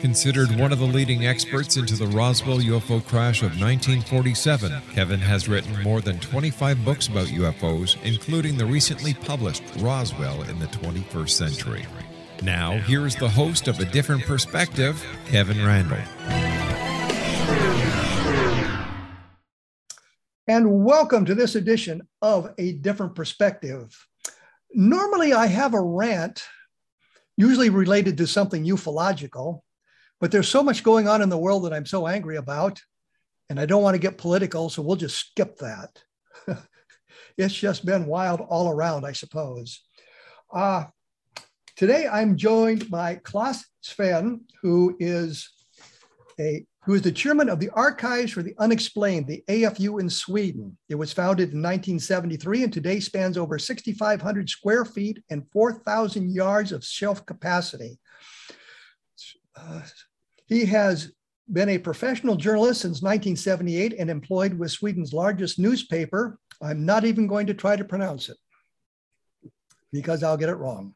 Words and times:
Considered 0.00 0.56
one 0.56 0.72
of 0.72 0.78
the 0.78 0.84
leading 0.84 1.26
experts 1.26 1.76
into 1.76 1.96
the 1.96 2.06
Roswell 2.06 2.58
UFO 2.58 3.04
crash 3.04 3.42
of 3.42 3.60
1947, 3.60 4.72
Kevin 4.94 5.18
has 5.18 5.48
written 5.48 5.82
more 5.82 6.00
than 6.00 6.20
25 6.20 6.84
books 6.84 7.08
about 7.08 7.26
UFOs, 7.26 8.00
including 8.04 8.56
the 8.56 8.64
recently 8.64 9.12
published 9.12 9.64
Roswell 9.78 10.42
in 10.42 10.60
the 10.60 10.66
21st 10.66 11.30
Century. 11.30 11.84
Now, 12.44 12.78
here 12.78 13.06
is 13.06 13.16
the 13.16 13.28
host 13.28 13.66
of 13.66 13.80
A 13.80 13.86
Different 13.86 14.22
Perspective, 14.22 15.04
Kevin 15.26 15.66
Randle. 15.66 15.98
And 20.46 20.84
welcome 20.84 21.24
to 21.24 21.34
this 21.34 21.56
edition 21.56 22.06
of 22.22 22.54
A 22.58 22.74
Different 22.74 23.16
Perspective. 23.16 24.06
Normally, 24.72 25.32
I 25.32 25.46
have 25.46 25.74
a 25.74 25.82
rant, 25.82 26.44
usually 27.36 27.70
related 27.70 28.16
to 28.18 28.28
something 28.28 28.64
ufological. 28.64 29.62
But 30.20 30.32
there's 30.32 30.48
so 30.48 30.62
much 30.62 30.82
going 30.82 31.08
on 31.08 31.22
in 31.22 31.28
the 31.28 31.38
world 31.38 31.64
that 31.64 31.72
I'm 31.72 31.86
so 31.86 32.06
angry 32.06 32.36
about, 32.36 32.80
and 33.48 33.60
I 33.60 33.66
don't 33.66 33.82
want 33.82 33.94
to 33.94 34.00
get 34.00 34.18
political, 34.18 34.68
so 34.68 34.82
we'll 34.82 34.96
just 34.96 35.16
skip 35.16 35.58
that. 35.58 36.02
it's 37.38 37.54
just 37.54 37.86
been 37.86 38.06
wild 38.06 38.40
all 38.40 38.70
around, 38.70 39.04
I 39.04 39.12
suppose. 39.12 39.82
Uh, 40.52 40.84
today, 41.76 42.08
I'm 42.08 42.36
joined 42.36 42.90
by 42.90 43.16
Clas 43.16 43.64
Svahn, 43.84 44.40
who 44.62 44.96
is 44.98 45.50
a 46.40 46.64
who 46.84 46.94
is 46.94 47.02
the 47.02 47.12
chairman 47.12 47.50
of 47.50 47.60
the 47.60 47.68
Archives 47.70 48.32
for 48.32 48.42
the 48.42 48.54
Unexplained, 48.58 49.26
the 49.26 49.44
AFU 49.46 50.00
in 50.00 50.08
Sweden. 50.08 50.78
It 50.88 50.94
was 50.94 51.12
founded 51.12 51.52
in 51.52 51.60
1973 51.60 52.62
and 52.62 52.72
today 52.72 52.98
spans 52.98 53.36
over 53.36 53.58
6,500 53.58 54.48
square 54.48 54.86
feet 54.86 55.22
and 55.28 55.44
4,000 55.52 56.34
yards 56.34 56.72
of 56.72 56.82
shelf 56.82 57.26
capacity. 57.26 57.98
Uh, 59.58 59.80
he 60.46 60.64
has 60.66 61.12
been 61.52 61.70
a 61.70 61.78
professional 61.78 62.36
journalist 62.36 62.82
since 62.82 63.02
1978 63.02 63.94
and 63.98 64.10
employed 64.10 64.54
with 64.54 64.70
Sweden's 64.70 65.12
largest 65.12 65.58
newspaper. 65.58 66.38
I'm 66.62 66.84
not 66.84 67.04
even 67.04 67.26
going 67.26 67.46
to 67.46 67.54
try 67.54 67.76
to 67.76 67.84
pronounce 67.84 68.28
it 68.28 68.36
because 69.92 70.22
I'll 70.22 70.36
get 70.36 70.50
it 70.50 70.56
wrong. 70.56 70.94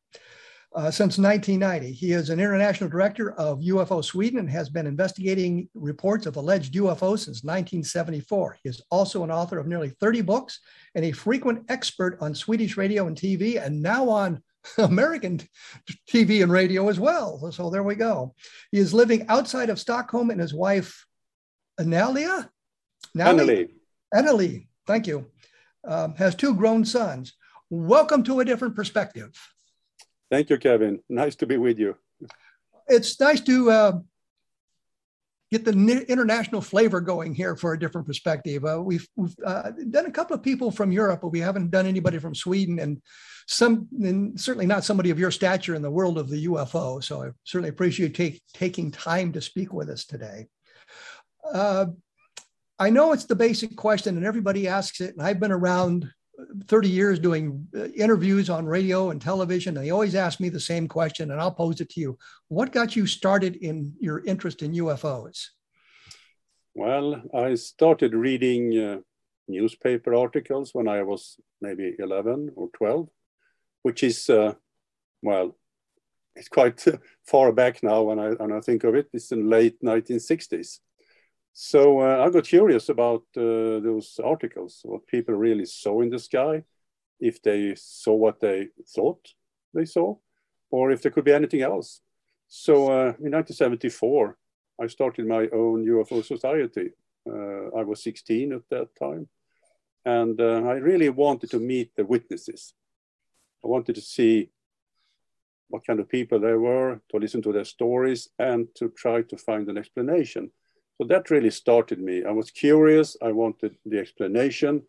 Uh, 0.75 0.91
since 0.91 1.19
1990, 1.19 1.93
he 1.93 2.13
is 2.13 2.31
an 2.31 2.41
international 2.41 2.89
director 2.89 3.33
of 3.33 3.61
UFO 3.61 4.03
Sweden 4.03 4.39
and 4.39 4.49
has 4.49 4.71
been 4.71 4.87
investigating 4.87 5.69
reports 5.75 6.25
of 6.25 6.37
alleged 6.37 6.75
UFOs 6.75 7.21
since 7.21 7.45
1974. 7.45 8.57
He 8.63 8.71
is 8.71 8.81
also 8.91 9.23
an 9.23 9.31
author 9.31 9.59
of 9.59 9.67
nearly 9.67 9.91
30 9.91 10.23
books 10.23 10.61
and 10.95 11.05
a 11.05 11.13
frequent 11.13 11.65
expert 11.69 12.17
on 12.23 12.35
Swedish 12.35 12.79
radio 12.79 13.07
and 13.07 13.17
TV, 13.17 13.63
and 13.63 13.83
now 13.83 14.09
on 14.09 14.43
American 14.79 15.41
TV 16.09 16.43
and 16.43 16.53
radio 16.53 16.89
as 16.89 16.99
well. 17.01 17.51
So 17.53 17.71
there 17.71 17.83
we 17.83 17.95
go. 17.95 18.35
He 18.71 18.79
is 18.79 18.95
living 18.95 19.27
outside 19.29 19.71
of 19.71 19.79
Stockholm 19.79 20.31
and 20.31 20.41
his 20.41 20.55
wife, 20.55 21.07
Analia? 21.81 22.49
Anneli. 23.17 23.71
Anneli, 24.15 24.69
thank 24.87 25.07
you. 25.07 25.27
Um, 25.87 26.15
has 26.15 26.35
two 26.35 26.55
grown 26.55 26.85
sons. 26.85 27.35
Welcome 27.71 28.23
to 28.25 28.41
a 28.41 28.45
different 28.45 28.77
perspective. 28.77 29.33
Thank 30.31 30.51
you, 30.51 30.59
Kevin. 30.59 31.01
Nice 31.09 31.37
to 31.37 31.47
be 31.47 31.57
with 31.57 31.79
you. 31.79 31.97
It's 32.89 33.19
nice 33.19 33.41
to 33.43 33.71
uh, 33.71 33.93
get 35.53 35.67
the 35.67 36.05
international 36.09 36.63
flavor 36.63 36.99
going 37.01 37.35
here 37.35 37.55
for 37.57 37.75
a 37.75 37.79
different 37.79 38.07
perspective. 38.07 38.65
Uh, 38.65 38.81
we've, 38.83 39.07
we've 39.17 39.37
uh, 39.45 39.71
done 39.91 40.07
a 40.07 40.11
couple 40.11 40.35
of 40.35 40.43
people 40.43 40.71
from 40.71 40.91
Europe, 40.91 41.21
but 41.21 41.29
we 41.29 41.41
haven't 41.41 41.71
done 41.71 41.87
anybody 41.87 42.19
from 42.19 42.35
Sweden. 42.35 42.79
And 42.79 43.03
some, 43.47 43.87
and 44.01 44.41
certainly 44.41 44.67
not 44.67 44.83
somebody 44.83 45.11
of 45.11 45.19
your 45.19 45.31
stature 45.31 45.75
in 45.75 45.83
the 45.83 45.91
world 45.91 46.17
of 46.17 46.31
the 46.31 46.47
UFO. 46.47 47.05
So 47.05 47.23
I 47.23 47.29
certainly 47.45 47.69
appreciate 47.69 48.15
take, 48.15 48.41
taking 48.55 48.91
time 48.91 49.31
to 49.33 49.43
speak 49.43 49.75
with 49.75 49.91
us 49.91 50.07
today. 50.07 50.47
Uh, 51.53 51.87
I 52.79 52.89
know 52.89 53.13
it's 53.13 53.27
the 53.27 53.37
basic 53.37 53.77
question, 53.77 54.17
and 54.17 54.25
everybody 54.25 54.69
asks 54.69 55.03
it. 55.03 55.15
And 55.15 55.23
I've 55.25 55.39
been 55.39 55.53
around 55.53 56.11
30 56.67 56.89
years 56.89 57.19
doing 57.19 57.67
uh, 57.77 57.87
interviews 57.89 58.51
on 58.51 58.67
radio 58.67 59.11
and 59.11 59.21
television, 59.21 59.77
and 59.77 59.87
they 59.87 59.91
always 59.91 60.15
ask 60.15 60.41
me 60.41 60.49
the 60.49 60.61
same 60.61 60.89
question, 60.89 61.31
and 61.31 61.41
I'll 61.41 61.53
pose 61.53 61.81
it 61.81 61.91
to 61.91 62.01
you. 62.01 62.19
What 62.49 62.73
got 62.73 62.97
you 62.97 63.07
started 63.07 63.57
in 63.57 63.95
your 64.01 64.25
interest 64.25 64.63
in 64.63 64.73
UFOs? 64.73 65.49
Well, 66.75 67.23
I 67.35 67.55
started 67.55 68.15
reading 68.15 68.79
uh, 68.79 68.99
newspaper 69.49 70.15
articles 70.15 70.71
when 70.73 70.89
I 70.89 71.03
was 71.03 71.39
maybe 71.61 71.95
11 71.99 72.53
or 72.57 72.69
12 72.77 73.09
which 73.83 74.03
is, 74.03 74.31
uh, 74.31 74.55
well, 75.23 75.57
it's 76.35 76.49
quite 76.49 76.85
far 77.27 77.53
back 77.53 77.83
now 77.83 78.03
when 78.03 78.19
I, 78.19 78.31
when 78.31 78.53
I 78.53 78.61
think 78.61 78.85
of 78.85 78.95
it. 78.95 79.09
It's 79.13 79.33
in 79.33 79.51
late 79.51 79.81
1960s. 79.83 80.79
So 81.53 82.01
uh, 82.01 82.25
I 82.25 82.31
got 82.31 82.45
curious 82.45 82.89
about 82.89 83.25
uh, 83.37 83.81
those 83.81 84.19
articles, 84.25 84.81
what 84.85 85.07
people 85.07 85.35
really 85.35 85.67
saw 85.67 86.01
in 86.01 86.11
the 86.11 86.19
sky, 86.19 86.65
if 87.21 87.43
they 87.43 87.75
saw 87.77 88.15
what 88.15 88.41
they 88.41 88.69
thought 88.89 89.29
they 89.75 89.85
saw, 89.85 90.17
or 90.71 90.91
if 90.91 91.03
there 91.03 91.13
could 91.13 91.25
be 91.25 91.33
anything 91.33 91.63
else. 91.63 92.01
So 92.49 92.87
uh, 92.87 93.15
in 93.21 93.33
1974, 93.33 94.37
I 94.81 94.87
started 94.87 95.27
my 95.27 95.49
own 95.53 95.87
UFO 95.87 96.25
society. 96.25 96.91
Uh, 97.29 97.69
I 97.77 97.85
was 97.85 98.03
16 98.03 98.53
at 98.53 98.69
that 98.71 98.89
time. 98.99 99.29
And 100.05 100.41
uh, 100.41 100.63
I 100.67 100.75
really 100.75 101.09
wanted 101.11 101.51
to 101.51 101.61
meet 101.61 101.95
the 101.95 102.05
witnesses. 102.05 102.75
I 103.65 103.69
wanted 103.69 103.95
to 103.95 104.01
see 104.01 104.51
what 105.69 105.87
kind 105.87 106.01
of 106.01 106.09
people 106.09 106.41
they 106.41 106.55
were, 106.55 107.01
to 107.11 107.17
listen 107.17 107.41
to 107.43 107.53
their 107.53 107.65
stories, 107.65 108.29
and 108.39 108.69
to 108.75 108.89
try 108.91 109.23
to 109.23 109.37
find 109.37 109.69
an 109.69 109.79
explanation. 109.79 110.51
So 111.03 111.09
that 111.09 111.31
really 111.31 111.51
started 111.51 112.01
me. 112.01 112.23
I 112.23 112.31
was 112.31 112.53
curious. 112.53 113.17
I 113.21 113.33
wanted 113.33 113.77
the 113.85 113.99
explanation. 113.99 114.83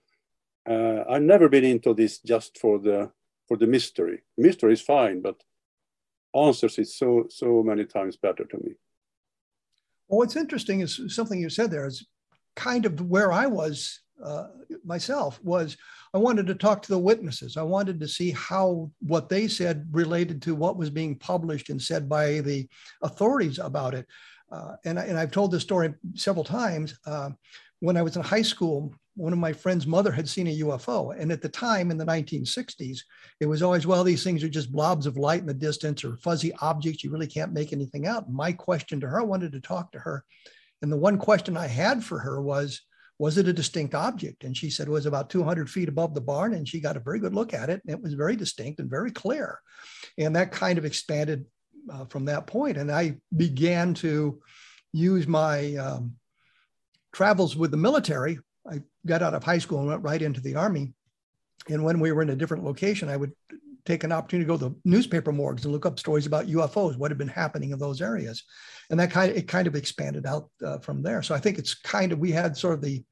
Uh, 0.69 1.03
I've 1.09 1.23
never 1.23 1.49
been 1.49 1.63
into 1.63 1.95
this 1.95 2.19
just 2.19 2.59
for 2.59 2.77
the 2.77 3.09
for 3.47 3.57
the 3.57 3.65
mystery. 3.65 4.21
mystery 4.37 4.73
is 4.73 4.81
fine, 4.81 5.23
but 5.23 5.41
answers 6.35 6.77
is 6.77 6.95
so 6.95 7.25
so 7.29 7.63
many 7.63 7.85
times 7.85 8.15
better 8.15 8.45
to 8.45 8.57
me. 8.57 8.73
Well, 10.07 10.19
what's 10.19 10.35
interesting 10.35 10.81
is 10.81 11.01
something 11.07 11.41
you 11.41 11.49
said 11.49 11.71
there 11.71 11.87
is 11.87 12.05
kind 12.55 12.85
of 12.85 13.01
where 13.01 13.31
I 13.31 13.47
was 13.47 13.99
uh, 14.23 14.49
myself 14.85 15.39
was 15.43 15.77
I 16.13 16.19
wanted 16.19 16.45
to 16.45 16.55
talk 16.55 16.83
to 16.83 16.91
the 16.91 16.99
witnesses. 17.09 17.57
I 17.57 17.63
wanted 17.63 17.99
to 17.99 18.07
see 18.07 18.29
how 18.29 18.91
what 18.99 19.29
they 19.29 19.47
said 19.47 19.87
related 19.91 20.43
to 20.43 20.53
what 20.53 20.77
was 20.77 20.91
being 20.91 21.17
published 21.17 21.69
and 21.71 21.81
said 21.81 22.07
by 22.07 22.41
the 22.41 22.69
authorities 23.01 23.57
about 23.57 23.95
it. 23.95 24.05
Uh, 24.53 24.75
and, 24.85 24.99
I, 24.99 25.03
and 25.05 25.17
I've 25.17 25.31
told 25.31 25.51
this 25.51 25.63
story 25.63 25.93
several 26.15 26.43
times. 26.43 26.97
Uh, 27.05 27.31
when 27.79 27.97
I 27.97 28.01
was 28.03 28.15
in 28.15 28.21
high 28.21 28.43
school, 28.43 28.93
one 29.15 29.33
of 29.33 29.39
my 29.39 29.51
friend's 29.51 29.85
mother 29.87 30.11
had 30.11 30.29
seen 30.29 30.47
a 30.47 30.59
UFO. 30.59 31.19
And 31.19 31.31
at 31.31 31.41
the 31.41 31.49
time 31.49 31.91
in 31.91 31.97
the 31.97 32.05
1960s, 32.05 32.99
it 33.39 33.45
was 33.45 33.61
always, 33.61 33.85
well, 33.85 34.03
these 34.03 34.23
things 34.23 34.43
are 34.43 34.49
just 34.49 34.71
blobs 34.71 35.05
of 35.05 35.17
light 35.17 35.41
in 35.41 35.47
the 35.47 35.53
distance 35.53 36.03
or 36.03 36.17
fuzzy 36.17 36.53
objects. 36.61 37.03
You 37.03 37.11
really 37.11 37.27
can't 37.27 37.51
make 37.51 37.73
anything 37.73 38.07
out. 38.07 38.31
My 38.31 38.51
question 38.51 38.99
to 39.01 39.07
her, 39.07 39.19
I 39.19 39.23
wanted 39.23 39.51
to 39.53 39.59
talk 39.59 39.91
to 39.91 39.99
her. 39.99 40.23
And 40.81 40.91
the 40.91 40.97
one 40.97 41.17
question 41.17 41.57
I 41.57 41.67
had 41.67 42.03
for 42.03 42.19
her 42.19 42.41
was, 42.41 42.81
was 43.19 43.37
it 43.37 43.47
a 43.47 43.53
distinct 43.53 43.93
object? 43.93 44.43
And 44.43 44.57
she 44.57 44.69
said 44.69 44.87
it 44.87 44.91
was 44.91 45.05
about 45.05 45.29
200 45.29 45.69
feet 45.69 45.89
above 45.89 46.13
the 46.13 46.21
barn. 46.21 46.53
And 46.53 46.67
she 46.67 46.79
got 46.79 46.97
a 46.97 47.01
very 47.01 47.19
good 47.19 47.35
look 47.35 47.53
at 47.53 47.69
it. 47.69 47.81
And 47.85 47.95
it 47.95 48.01
was 48.01 48.13
very 48.13 48.35
distinct 48.35 48.79
and 48.79 48.89
very 48.89 49.11
clear. 49.11 49.59
And 50.17 50.35
that 50.35 50.51
kind 50.51 50.77
of 50.77 50.85
expanded 50.85 51.45
uh, 51.91 52.05
from 52.05 52.25
that 52.25 52.47
point. 52.47 52.77
And 52.77 52.91
I 52.91 53.17
began 53.35 53.93
to 53.95 54.39
use 54.91 55.27
my 55.27 55.75
um, 55.75 56.15
travels 57.11 57.55
with 57.55 57.71
the 57.71 57.77
military. 57.77 58.39
I 58.69 58.81
got 59.05 59.21
out 59.21 59.33
of 59.33 59.43
high 59.43 59.57
school 59.57 59.79
and 59.79 59.87
went 59.87 60.03
right 60.03 60.21
into 60.21 60.41
the 60.41 60.55
Army. 60.55 60.93
And 61.69 61.83
when 61.83 61.99
we 61.99 62.11
were 62.11 62.21
in 62.21 62.29
a 62.29 62.35
different 62.35 62.63
location, 62.63 63.09
I 63.09 63.17
would 63.17 63.33
take 63.85 64.03
an 64.03 64.11
opportunity 64.11 64.45
to 64.45 64.53
go 64.53 64.57
to 64.57 64.69
the 64.69 64.75
newspaper 64.85 65.31
morgues 65.31 65.65
and 65.65 65.73
look 65.73 65.85
up 65.85 65.99
stories 65.99 66.25
about 66.25 66.47
UFOs, 66.47 66.97
what 66.97 67.11
had 67.11 67.17
been 67.17 67.27
happening 67.27 67.71
in 67.71 67.79
those 67.79 68.01
areas. 68.01 68.43
And 68.89 68.99
that 68.99 69.11
kind 69.11 69.31
of, 69.31 69.37
it 69.37 69.47
kind 69.47 69.67
of 69.67 69.75
expanded 69.75 70.25
out 70.25 70.49
uh, 70.65 70.77
from 70.79 71.01
there. 71.01 71.21
So 71.21 71.35
I 71.35 71.39
think 71.39 71.57
it's 71.57 71.73
kind 71.73 72.11
of, 72.11 72.19
we 72.19 72.31
had 72.31 72.55
sort 72.55 72.75
of 72.75 72.81
the 72.81 73.03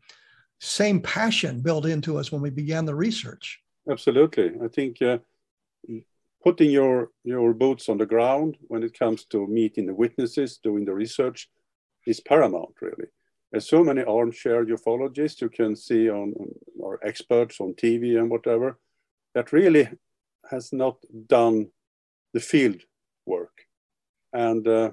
same 0.59 1.01
passion 1.01 1.61
built 1.61 1.85
into 1.85 2.17
us 2.17 2.31
when 2.31 2.41
we 2.41 2.49
began 2.49 2.85
the 2.85 2.95
research. 2.95 3.59
Absolutely. 3.89 4.53
I 4.63 4.67
think 4.67 5.01
uh, 5.01 5.17
putting 6.43 6.71
your, 6.71 7.09
your 7.23 7.53
boots 7.53 7.89
on 7.89 7.97
the 7.97 8.05
ground 8.05 8.57
when 8.67 8.83
it 8.83 8.97
comes 8.97 9.25
to 9.25 9.47
meeting 9.47 9.85
the 9.85 9.93
witnesses, 9.93 10.57
doing 10.57 10.85
the 10.85 10.93
research 10.93 11.49
is 12.07 12.19
paramount, 12.19 12.73
really. 12.81 13.07
There's 13.51 13.69
so 13.69 13.83
many 13.83 14.03
armchair 14.03 14.65
ufologists 14.65 15.41
you 15.41 15.49
can 15.49 15.75
see 15.75 16.09
on, 16.09 16.33
or 16.79 16.99
experts 17.05 17.59
on 17.59 17.73
TV 17.73 18.17
and 18.17 18.29
whatever 18.29 18.79
that 19.35 19.51
really 19.51 19.89
has 20.49 20.71
not 20.73 20.97
done 21.27 21.67
the 22.33 22.39
field 22.39 22.81
work. 23.25 23.51
And 24.33 24.67
uh, 24.67 24.91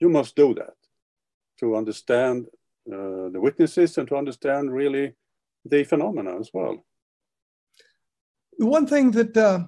you 0.00 0.08
must 0.08 0.34
do 0.34 0.54
that 0.54 0.74
to 1.60 1.76
understand 1.76 2.46
uh, 2.90 3.28
the 3.28 3.40
witnesses 3.40 3.98
and 3.98 4.08
to 4.08 4.16
understand 4.16 4.72
really 4.72 5.14
the 5.64 5.84
phenomena 5.84 6.38
as 6.40 6.50
well. 6.52 6.84
One 8.56 8.86
thing 8.86 9.10
that 9.12 9.36
uh, 9.36 9.60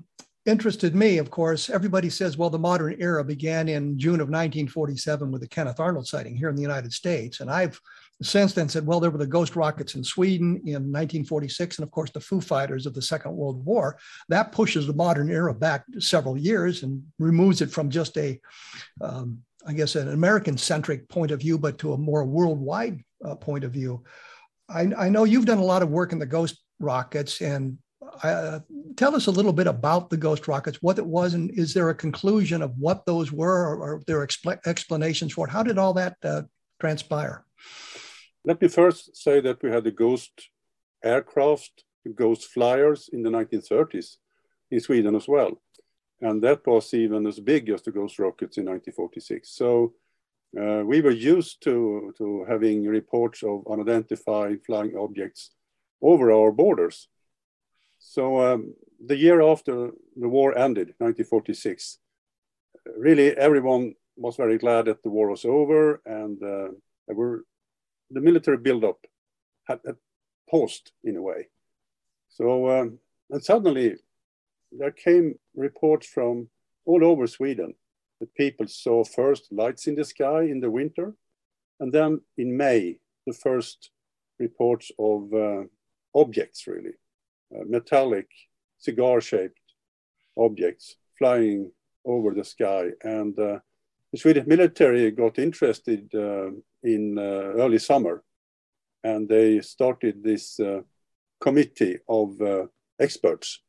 interested 0.45 0.95
me, 0.95 1.19
of 1.19 1.31
course, 1.31 1.71
everybody 1.71 2.11
says, 2.11 2.37
well, 2.37 2.51
the 2.51 2.59
modern 2.59 2.97
era 2.99 3.25
began 3.25 3.69
in 3.69 3.99
June 3.99 4.21
of 4.21 4.29
1947 4.29 5.31
with 5.31 5.41
the 5.41 5.49
Kenneth 5.49 5.79
Arnold 5.79 6.07
sighting 6.07 6.35
here 6.35 6.49
in 6.49 6.57
the 6.57 6.63
United 6.63 6.93
States. 6.93 7.41
And 7.41 7.51
I've 7.51 7.81
since 8.23 8.53
then 8.53 8.69
said, 8.69 8.87
well, 8.87 9.01
there 9.01 9.11
were 9.11 9.19
the 9.19 9.27
ghost 9.27 9.57
rockets 9.57 9.95
in 9.95 10.05
Sweden 10.05 10.57
in 10.65 10.91
1946, 10.91 11.79
and 11.79 11.85
of 11.85 11.91
course, 11.91 12.11
the 12.11 12.21
Foo 12.21 12.41
Fighters 12.41 12.87
of 12.87 12.95
the 12.95 13.03
Second 13.03 13.35
World 13.35 13.65
War. 13.65 13.99
That 14.29 14.53
pushes 14.53 14.87
the 14.87 14.93
modern 14.93 15.31
era 15.31 15.55
back 15.55 15.85
several 15.99 16.37
years 16.37 16.83
and 16.83 17.03
removes 17.19 17.61
it 17.63 17.71
from 17.71 17.91
just 17.91 18.17
a, 18.17 18.41
um, 19.01 19.39
I 19.67 19.73
guess, 19.73 19.97
an 19.97 20.09
American 20.09 20.57
centric 20.57 21.09
point 21.09 21.31
of 21.31 21.41
view, 21.41 21.59
but 21.59 21.79
to 21.79 21.95
a 21.95 21.99
more 21.99 22.25
worldwide 22.25 23.03
uh, 23.25 23.35
point 23.35 23.65
of 23.65 23.73
view. 23.73 24.05
I, 24.69 24.93
I, 24.97 25.09
know 25.09 25.25
you've 25.25 25.47
done 25.47 25.59
a 25.59 25.65
lot 25.65 25.83
of 25.83 25.91
work 25.91 26.13
in 26.13 26.19
the 26.19 26.27
ghost 26.27 26.61
rockets, 26.81 27.41
and 27.41 27.79
uh, 28.23 28.61
tell 28.97 29.15
us 29.15 29.27
a 29.27 29.31
little 29.31 29.53
bit 29.53 29.67
about 29.67 30.11
the 30.11 30.17
ghost 30.17 30.49
rockets, 30.49 30.83
what 30.83 30.99
it 30.99 31.07
was, 31.07 31.35
and 31.35 31.51
is 31.59 31.75
there 31.75 31.91
a 31.91 31.95
conclusion 31.95 32.63
of 32.63 32.77
what 32.79 33.07
those 33.07 33.33
were, 33.33 33.77
or, 33.77 33.95
are 33.95 34.03
there 34.07 34.27
expl- 34.27 34.61
explanations 34.67 35.33
for 35.33 35.47
it? 35.47 35.51
How 35.51 35.63
did 35.63 35.79
all 35.79 35.95
that 35.95 36.17
uh, 36.23 36.43
transpire? 36.81 37.45
Let 38.45 38.61
me 38.61 38.69
first 38.69 39.17
say 39.17 39.41
that 39.41 39.63
we 39.63 39.71
had 39.71 39.85
the 39.85 39.91
Ghost 39.91 40.51
aircraft, 41.05 41.85
the 42.05 42.11
Ghost 42.11 42.47
flyers 42.47 43.09
in 43.13 43.23
the 43.23 43.31
1930s 43.31 44.17
in 44.71 44.81
Sweden 44.81 45.15
as 45.15 45.29
well. 45.29 45.61
And 46.21 46.43
that 46.43 46.67
was 46.67 46.95
even 46.95 47.27
as 47.27 47.41
big 47.41 47.69
as 47.69 47.83
the 47.83 47.91
Ghost 47.91 48.19
rockets 48.19 48.57
in 48.57 48.65
1946. 48.65 49.49
So 49.49 49.95
uh, 50.61 50.83
we 50.85 51.01
were 51.01 51.11
used 51.11 51.63
to, 51.65 52.13
to 52.19 52.45
having 52.49 52.87
reports 52.87 53.43
of 53.43 53.67
unidentified 53.71 54.61
flying 54.65 54.97
objects 54.97 55.51
over 56.01 56.33
our 56.33 56.53
borders. 56.53 57.09
So 58.05 58.41
um, 58.41 58.75
the 59.07 59.17
year 59.17 59.41
after 59.41 59.91
the 60.17 60.29
war 60.29 60.59
ended, 60.59 60.89
1946, 60.99 61.99
really 62.97 63.31
everyone 63.37 63.95
was 64.17 64.37
very 64.37 64.59
glad 64.59 64.87
that 64.87 65.03
the 65.03 65.09
war 65.09 65.31
was 65.31 65.45
over 65.45 66.03
and 66.05 66.43
uh, 66.43 66.69
were 67.09 67.45
the 68.11 68.21
military 68.21 68.59
buildup 68.59 68.99
had, 69.65 69.81
had 69.87 69.97
paused 70.51 70.93
in 71.05 71.17
a 71.17 71.23
way. 71.23 71.49
So, 72.29 72.69
um, 72.69 72.99
and 73.31 73.43
suddenly 73.43 73.97
there 74.73 74.91
came 74.91 75.39
reports 75.55 76.07
from 76.07 76.49
all 76.85 77.05
over 77.05 77.27
Sweden 77.27 77.75
that 78.21 78.35
people 78.35 78.67
saw 78.67 79.05
first 79.05 79.53
lights 79.53 79.87
in 79.87 79.95
the 79.95 80.05
sky 80.05 80.43
in 80.43 80.61
the 80.61 80.71
winter, 80.71 81.15
and 81.81 81.93
then 81.93 82.21
in 82.37 82.57
May, 82.57 82.99
the 83.27 83.33
first 83.33 83.91
reports 84.39 84.91
of 84.99 85.33
uh, 85.33 85.63
objects, 86.15 86.67
really, 86.67 86.93
metallic, 87.67 88.29
cigar 88.79 89.21
shaped 89.21 89.59
objects 90.37 90.97
flying 91.19 91.71
over 92.05 92.35
the 92.35 92.45
sky. 92.45 92.91
And 93.03 93.39
uh, 93.39 93.59
the 94.13 94.19
Swedish 94.19 94.47
military 94.47 95.11
got 95.11 95.39
interested 95.39 96.11
uh, 96.15 96.51
in 96.83 97.19
uh, 97.19 97.23
early 97.63 97.79
summer, 97.79 98.23
and 99.05 99.29
they 99.29 99.61
started 99.61 100.23
this 100.23 100.59
uh, 100.61 100.81
committee 101.41 101.99
of 102.09 102.41
uh, 102.41 102.67
experts 102.99 103.61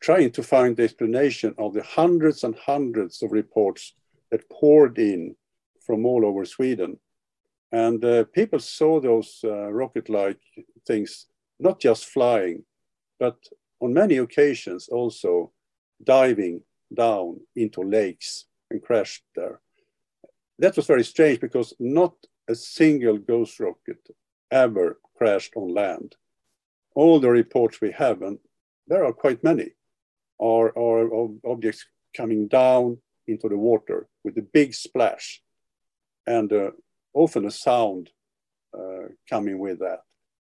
trying 0.00 0.30
to 0.32 0.42
find 0.42 0.76
the 0.76 0.82
explanation 0.82 1.54
of 1.58 1.74
the 1.74 1.82
hundreds 1.82 2.42
and 2.42 2.56
hundreds 2.56 3.22
of 3.22 3.30
reports 3.30 3.94
that 4.30 4.50
poured 4.50 4.98
in 4.98 5.36
from 5.86 6.04
all 6.04 6.26
over 6.26 6.44
Sweden. 6.44 6.98
And 7.70 8.04
uh, 8.04 8.24
people 8.24 8.58
saw 8.58 9.00
those 9.00 9.40
uh, 9.44 9.72
rocket 9.72 10.08
like 10.08 10.40
things 10.86 11.26
not 11.58 11.80
just 11.80 12.06
flying, 12.06 12.64
but 13.22 13.38
on 13.80 13.94
many 13.94 14.16
occasions 14.16 14.88
also 14.88 15.52
diving 16.02 16.60
down 16.92 17.38
into 17.54 17.80
lakes 17.80 18.46
and 18.68 18.82
crashed 18.82 19.22
there. 19.36 19.60
That 20.58 20.74
was 20.74 20.88
very 20.88 21.04
strange 21.04 21.38
because 21.38 21.72
not 21.78 22.14
a 22.48 22.56
single 22.56 23.18
ghost 23.18 23.60
rocket 23.60 24.02
ever 24.50 24.98
crashed 25.16 25.52
on 25.54 25.72
land. 25.72 26.16
All 26.96 27.20
the 27.20 27.30
reports 27.30 27.80
we 27.80 27.92
have, 27.92 28.22
and 28.22 28.38
there 28.88 29.04
are 29.04 29.12
quite 29.12 29.44
many, 29.44 29.70
are, 30.40 30.76
are 30.76 31.28
objects 31.46 31.86
coming 32.16 32.48
down 32.48 32.98
into 33.28 33.48
the 33.48 33.56
water 33.70 34.08
with 34.24 34.36
a 34.36 34.48
big 34.58 34.74
splash 34.74 35.40
and 36.26 36.52
uh, 36.52 36.72
often 37.14 37.46
a 37.46 37.52
sound 37.52 38.10
uh, 38.76 39.06
coming 39.30 39.60
with 39.60 39.78
that. 39.78 40.00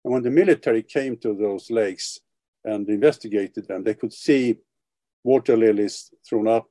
And 0.05 0.13
when 0.13 0.23
the 0.23 0.37
military 0.41 0.83
came 0.83 1.17
to 1.17 1.35
those 1.35 1.69
lakes 1.69 2.21
and 2.63 2.87
investigated 2.89 3.67
them, 3.67 3.83
they 3.83 3.93
could 3.93 4.13
see 4.13 4.57
water 5.23 5.57
lilies 5.57 6.13
thrown 6.27 6.47
up 6.47 6.67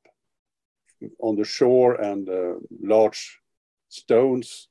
on 1.19 1.35
the 1.35 1.45
shore 1.45 1.95
and 1.95 2.29
uh, 2.29 2.53
large 2.81 3.39
stones 3.89 4.67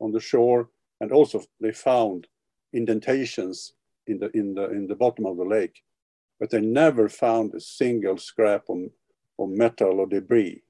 on 0.00 0.12
the 0.12 0.20
shore, 0.20 0.68
and 1.00 1.12
also 1.12 1.42
they 1.60 1.72
found 1.72 2.26
indentations 2.72 3.72
in 4.06 4.18
the 4.18 4.30
in 4.36 4.54
the 4.54 4.70
in 4.70 4.86
the 4.86 4.94
bottom 4.94 5.26
of 5.26 5.36
the 5.36 5.44
lake, 5.44 5.82
but 6.38 6.50
they 6.50 6.60
never 6.60 7.08
found 7.08 7.54
a 7.54 7.60
single 7.60 8.18
scrap 8.18 8.64
of, 8.68 8.78
of 9.38 9.48
metal 9.48 10.00
or 10.00 10.06
debris, 10.06 10.62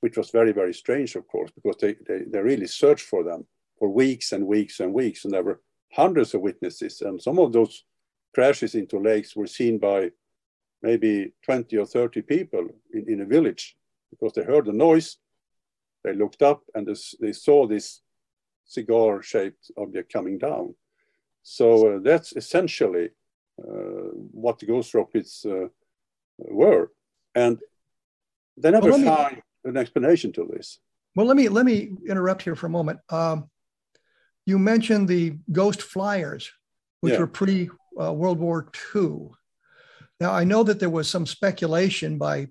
which 0.00 0.16
was 0.16 0.30
very 0.30 0.52
very 0.52 0.72
strange, 0.72 1.14
of 1.16 1.26
course, 1.28 1.50
because 1.54 1.76
they, 1.80 1.94
they 2.06 2.24
they 2.30 2.40
really 2.40 2.66
searched 2.66 3.06
for 3.06 3.24
them 3.24 3.46
for 3.78 3.88
weeks 3.88 4.32
and 4.32 4.46
weeks 4.46 4.80
and 4.80 4.92
weeks, 4.94 5.24
and 5.24 5.34
there 5.34 5.42
were 5.42 5.60
hundreds 5.92 6.34
of 6.34 6.40
witnesses, 6.40 7.00
and 7.00 7.20
some 7.20 7.38
of 7.38 7.52
those 7.52 7.84
crashes 8.34 8.74
into 8.74 8.98
lakes 8.98 9.36
were 9.36 9.46
seen 9.46 9.78
by 9.78 10.10
maybe 10.82 11.32
20 11.44 11.76
or 11.76 11.86
30 11.86 12.22
people 12.22 12.66
in, 12.92 13.08
in 13.08 13.20
a 13.20 13.26
village 13.26 13.76
because 14.10 14.32
they 14.32 14.42
heard 14.42 14.66
the 14.66 14.72
noise 14.72 15.18
they 16.02 16.14
looked 16.14 16.42
up 16.42 16.62
and 16.74 16.88
they 17.20 17.32
saw 17.32 17.66
this 17.66 18.00
cigar 18.64 19.22
shaped 19.22 19.70
object 19.76 20.12
coming 20.12 20.38
down. 20.38 20.74
So 21.42 21.96
uh, 21.96 21.98
that's 22.02 22.32
essentially 22.34 23.10
uh, 23.58 24.10
what 24.32 24.58
the 24.58 24.66
ghost 24.66 24.94
rockets 24.94 25.44
uh, 25.44 25.68
were. 26.38 26.90
And 27.34 27.58
they 28.56 28.70
never 28.70 28.90
well, 28.90 29.02
found 29.02 29.36
me, 29.36 29.42
an 29.64 29.76
explanation 29.76 30.32
to 30.32 30.48
this. 30.50 30.78
Well, 31.14 31.26
let 31.26 31.36
me 31.36 31.48
let 31.48 31.66
me 31.66 31.90
interrupt 32.08 32.42
here 32.42 32.54
for 32.54 32.66
a 32.66 32.70
moment. 32.70 33.00
Um, 33.08 33.50
you 34.46 34.58
mentioned 34.58 35.08
the 35.08 35.36
ghost 35.50 35.82
flyers, 35.82 36.50
which 37.00 37.14
yeah. 37.14 37.20
were 37.20 37.26
pre 37.26 37.70
uh, 37.98 38.12
World 38.12 38.38
War 38.38 38.70
II. 38.94 39.30
Now, 40.20 40.32
I 40.32 40.44
know 40.44 40.62
that 40.62 40.78
there 40.78 40.90
was 40.90 41.08
some 41.08 41.26
speculation 41.26 42.18
by 42.18 42.48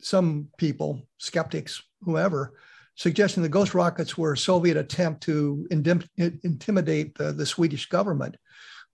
some 0.00 0.48
people, 0.58 1.08
skeptics, 1.18 1.82
whoever, 2.02 2.54
suggesting 2.96 3.42
the 3.42 3.48
ghost 3.48 3.74
rockets 3.74 4.16
were 4.18 4.32
a 4.32 4.38
Soviet 4.38 4.76
attempt 4.76 5.22
to 5.24 5.66
indim- 5.70 6.08
intimidate 6.44 7.16
the, 7.16 7.32
the 7.32 7.46
Swedish 7.46 7.86
government. 7.86 8.36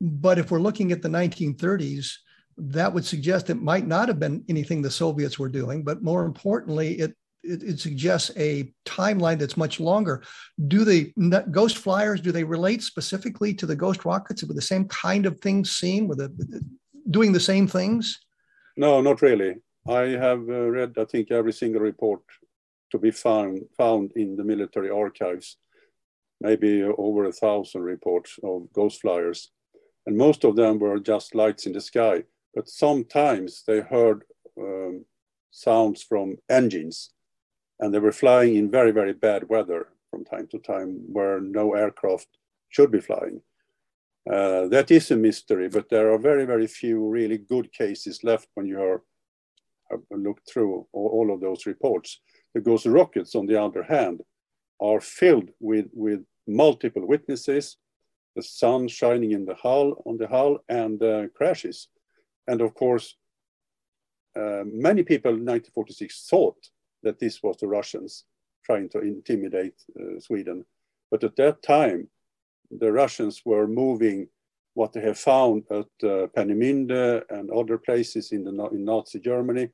But 0.01 0.39
if 0.39 0.51
we're 0.51 0.61
looking 0.61 0.93
at 0.93 1.03
the 1.03 1.09
1930s, 1.09 2.17
that 2.57 2.93
would 2.93 3.05
suggest 3.05 3.51
it 3.51 3.61
might 3.61 3.87
not 3.87 4.09
have 4.09 4.19
been 4.19 4.45
anything 4.49 4.83
the 4.83 4.91
Soviets 4.91 5.39
were 5.39 5.49
doing, 5.49 5.85
but 5.85 6.03
more 6.03 6.25
importantly, 6.25 6.99
it 6.99 7.17
it, 7.43 7.63
it, 7.63 7.81
suggests 7.81 8.31
a 8.37 8.73
timeline 8.85 9.39
that's 9.39 9.57
much 9.57 9.81
longer. 9.81 10.23
Do 10.69 10.85
the 10.85 11.13
ghost 11.51 11.79
flyers 11.79 12.21
do 12.21 12.33
they 12.33 12.45
relate 12.45 12.83
specifically 12.83 13.55
to 13.55 13.67
the 13.67 13.77
ghost 13.77 14.05
rockets 14.05 14.45
with 14.45 14.57
the 14.57 14.63
same 14.63 14.87
kind 14.89 15.27
of 15.27 15.41
things 15.41 15.73
seen, 15.73 16.09
with 16.09 16.21
doing 17.11 17.33
the 17.33 17.41
same 17.41 17.67
things? 17.67 18.21
No, 18.77 19.01
not 19.01 19.23
really. 19.23 19.57
I 19.89 20.03
have 20.03 20.41
uh, 20.49 20.71
read, 20.71 20.95
I 20.97 21.05
think, 21.05 21.31
every 21.31 21.53
single 21.53 21.81
report 21.81 22.23
to 22.93 22.99
be 22.99 23.11
found, 23.11 23.63
found 23.77 24.13
in 24.17 24.37
the 24.37 24.45
military 24.45 24.91
archives. 24.91 25.57
maybe 26.41 26.83
over 26.83 27.25
a 27.25 27.33
thousand 27.33 27.83
reports 27.83 28.39
of 28.43 28.73
ghost 28.73 29.01
flyers. 29.01 29.53
And 30.07 30.17
most 30.17 30.45
of 30.45 30.57
them 30.57 30.79
were 30.79 30.99
just 30.99 31.35
lights 31.35 31.67
in 31.67 31.73
the 31.73 31.81
sky. 31.81 32.25
But 32.55 32.69
sometimes 32.69 33.63
they 33.67 33.81
heard 33.81 34.25
um, 34.59 35.05
sounds 35.51 36.03
from 36.03 36.37
engines 36.49 37.11
and 37.83 37.93
they 37.93 37.99
were 37.99 38.13
flying 38.13 38.55
in 38.55 38.71
very, 38.71 38.93
very 38.93 39.13
bad 39.13 39.49
weather 39.49 39.89
from 40.09 40.25
time 40.25 40.47
to 40.47 40.59
time 40.61 41.01
where 41.09 41.41
no 41.41 41.75
aircraft 41.75 42.29
should 42.69 42.93
be 42.93 43.01
flying. 43.01 43.43
Uh, 44.31 44.69
that 44.69 44.93
is 44.93 45.11
a 45.11 45.17
mystery, 45.17 45.69
but 45.69 45.89
there 45.89 46.13
are 46.13 46.19
very, 46.19 46.45
very 46.47 46.69
few 46.69 47.05
really 47.09 47.39
good 47.39 47.73
cases 47.73 48.23
left 48.23 48.47
when 48.55 48.67
you 48.67 48.81
are 48.81 49.03
have 49.91 50.01
looked 50.11 50.49
through 50.49 50.87
all, 50.93 51.09
all 51.09 51.35
of 51.35 51.41
those 51.41 51.67
reports. 51.67 52.21
Ghost 52.63 52.87
rockets, 52.87 53.35
on 53.35 53.47
the 53.47 53.61
other 53.61 53.83
hand, 53.83 54.21
are 54.81 55.01
filled 55.01 55.51
with, 55.59 55.87
with 55.93 56.25
multiple 56.47 57.07
witnesses, 57.07 57.77
the 58.37 58.43
sun 58.43 58.89
shining 58.89 59.33
in 59.33 59.45
the 59.45 59.55
hull 59.57 60.03
on 60.07 60.17
the 60.19 60.29
hull 60.29 60.59
and 60.69 61.03
uh, 61.03 61.27
crashes. 61.35 61.89
And 62.47 62.61
of 62.61 62.75
course, 62.75 63.17
uh, 64.37 64.63
many 64.65 65.03
people 65.03 65.33
in 65.33 65.45
1946 65.45 66.27
thought 66.31 66.57
that 67.03 67.19
this 67.19 67.43
was 67.43 67.57
the 67.59 67.69
Russians 67.69 68.25
trying 68.65 68.89
to 68.91 69.01
intimidate 69.01 69.75
uh, 69.99 70.21
Sweden. 70.21 70.65
But 71.11 71.25
at 71.25 71.37
that 71.37 71.63
time, 71.63 72.09
the 72.71 72.93
Russians 72.93 73.43
were 73.45 73.67
moving 73.67 74.29
what 74.75 74.93
they 74.93 75.01
have 75.01 75.19
found 75.19 75.65
at 75.71 75.87
uh, 76.03 76.29
and 76.35 77.51
other 77.51 77.79
places 77.79 78.33
in, 78.33 78.45
the, 78.45 78.69
in 78.73 78.85
Nazi 78.85 79.21
Germany. 79.21 79.69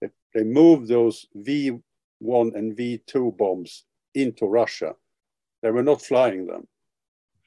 They, 0.00 0.10
they 0.34 0.44
moved 0.44 0.88
those 0.88 1.26
V1 1.38 1.80
and 2.54 2.76
V2 2.76 3.36
bombs 3.36 3.84
into 4.14 4.46
Russia. 4.46 4.94
They 5.62 5.70
were 5.70 5.82
not 5.82 6.02
flying 6.02 6.46
them. 6.46 6.66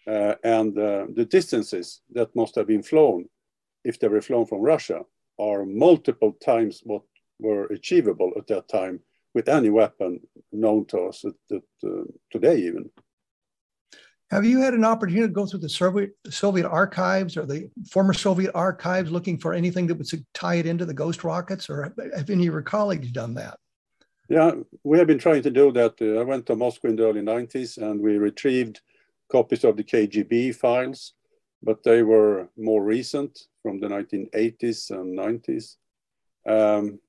Uh, 0.08 0.36
and 0.44 0.78
uh, 0.78 1.06
the 1.14 1.26
distances 1.26 2.02
that 2.14 2.36
must 2.36 2.56
have 2.56 2.68
been 2.68 2.82
flown, 2.82 3.28
if 3.84 4.00
they 4.00 4.08
were 4.08 4.22
flown 4.22 4.46
from 4.46 4.62
Russia, 4.62 5.02
are 5.38 5.66
multiple 5.66 6.32
times 6.44 6.82
what 6.84 7.04
were 7.40 7.66
achievable 7.66 8.32
at 8.38 8.48
that 8.48 8.68
time 8.68 9.00
with 9.38 9.48
any 9.50 9.70
weapon 9.70 10.20
known 10.52 10.84
to 10.84 10.98
us 11.10 11.24
today, 12.32 12.58
even. 12.58 12.90
Have 14.32 14.46
you 14.46 14.60
had 14.60 14.74
an 14.74 14.84
opportunity 14.84 15.28
to 15.28 15.40
go 15.40 15.46
through 15.46 15.60
the 15.60 15.70
Soviet, 15.70 16.10
Soviet 16.28 16.68
archives 16.68 17.38
or 17.38 17.46
the 17.46 17.70
former 17.88 18.14
Soviet 18.14 18.52
archives 18.56 19.12
looking 19.12 19.38
for 19.38 19.54
anything 19.54 19.86
that 19.88 19.98
would 20.00 20.08
tie 20.34 20.56
it 20.56 20.66
into 20.66 20.86
the 20.86 20.94
ghost 21.04 21.24
rockets, 21.24 21.70
or 21.70 21.94
have 22.16 22.30
any 22.32 22.48
of 22.48 22.54
your 22.54 22.64
colleagues 22.64 23.12
done 23.12 23.36
that? 23.36 23.60
Yeah, 24.28 24.54
we 24.84 24.98
have 24.98 25.06
been 25.06 25.20
trying 25.20 25.44
to 25.44 25.52
do 25.52 25.72
that. 25.72 25.94
Uh, 26.02 26.20
I 26.20 26.24
went 26.24 26.48
to 26.48 26.56
Moscow 26.56 26.88
in 26.88 26.96
the 26.96 27.08
early 27.08 27.22
90s 27.22 27.78
and 27.78 28.02
we 28.02 28.18
retrieved 28.18 28.82
copies 29.32 29.64
of 29.64 29.78
the 29.78 29.84
KGB 29.84 30.56
files, 30.56 31.14
but 31.62 31.84
they 31.84 32.02
were 32.02 32.50
more 32.58 32.84
recent 32.84 33.38
from 33.62 33.80
the 33.80 33.88
1980s 33.88 34.90
and 34.90 35.16
90s. 35.16 35.76
Um, 36.50 37.00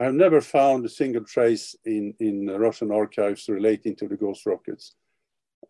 I 0.00 0.04
have 0.04 0.14
never 0.14 0.40
found 0.40 0.84
a 0.84 0.88
single 0.88 1.24
trace 1.24 1.74
in, 1.84 2.14
in 2.20 2.46
Russian 2.46 2.92
archives 2.92 3.48
relating 3.48 3.96
to 3.96 4.06
the 4.06 4.16
ghost 4.16 4.46
rockets. 4.46 4.94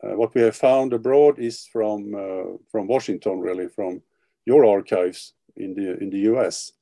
Uh, 0.02 0.16
what 0.16 0.34
we 0.34 0.42
have 0.42 0.56
found 0.56 0.92
abroad 0.92 1.38
is 1.38 1.66
from, 1.72 2.14
uh, 2.14 2.56
from 2.70 2.86
Washington, 2.86 3.40
really, 3.40 3.68
from 3.68 4.02
your 4.44 4.66
archives 4.66 5.32
in 5.56 5.74
the, 5.74 5.96
in 5.98 6.10
the 6.10 6.20
US, 6.32 6.72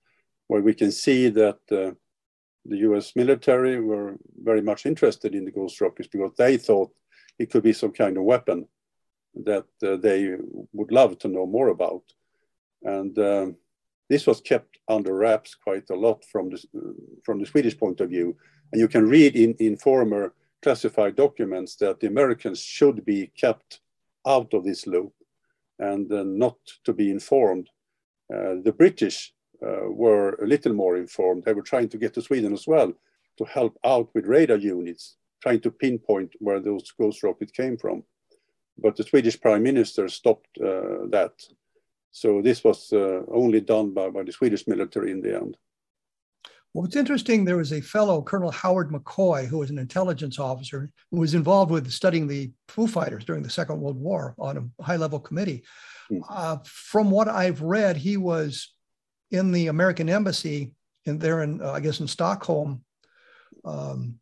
where 0.48 0.60
we 0.60 0.74
can 0.74 0.90
see 0.90 1.28
that 1.28 1.58
uh, 1.70 1.92
the 2.64 2.78
US 2.78 3.14
military 3.14 3.80
were 3.80 4.16
very 4.42 4.60
much 4.60 4.84
interested 4.84 5.34
in 5.34 5.44
the 5.44 5.52
ghost 5.52 5.80
rockets 5.80 6.08
because 6.08 6.32
they 6.36 6.56
thought 6.56 6.90
it 7.38 7.50
could 7.50 7.62
be 7.62 7.72
some 7.72 7.92
kind 7.92 8.16
of 8.16 8.24
weapon 8.24 8.66
that 9.44 9.66
uh, 9.84 9.96
they 9.96 10.34
would 10.72 10.90
love 10.90 11.18
to 11.18 11.28
know 11.28 11.46
more 11.46 11.68
about. 11.68 12.02
And 12.82 13.16
um, 13.18 13.56
this 14.08 14.26
was 14.26 14.40
kept 14.40 14.78
under 14.88 15.14
wraps 15.14 15.54
quite 15.54 15.90
a 15.90 15.94
lot 15.94 16.24
from 16.24 16.50
the, 16.50 16.62
from 17.24 17.40
the 17.40 17.46
Swedish 17.46 17.76
point 17.78 18.00
of 18.00 18.10
view. 18.10 18.36
And 18.72 18.80
you 18.80 18.88
can 18.88 19.08
read 19.08 19.36
in, 19.36 19.54
in 19.54 19.76
former 19.76 20.34
classified 20.62 21.16
documents 21.16 21.76
that 21.76 22.00
the 22.00 22.06
Americans 22.06 22.60
should 22.60 23.04
be 23.04 23.30
kept 23.36 23.80
out 24.26 24.52
of 24.54 24.64
this 24.64 24.86
loop 24.86 25.12
and 25.78 26.10
uh, 26.12 26.22
not 26.24 26.56
to 26.84 26.92
be 26.92 27.10
informed. 27.10 27.68
Uh, 28.32 28.56
the 28.62 28.74
British 28.76 29.32
uh, 29.64 29.88
were 29.88 30.34
a 30.42 30.46
little 30.46 30.72
more 30.72 30.96
informed. 30.96 31.44
They 31.44 31.52
were 31.52 31.62
trying 31.62 31.88
to 31.90 31.98
get 31.98 32.14
to 32.14 32.22
Sweden 32.22 32.52
as 32.52 32.66
well 32.66 32.92
to 33.38 33.44
help 33.44 33.78
out 33.84 34.08
with 34.14 34.26
radar 34.26 34.56
units, 34.56 35.16
trying 35.42 35.60
to 35.60 35.70
pinpoint 35.70 36.34
where 36.38 36.60
those 36.60 36.90
ghost 36.98 37.22
rockets 37.22 37.52
came 37.52 37.76
from. 37.76 38.02
But 38.78 38.96
the 38.96 39.04
Swedish 39.04 39.40
prime 39.40 39.62
minister 39.62 40.08
stopped 40.08 40.48
uh, 40.60 41.06
that. 41.10 41.32
So 42.16 42.40
this 42.40 42.64
was 42.64 42.94
uh, 42.94 43.24
only 43.30 43.60
done 43.60 43.92
by, 43.92 44.08
by 44.08 44.22
the 44.22 44.32
Swedish 44.32 44.66
military 44.66 45.10
in 45.10 45.20
the 45.20 45.36
end. 45.36 45.58
Well, 46.72 46.80
what's 46.80 46.96
interesting, 46.96 47.44
there 47.44 47.58
was 47.58 47.74
a 47.74 47.82
fellow, 47.82 48.22
Colonel 48.22 48.50
Howard 48.52 48.88
McCoy, 48.90 49.46
who 49.46 49.58
was 49.58 49.68
an 49.68 49.78
intelligence 49.78 50.38
officer, 50.38 50.90
who 51.10 51.20
was 51.20 51.34
involved 51.34 51.70
with 51.70 51.90
studying 51.90 52.26
the 52.26 52.52
Foo 52.68 52.86
Fighters 52.86 53.26
during 53.26 53.42
the 53.42 53.50
Second 53.50 53.82
World 53.82 54.00
War 54.00 54.34
on 54.38 54.56
a 54.56 54.82
high 54.82 54.96
level 54.96 55.20
committee. 55.20 55.62
Mm. 56.10 56.22
Uh, 56.30 56.56
from 56.64 57.10
what 57.10 57.28
I've 57.28 57.60
read, 57.60 57.98
he 57.98 58.16
was 58.16 58.72
in 59.30 59.52
the 59.52 59.66
American 59.66 60.08
embassy 60.08 60.72
in 61.04 61.18
there 61.18 61.42
in, 61.42 61.60
uh, 61.60 61.72
I 61.72 61.80
guess, 61.80 62.00
in 62.00 62.08
Stockholm, 62.08 62.82
um, 63.62 64.14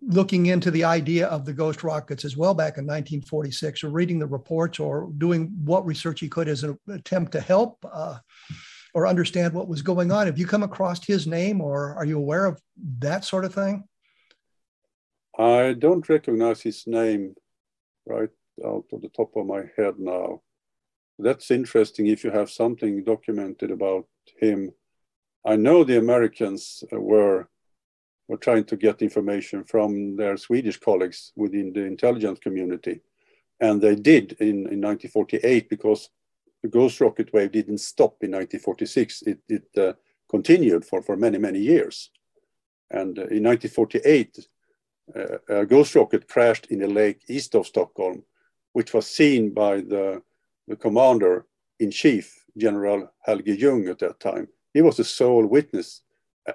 looking 0.00 0.46
into 0.46 0.70
the 0.70 0.84
idea 0.84 1.26
of 1.26 1.44
the 1.44 1.52
ghost 1.52 1.82
rockets 1.82 2.24
as 2.24 2.36
well 2.36 2.54
back 2.54 2.78
in 2.78 2.84
1946, 2.84 3.84
or 3.84 3.88
reading 3.90 4.18
the 4.18 4.26
reports, 4.26 4.78
or 4.78 5.10
doing 5.18 5.52
what 5.64 5.86
research 5.86 6.20
he 6.20 6.28
could 6.28 6.48
as 6.48 6.64
an 6.64 6.78
attempt 6.88 7.32
to 7.32 7.40
help 7.40 7.84
uh, 7.90 8.18
or 8.94 9.06
understand 9.06 9.54
what 9.54 9.68
was 9.68 9.82
going 9.82 10.12
on. 10.12 10.26
Have 10.26 10.38
you 10.38 10.46
come 10.46 10.62
across 10.62 11.04
his 11.04 11.26
name, 11.26 11.60
or 11.60 11.94
are 11.94 12.04
you 12.04 12.18
aware 12.18 12.46
of 12.46 12.60
that 12.98 13.24
sort 13.24 13.44
of 13.44 13.54
thing? 13.54 13.84
I 15.38 15.74
don't 15.78 16.08
recognize 16.08 16.60
his 16.60 16.86
name 16.86 17.34
right 18.06 18.28
out 18.64 18.84
of 18.92 19.00
the 19.00 19.08
top 19.08 19.34
of 19.36 19.46
my 19.46 19.62
head 19.76 19.94
now. 19.98 20.42
That's 21.18 21.50
interesting 21.50 22.06
if 22.06 22.24
you 22.24 22.30
have 22.30 22.50
something 22.50 23.04
documented 23.04 23.70
about 23.70 24.06
him. 24.38 24.70
I 25.44 25.56
know 25.56 25.84
the 25.84 25.98
Americans 25.98 26.84
were 26.92 27.48
were 28.32 28.38
trying 28.38 28.64
to 28.64 28.76
get 28.78 29.02
information 29.02 29.62
from 29.62 30.16
their 30.16 30.38
Swedish 30.38 30.78
colleagues 30.80 31.32
within 31.36 31.70
the 31.74 31.84
intelligence 31.84 32.38
community. 32.38 33.02
And 33.60 33.78
they 33.78 33.94
did 33.94 34.32
in, 34.40 34.56
in 34.74 34.80
1948 34.80 35.68
because 35.68 36.08
the 36.62 36.70
ghost 36.70 36.98
rocket 37.02 37.30
wave 37.34 37.52
didn't 37.52 37.78
stop 37.92 38.14
in 38.22 38.30
1946. 38.30 39.22
It, 39.22 39.38
it 39.50 39.66
uh, 39.76 39.92
continued 40.30 40.82
for, 40.86 41.02
for 41.02 41.14
many, 41.14 41.36
many 41.36 41.58
years. 41.58 42.10
And 42.90 43.18
uh, 43.18 43.28
in 43.36 43.44
1948, 43.44 44.38
uh, 45.14 45.60
a 45.60 45.66
ghost 45.66 45.94
rocket 45.94 46.26
crashed 46.26 46.66
in 46.70 46.82
a 46.82 46.86
lake 46.86 47.20
east 47.28 47.54
of 47.54 47.66
Stockholm, 47.66 48.22
which 48.72 48.94
was 48.94 49.06
seen 49.06 49.52
by 49.52 49.82
the, 49.82 50.22
the 50.68 50.76
commander 50.76 51.44
in 51.80 51.90
chief, 51.90 52.46
General 52.56 53.12
Helge 53.26 53.58
Jung, 53.58 53.88
at 53.88 53.98
that 53.98 54.20
time. 54.20 54.48
He 54.72 54.80
was 54.80 54.96
the 54.96 55.04
sole 55.04 55.44
witness. 55.44 56.00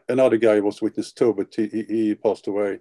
Another 0.09 0.37
guy 0.37 0.59
was 0.59 0.81
witness 0.81 1.13
too, 1.13 1.33
but 1.33 1.53
he, 1.55 1.85
he 1.87 2.15
passed 2.15 2.47
away 2.47 2.79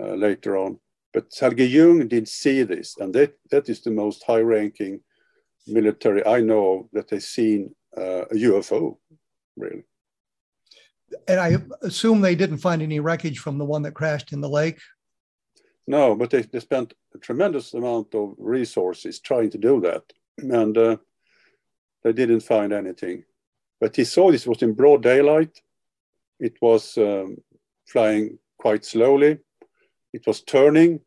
uh, 0.00 0.14
later 0.14 0.56
on. 0.56 0.78
But 1.12 1.34
Helge 1.38 1.60
Jung 1.60 2.06
did 2.08 2.28
see 2.28 2.62
this, 2.62 2.96
and 2.98 3.12
that, 3.14 3.34
that 3.50 3.68
is 3.68 3.82
the 3.82 3.90
most 3.90 4.22
high 4.24 4.40
ranking 4.40 5.00
military 5.66 6.24
I 6.24 6.40
know 6.40 6.88
that 6.92 7.08
they've 7.08 7.22
seen 7.22 7.74
uh, 7.96 8.24
a 8.30 8.34
UFO, 8.34 8.96
really. 9.56 9.82
And 11.26 11.40
I 11.40 11.56
assume 11.82 12.20
they 12.20 12.36
didn't 12.36 12.58
find 12.58 12.82
any 12.82 13.00
wreckage 13.00 13.40
from 13.40 13.58
the 13.58 13.64
one 13.64 13.82
that 13.82 13.94
crashed 13.94 14.32
in 14.32 14.40
the 14.40 14.48
lake. 14.48 14.78
No, 15.86 16.14
but 16.14 16.30
they, 16.30 16.42
they 16.42 16.60
spent 16.60 16.94
a 17.14 17.18
tremendous 17.18 17.74
amount 17.74 18.14
of 18.14 18.34
resources 18.38 19.18
trying 19.18 19.50
to 19.50 19.58
do 19.58 19.80
that, 19.80 20.04
and 20.38 20.78
uh, 20.78 20.96
they 22.04 22.12
didn't 22.12 22.40
find 22.40 22.72
anything. 22.72 23.24
But 23.80 23.96
he 23.96 24.04
saw 24.04 24.30
this 24.30 24.46
was 24.46 24.62
in 24.62 24.74
broad 24.74 25.02
daylight. 25.02 25.60
It 26.40 26.56
was 26.60 26.98
um, 26.98 27.36
flying 27.86 28.38
quite 28.58 28.84
slowly. 28.84 29.38
It 30.12 30.26
was 30.26 30.42
turning 30.42 31.00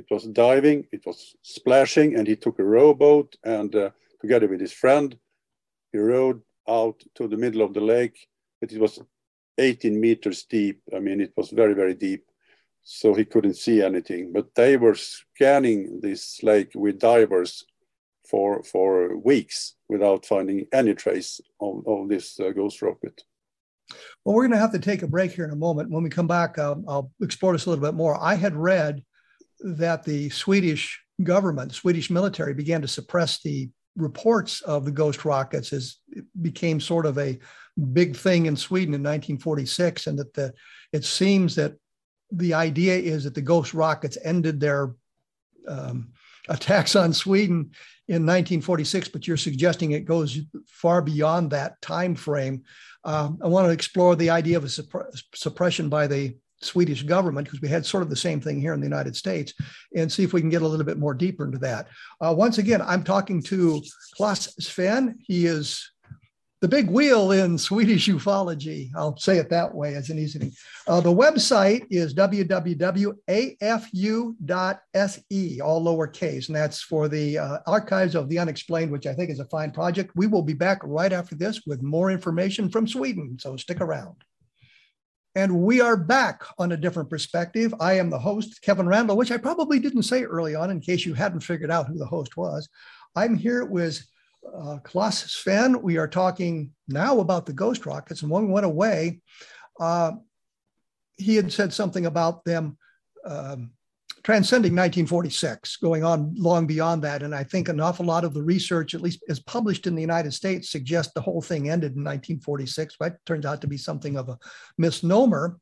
it 0.00 0.06
was 0.10 0.24
diving, 0.24 0.86
it 0.92 1.04
was 1.04 1.36
splashing, 1.42 2.16
and 2.16 2.26
he 2.26 2.34
took 2.34 2.58
a 2.58 2.64
rowboat 2.64 3.36
and 3.44 3.74
uh, 3.76 3.90
together 4.18 4.48
with 4.48 4.58
his 4.58 4.72
friend, 4.72 5.14
he 5.92 5.98
rowed 5.98 6.40
out 6.66 7.02
to 7.16 7.28
the 7.28 7.36
middle 7.36 7.60
of 7.60 7.74
the 7.74 7.82
lake. 7.82 8.26
But 8.62 8.72
it 8.72 8.80
was 8.80 8.98
18 9.58 10.00
meters 10.00 10.44
deep. 10.44 10.80
I 10.96 11.00
mean, 11.00 11.20
it 11.20 11.34
was 11.36 11.50
very, 11.50 11.74
very 11.74 11.92
deep. 11.92 12.24
So 12.82 13.12
he 13.12 13.26
couldn't 13.26 13.58
see 13.58 13.82
anything. 13.82 14.32
But 14.32 14.54
they 14.54 14.78
were 14.78 14.94
scanning 14.94 16.00
this 16.00 16.42
lake 16.42 16.70
with 16.74 16.98
divers 16.98 17.66
for, 18.26 18.62
for 18.62 19.18
weeks 19.18 19.74
without 19.90 20.24
finding 20.24 20.66
any 20.72 20.94
trace 20.94 21.42
of, 21.60 21.86
of 21.86 22.08
this 22.08 22.40
uh, 22.40 22.52
ghost 22.52 22.80
rocket. 22.80 23.22
Well, 24.24 24.34
we're 24.34 24.42
going 24.42 24.52
to 24.52 24.58
have 24.58 24.72
to 24.72 24.78
take 24.78 25.02
a 25.02 25.08
break 25.08 25.32
here 25.32 25.44
in 25.44 25.50
a 25.50 25.56
moment. 25.56 25.90
When 25.90 26.02
we 26.02 26.10
come 26.10 26.26
back, 26.26 26.58
um, 26.58 26.84
I'll 26.88 27.10
explore 27.20 27.52
this 27.52 27.66
a 27.66 27.70
little 27.70 27.84
bit 27.84 27.94
more. 27.94 28.16
I 28.20 28.34
had 28.34 28.54
read 28.54 29.02
that 29.60 30.04
the 30.04 30.30
Swedish 30.30 31.00
government, 31.22 31.72
Swedish 31.72 32.10
military, 32.10 32.54
began 32.54 32.82
to 32.82 32.88
suppress 32.88 33.42
the 33.42 33.70
reports 33.96 34.60
of 34.62 34.84
the 34.84 34.90
ghost 34.90 35.24
rockets 35.24 35.72
as 35.72 35.96
it 36.08 36.24
became 36.40 36.80
sort 36.80 37.06
of 37.06 37.18
a 37.18 37.38
big 37.92 38.16
thing 38.16 38.46
in 38.46 38.56
Sweden 38.56 38.94
in 38.94 39.00
1946, 39.00 40.06
and 40.06 40.18
that 40.18 40.32
the 40.34 40.52
it 40.92 41.04
seems 41.04 41.54
that 41.56 41.74
the 42.32 42.54
idea 42.54 42.96
is 42.96 43.24
that 43.24 43.34
the 43.34 43.42
ghost 43.42 43.74
rockets 43.74 44.16
ended 44.24 44.60
their 44.60 44.94
um, 45.68 46.12
attacks 46.50 46.96
on 46.96 47.12
Sweden 47.12 47.70
in 48.08 48.26
1946, 48.26 49.08
but 49.08 49.26
you're 49.26 49.36
suggesting 49.36 49.92
it 49.92 50.04
goes 50.04 50.38
far 50.66 51.00
beyond 51.00 51.50
that 51.50 51.80
time 51.80 52.14
frame. 52.14 52.64
Um, 53.04 53.38
I 53.42 53.46
want 53.46 53.66
to 53.66 53.72
explore 53.72 54.16
the 54.16 54.30
idea 54.30 54.56
of 54.56 54.64
a 54.64 54.66
supp- 54.66 55.22
suppression 55.34 55.88
by 55.88 56.06
the 56.06 56.36
Swedish 56.60 57.04
government, 57.04 57.46
because 57.46 57.62
we 57.62 57.68
had 57.68 57.86
sort 57.86 58.02
of 58.02 58.10
the 58.10 58.16
same 58.16 58.40
thing 58.40 58.60
here 58.60 58.74
in 58.74 58.80
the 58.80 58.86
United 58.86 59.16
States, 59.16 59.54
and 59.96 60.12
see 60.12 60.24
if 60.24 60.32
we 60.32 60.40
can 60.40 60.50
get 60.50 60.60
a 60.60 60.68
little 60.68 60.84
bit 60.84 60.98
more 60.98 61.14
deeper 61.14 61.46
into 61.46 61.58
that. 61.58 61.86
Uh, 62.20 62.34
once 62.36 62.58
again, 62.58 62.82
I'm 62.82 63.04
talking 63.04 63.42
to 63.44 63.82
Clas 64.16 64.54
Svahn. 64.60 65.14
He 65.20 65.46
is 65.46 65.90
the 66.60 66.68
big 66.68 66.90
wheel 66.90 67.32
in 67.32 67.56
Swedish 67.56 68.06
ufology. 68.08 68.90
I'll 68.94 69.16
say 69.16 69.38
it 69.38 69.48
that 69.48 69.74
way 69.74 69.94
as 69.94 70.10
an 70.10 70.18
easy 70.18 70.38
thing. 70.38 70.52
Uh, 70.86 71.00
the 71.00 71.12
website 71.12 71.86
is 71.90 72.12
www.afu.se, 72.14 73.20
all 75.60 75.84
lowercase, 75.84 76.48
and 76.48 76.56
that's 76.56 76.82
for 76.82 77.08
the 77.08 77.38
uh, 77.38 77.58
Archives 77.66 78.14
of 78.14 78.28
the 78.28 78.38
Unexplained, 78.38 78.92
which 78.92 79.06
I 79.06 79.14
think 79.14 79.30
is 79.30 79.40
a 79.40 79.46
fine 79.46 79.70
project. 79.70 80.12
We 80.14 80.26
will 80.26 80.42
be 80.42 80.52
back 80.52 80.80
right 80.84 81.12
after 81.12 81.34
this 81.34 81.62
with 81.66 81.82
more 81.82 82.10
information 82.10 82.68
from 82.68 82.86
Sweden, 82.86 83.38
so 83.40 83.56
stick 83.56 83.80
around. 83.80 84.16
And 85.34 85.62
we 85.62 85.80
are 85.80 85.96
back 85.96 86.42
on 86.58 86.72
a 86.72 86.76
different 86.76 87.08
perspective. 87.08 87.72
I 87.80 87.94
am 87.94 88.10
the 88.10 88.18
host, 88.18 88.60
Kevin 88.62 88.86
Randle, 88.86 89.16
which 89.16 89.30
I 89.30 89.38
probably 89.38 89.78
didn't 89.78 90.02
say 90.02 90.24
early 90.24 90.54
on 90.54 90.70
in 90.70 90.80
case 90.80 91.06
you 91.06 91.14
hadn't 91.14 91.40
figured 91.40 91.70
out 91.70 91.86
who 91.86 91.96
the 91.96 92.04
host 92.04 92.36
was. 92.36 92.68
I'm 93.16 93.36
here 93.36 93.64
with 93.64 94.04
uh, 94.46 94.78
Clas 94.82 95.24
Svahn. 95.24 95.82
We 95.82 95.96
are 95.98 96.08
talking 96.08 96.72
now 96.88 97.20
about 97.20 97.46
the 97.46 97.52
ghost 97.52 97.86
rockets. 97.86 98.22
And 98.22 98.30
when 98.30 98.46
we 98.46 98.52
went 98.52 98.66
away, 98.66 99.20
uh, 99.78 100.12
he 101.16 101.36
had 101.36 101.52
said 101.52 101.72
something 101.72 102.06
about 102.06 102.44
them 102.44 102.76
um, 103.24 103.72
transcending 104.22 104.72
1946, 104.72 105.76
going 105.76 106.04
on 106.04 106.34
long 106.36 106.66
beyond 106.66 107.02
that. 107.02 107.22
And 107.22 107.34
I 107.34 107.44
think 107.44 107.68
an 107.68 107.80
awful 107.80 108.04
lot 108.04 108.24
of 108.24 108.34
the 108.34 108.42
research, 108.42 108.94
at 108.94 109.00
least 109.00 109.22
as 109.28 109.40
published 109.40 109.86
in 109.86 109.94
the 109.94 110.00
United 110.00 110.32
States, 110.32 110.70
suggests 110.70 111.12
the 111.12 111.20
whole 111.20 111.40
thing 111.40 111.70
ended 111.70 111.92
in 111.92 112.04
1946, 112.04 112.96
but 112.98 113.16
turns 113.24 113.46
out 113.46 113.60
to 113.62 113.66
be 113.66 113.78
something 113.78 114.16
of 114.16 114.28
a 114.28 114.38
misnomer. 114.78 115.58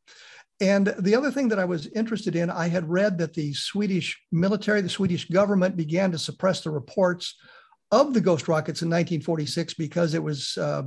And 0.61 0.93
the 0.99 1.15
other 1.15 1.31
thing 1.31 1.49
that 1.49 1.61
I 1.61 1.65
was 1.65 1.87
interested 1.89 2.35
in, 2.35 2.51
I 2.51 2.67
had 2.67 2.89
read 2.89 3.17
that 3.19 3.33
the 3.33 3.55
Swedish 3.55 4.21
military, 4.33 4.81
the 4.81 4.89
Swedish 4.89 5.29
government 5.29 5.77
began 5.77 6.11
to 6.11 6.19
suppress 6.19 6.63
the 6.63 6.71
reports 6.71 7.37
of 7.91 8.15
the 8.15 8.21
ghost 8.21 8.49
rockets 8.49 8.83
in 8.83 8.89
1946 8.89 9.75
because 9.75 10.15
it 10.15 10.23
was 10.23 10.57
uh, 10.59 10.83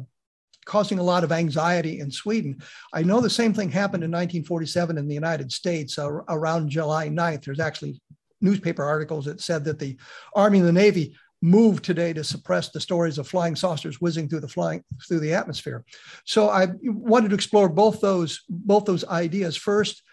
causing 0.65 1.00
a 1.00 1.03
lot 1.03 1.24
of 1.24 1.31
anxiety 1.31 2.00
in 2.00 2.12
Sweden. 2.12 2.62
I 2.93 3.03
know 3.03 3.22
the 3.22 3.29
same 3.29 3.53
thing 3.53 3.70
happened 3.70 4.03
in 4.03 4.12
1947 4.12 4.98
in 4.98 5.08
the 5.08 5.13
United 5.13 5.51
States 5.51 5.98
uh, 5.98 6.10
around 6.29 6.70
July 6.70 7.10
9th. 7.10 7.46
There's 7.46 7.60
actually 7.60 8.00
newspaper 8.41 8.84
articles 8.84 9.25
that 9.25 9.41
said 9.41 9.63
that 9.65 9.79
the 9.79 9.98
Army 10.36 10.60
and 10.60 10.67
the 10.67 10.74
Navy 10.74 11.15
moved 11.41 11.84
today 11.84 12.13
to 12.13 12.24
suppress 12.24 12.70
the 12.70 12.79
stories 12.79 13.17
of 13.17 13.27
flying 13.27 13.55
saucers 13.55 14.00
whizzing 14.00 14.29
through 14.29 14.39
the 14.39 14.48
flying 14.48 14.84
through 15.08 15.20
the 15.20 15.34
atmosphere. 15.34 15.84
So 16.25 16.50
I 16.50 16.67
wanted 16.84 17.29
to 17.29 17.36
explore 17.36 17.67
both 17.67 18.00
those 18.00 18.41
both 18.48 18.86
those 18.86 19.05
ideas. 19.05 19.55
First, 19.58 20.03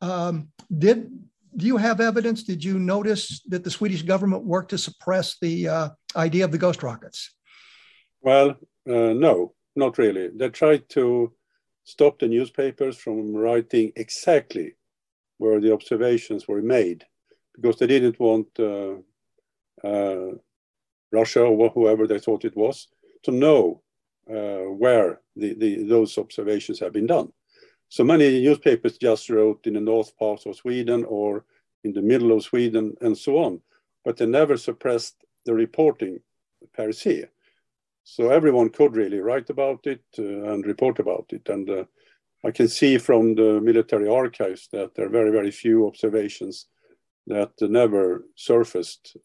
um, 0.00 0.48
did 0.76 1.10
do 1.56 1.66
you 1.66 1.76
have 1.76 2.00
evidence? 2.00 2.44
Did 2.44 2.64
you 2.64 2.78
notice 2.78 3.42
that 3.48 3.64
the 3.64 3.70
Swedish 3.70 4.02
government 4.02 4.44
worked 4.44 4.70
to 4.70 4.78
suppress 4.78 5.36
the 5.40 5.68
uh, 5.68 5.88
idea 6.16 6.44
of 6.44 6.52
the 6.52 6.58
ghost 6.58 6.82
rockets? 6.82 7.34
Well, 8.20 8.50
uh, 8.88 9.14
no, 9.14 9.54
not 9.76 9.98
really. 9.98 10.28
They 10.28 10.48
tried 10.48 10.88
to 10.90 11.32
stop 11.84 12.18
the 12.18 12.28
newspapers 12.28 12.96
from 12.96 13.34
writing 13.34 13.92
exactly 13.96 14.74
where 15.38 15.60
the 15.60 15.72
observations 15.72 16.48
were 16.48 16.62
made 16.62 17.04
because 17.54 17.78
they 17.78 17.86
didn't 17.86 18.18
want 18.20 18.48
uh, 18.58 18.96
uh 19.84 20.32
Russia 21.10 21.42
or 21.42 21.70
whoever 21.70 22.06
they 22.06 22.18
thought 22.18 22.44
it 22.44 22.56
was 22.56 22.88
to 23.22 23.30
know 23.30 23.82
uh, 24.30 24.68
where 24.82 25.20
the, 25.36 25.54
the, 25.54 25.84
those 25.84 26.18
observations 26.18 26.78
have 26.80 26.92
been 26.92 27.06
done. 27.06 27.32
So 27.88 28.04
many 28.04 28.42
newspapers 28.42 28.98
just 28.98 29.30
wrote 29.30 29.66
in 29.66 29.74
the 29.74 29.80
north 29.80 30.16
part 30.18 30.44
of 30.44 30.56
Sweden 30.56 31.04
or 31.08 31.44
in 31.84 31.92
the 31.92 32.02
middle 32.02 32.32
of 32.32 32.42
Sweden 32.42 32.94
and 33.00 33.16
so 33.16 33.38
on, 33.38 33.62
but 34.04 34.18
they 34.18 34.26
never 34.26 34.56
suppressed 34.56 35.24
the 35.48 35.54
reporting 35.54 36.20
per 36.74 36.92
se. 36.92 37.24
So 38.04 38.30
everyone 38.30 38.70
could 38.70 38.96
really 38.96 39.20
write 39.20 39.50
about 39.50 39.86
it 39.86 40.04
uh, 40.18 40.52
and 40.52 40.66
report 40.66 40.98
about 40.98 41.26
it. 41.30 41.48
And 41.48 41.68
uh, 41.70 41.84
I 42.44 42.50
can 42.50 42.68
see 42.68 42.98
from 42.98 43.34
the 43.34 43.60
military 43.60 44.08
archives 44.08 44.68
that 44.72 44.94
there 44.94 45.06
are 45.06 45.18
very, 45.18 45.30
very 45.30 45.50
few 45.50 45.86
observations 45.86 46.66
that 47.26 47.52
never 47.60 48.24
surfaced 48.34 49.16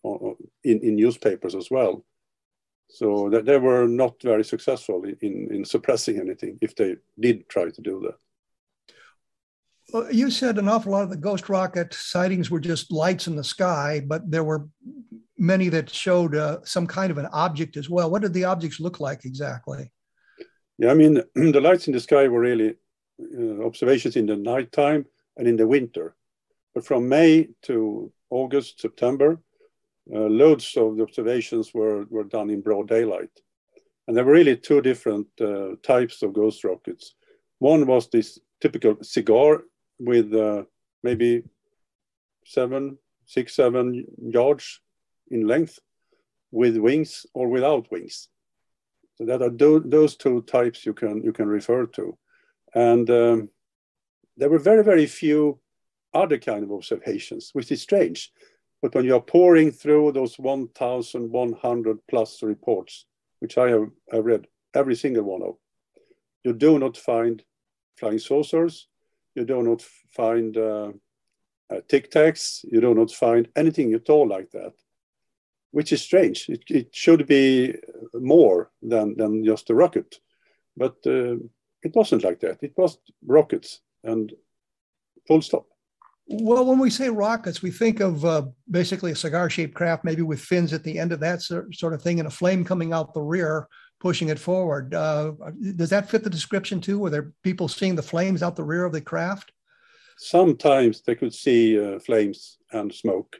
in, 0.63 0.79
in 0.87 0.95
newspapers 0.95 1.55
as 1.55 1.69
well. 1.69 2.05
So 2.89 3.29
that 3.29 3.45
they 3.45 3.57
were 3.57 3.87
not 3.87 4.21
very 4.21 4.43
successful 4.43 5.03
in, 5.21 5.47
in 5.51 5.65
suppressing 5.65 6.19
anything 6.19 6.57
if 6.61 6.75
they 6.75 6.95
did 7.19 7.49
try 7.49 7.65
to 7.69 7.81
do 7.81 8.01
that. 8.05 8.17
Well, 9.91 10.11
you 10.11 10.31
said 10.31 10.57
an 10.57 10.69
awful 10.69 10.91
lot 10.91 11.03
of 11.03 11.09
the 11.09 11.17
ghost 11.17 11.49
rocket 11.49 11.93
sightings 11.93 12.49
were 12.49 12.59
just 12.59 12.91
lights 12.91 13.27
in 13.27 13.35
the 13.35 13.43
sky, 13.43 14.01
but 14.05 14.29
there 14.29 14.43
were 14.43 14.67
many 15.43 15.69
that 15.69 15.89
showed 15.89 16.35
uh, 16.35 16.59
some 16.63 16.87
kind 16.87 17.11
of 17.11 17.17
an 17.17 17.27
object 17.33 17.77
as 17.77 17.89
well. 17.89 18.09
What 18.09 18.21
did 18.21 18.33
the 18.33 18.45
objects 18.45 18.79
look 18.79 18.99
like 18.99 19.25
exactly? 19.25 19.91
Yeah, 20.77 20.91
I 20.91 20.93
mean, 20.93 21.21
the 21.35 21.61
lights 21.61 21.87
in 21.87 21.93
the 21.93 21.99
sky 21.99 22.27
were 22.27 22.39
really 22.39 22.75
uh, 23.21 23.65
observations 23.65 24.15
in 24.15 24.25
the 24.25 24.37
nighttime 24.37 25.05
and 25.37 25.47
in 25.47 25.57
the 25.57 25.67
winter. 25.67 26.15
But 26.73 26.85
from 26.85 27.09
May 27.09 27.49
to 27.63 28.11
August, 28.29 28.79
September, 28.79 29.39
uh, 30.13 30.27
loads 30.41 30.75
of 30.77 30.97
the 30.97 31.03
observations 31.03 31.73
were, 31.73 32.05
were 32.09 32.23
done 32.23 32.49
in 32.49 32.61
broad 32.61 32.87
daylight. 32.87 33.29
And 34.07 34.17
there 34.17 34.25
were 34.25 34.31
really 34.31 34.57
two 34.57 34.81
different 34.81 35.27
uh, 35.39 35.75
types 35.83 36.23
of 36.23 36.33
ghost 36.33 36.63
rockets. 36.63 37.15
One 37.59 37.85
was 37.85 38.09
this 38.09 38.39
typical 38.59 38.97
cigar 39.01 39.63
with 39.99 40.33
uh, 40.33 40.63
maybe 41.03 41.43
seven, 42.45 42.97
six, 43.25 43.55
seven 43.55 44.05
yards 44.21 44.79
in 45.33 45.47
length 45.47 45.79
with 46.51 46.77
wings 46.77 47.25
or 47.33 47.47
without 47.47 47.91
wings. 47.91 48.29
So 49.15 49.25
that 49.25 49.41
are 49.41 49.49
do- 49.49 49.83
those 49.85 50.15
two 50.15 50.41
types 50.43 50.85
you 50.85 50.93
can 50.93 51.23
you 51.23 51.33
can 51.33 51.47
refer 51.47 51.85
to, 51.97 52.17
and 52.73 53.09
um, 53.09 53.49
there 54.37 54.49
were 54.49 54.59
very 54.59 54.83
very 54.83 55.05
few 55.05 55.59
other 56.13 56.37
kind 56.37 56.63
of 56.63 56.71
observations, 56.71 57.49
which 57.53 57.71
is 57.71 57.81
strange. 57.81 58.31
But 58.81 58.93
when 58.95 59.05
you 59.05 59.15
are 59.15 59.21
pouring 59.21 59.71
through 59.71 60.11
those 60.11 60.37
1,100 60.37 61.97
plus 62.09 62.43
reports, 62.43 63.05
which 63.39 63.57
I 63.57 63.69
have 63.69 63.89
I 64.11 64.17
read 64.17 64.47
every 64.73 64.95
single 64.95 65.23
one 65.23 65.41
of, 65.41 65.55
you 66.43 66.53
do 66.53 66.79
not 66.79 66.97
find 66.97 67.43
flying 67.97 68.19
saucers, 68.19 68.87
you 69.35 69.45
do 69.45 69.63
not 69.63 69.81
find 70.11 70.57
uh, 70.57 70.91
uh, 71.69 71.81
tic 71.87 72.11
tacs, 72.11 72.65
you 72.71 72.81
do 72.81 72.93
not 72.93 73.11
find 73.11 73.47
anything 73.55 73.93
at 73.93 74.09
all 74.09 74.27
like 74.27 74.51
that, 74.51 74.73
which 75.73 75.91
is 75.91 76.01
strange. 76.01 76.47
It, 76.49 76.63
it 76.69 76.95
should 76.95 77.25
be 77.25 77.75
more 78.13 78.71
than, 78.81 79.17
than 79.17 79.43
just 79.43 79.71
a 79.71 79.75
rocket, 79.75 80.19
but 80.77 80.95
uh, 81.05 81.35
it 81.81 81.95
wasn't 81.95 82.23
like 82.23 82.39
that. 82.41 82.61
It 82.61 82.73
was 82.77 82.99
rockets 83.25 83.81
and 84.03 84.31
full 85.27 85.41
stop. 85.41 85.65
Well, 86.27 86.65
when 86.65 86.79
we 86.79 86.91
say 86.91 87.09
rockets, 87.09 87.63
we 87.63 87.71
think 87.71 87.99
of 87.99 88.23
uh, 88.23 88.43
basically 88.69 89.11
a 89.11 89.15
cigar 89.15 89.49
shaped 89.49 89.73
craft, 89.73 90.05
maybe 90.05 90.21
with 90.21 90.39
fins 90.39 90.73
at 90.73 90.83
the 90.83 90.97
end 90.99 91.11
of 91.11 91.19
that 91.21 91.41
sort 91.41 91.93
of 91.93 92.01
thing 92.01 92.19
and 92.19 92.27
a 92.27 92.31
flame 92.31 92.63
coming 92.63 92.93
out 92.93 93.13
the 93.13 93.21
rear 93.21 93.67
pushing 93.99 94.29
it 94.29 94.39
forward. 94.39 94.93
Uh, 94.93 95.31
does 95.75 95.89
that 95.89 96.09
fit 96.09 96.23
the 96.23 96.29
description 96.29 96.79
too? 96.79 96.99
Were 96.99 97.09
there 97.09 97.31
people 97.41 97.67
seeing 97.67 97.95
the 97.95 98.03
flames 98.03 98.43
out 98.43 98.55
the 98.55 98.63
rear 98.63 98.85
of 98.85 98.93
the 98.93 99.01
craft? 99.01 99.51
Sometimes 100.17 101.01
they 101.01 101.15
could 101.15 101.33
see 101.33 101.79
uh, 101.79 101.99
flames 101.99 102.57
and 102.71 102.93
smoke, 102.93 103.35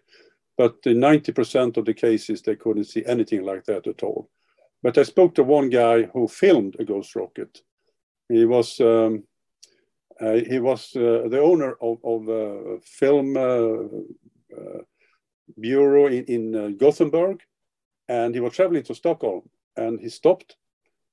but 0.58 0.76
in 0.86 0.98
90% 0.98 1.78
of 1.78 1.86
the 1.86 1.94
cases, 1.94 2.42
they 2.42 2.56
couldn't 2.56 2.86
see 2.86 3.04
anything 3.06 3.44
like 3.44 3.66
that 3.66 3.88
at 3.88 4.04
all. 4.04 4.30
But 4.82 4.98
I 4.98 5.04
spoke 5.04 5.36
to 5.36 5.44
one 5.44 5.70
guy 5.70 6.04
who 6.04 6.28
filmed 6.28 6.76
a 6.80 6.86
ghost 6.86 7.16
rocket. 7.16 7.62
He 8.30 8.46
was 8.46 8.80
um, 8.80 9.24
uh, 10.20 10.39
he 10.48 10.60
was 10.60 10.96
uh, 10.96 11.28
the 11.28 11.42
owner 11.42 11.76
of, 11.82 11.98
of 12.04 12.28
a 12.30 12.80
film 12.84 13.36
uh, 13.36 13.86
uh, 14.56 14.82
bureau 15.60 16.08
in, 16.08 16.24
in 16.26 16.78
Gothenburg, 16.78 17.42
and 18.08 18.34
he 18.36 18.42
was 18.42 18.54
traveling 18.54 18.84
to 18.84 18.96
Stockholm 18.96 19.50
and 19.76 20.00
he 20.00 20.10
stopped 20.10 20.56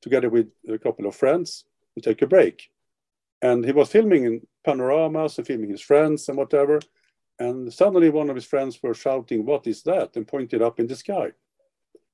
together 0.02 0.28
with 0.28 0.48
a 0.68 0.78
couple 0.78 1.06
of 1.06 1.14
friends 1.14 1.64
to 1.94 2.00
take 2.00 2.22
a 2.22 2.26
break. 2.26 2.70
And 3.42 3.64
he 3.64 3.72
was 3.72 3.90
filming 3.90 4.24
in 4.24 4.46
panoramas 4.64 5.38
and 5.38 5.46
filming 5.46 5.70
his 5.70 5.80
friends 5.80 6.28
and 6.28 6.36
whatever. 6.36 6.80
And 7.40 7.72
suddenly 7.72 8.10
one 8.10 8.28
of 8.28 8.36
his 8.36 8.44
friends 8.44 8.78
were 8.82 8.92
shouting, 8.92 9.46
What 9.46 9.66
is 9.66 9.82
that? 9.84 10.14
and 10.14 10.28
pointed 10.28 10.60
up 10.60 10.78
in 10.78 10.86
the 10.86 10.94
sky. 10.94 11.32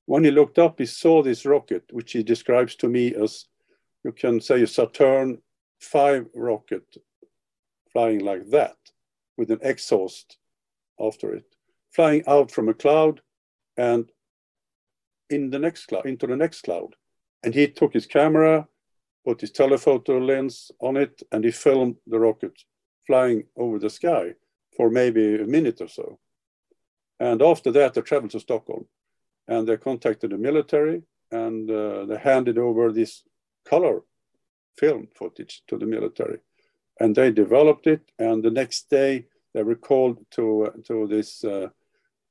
When 0.05 0.23
he 0.23 0.31
looked 0.31 0.57
up, 0.57 0.79
he 0.79 0.85
saw 0.85 1.21
this 1.21 1.45
rocket, 1.45 1.83
which 1.91 2.13
he 2.13 2.23
describes 2.23 2.75
to 2.77 2.87
me 2.87 3.13
as 3.13 3.45
you 4.05 4.13
can 4.13 4.39
say 4.39 4.61
a 4.61 4.67
Saturn 4.67 5.39
V 5.91 6.21
rocket 6.33 6.85
flying 7.91 8.19
like 8.19 8.49
that 8.51 8.77
with 9.35 9.51
an 9.51 9.59
exhaust 9.61 10.37
after 10.97 11.33
it, 11.33 11.55
flying 11.91 12.23
out 12.25 12.49
from 12.49 12.69
a 12.69 12.73
cloud 12.73 13.21
and 13.75 14.09
in 15.29 15.49
the 15.49 15.59
next 15.59 15.87
cloud, 15.87 16.05
into 16.05 16.25
the 16.25 16.37
next 16.37 16.61
cloud. 16.61 16.95
And 17.43 17.53
he 17.53 17.67
took 17.67 17.93
his 17.93 18.05
camera, 18.05 18.65
put 19.25 19.41
his 19.41 19.51
telephoto 19.51 20.19
lens 20.19 20.71
on 20.79 20.95
it, 20.95 21.21
and 21.33 21.43
he 21.43 21.51
filmed 21.51 21.97
the 22.07 22.17
rocket 22.17 22.53
flying 23.05 23.43
over 23.57 23.77
the 23.77 23.89
sky 23.89 24.33
for 24.77 24.89
maybe 24.89 25.35
a 25.35 25.45
minute 25.45 25.81
or 25.81 25.89
so. 25.89 26.19
And 27.19 27.41
after 27.41 27.71
that, 27.71 27.95
they 27.95 28.01
traveled 28.01 28.31
to 28.31 28.39
Stockholm 28.39 28.85
and 29.47 29.67
they 29.67 29.77
contacted 29.77 30.29
the 30.31 30.37
military 30.37 31.01
and 31.31 31.69
uh, 31.69 32.05
they 32.05 32.17
handed 32.17 32.57
over 32.57 32.91
this 32.91 33.23
color 33.65 34.01
film 34.77 35.07
footage 35.15 35.63
to 35.67 35.77
the 35.77 35.85
military. 35.85 36.39
And 36.99 37.15
they 37.15 37.31
developed 37.31 37.87
it. 37.87 38.01
And 38.19 38.43
the 38.43 38.51
next 38.51 38.89
day, 38.89 39.25
they 39.53 39.63
were 39.63 39.75
called 39.75 40.19
to, 40.31 40.65
uh, 40.65 40.71
to 40.87 41.07
this 41.07 41.43
uh, 41.43 41.69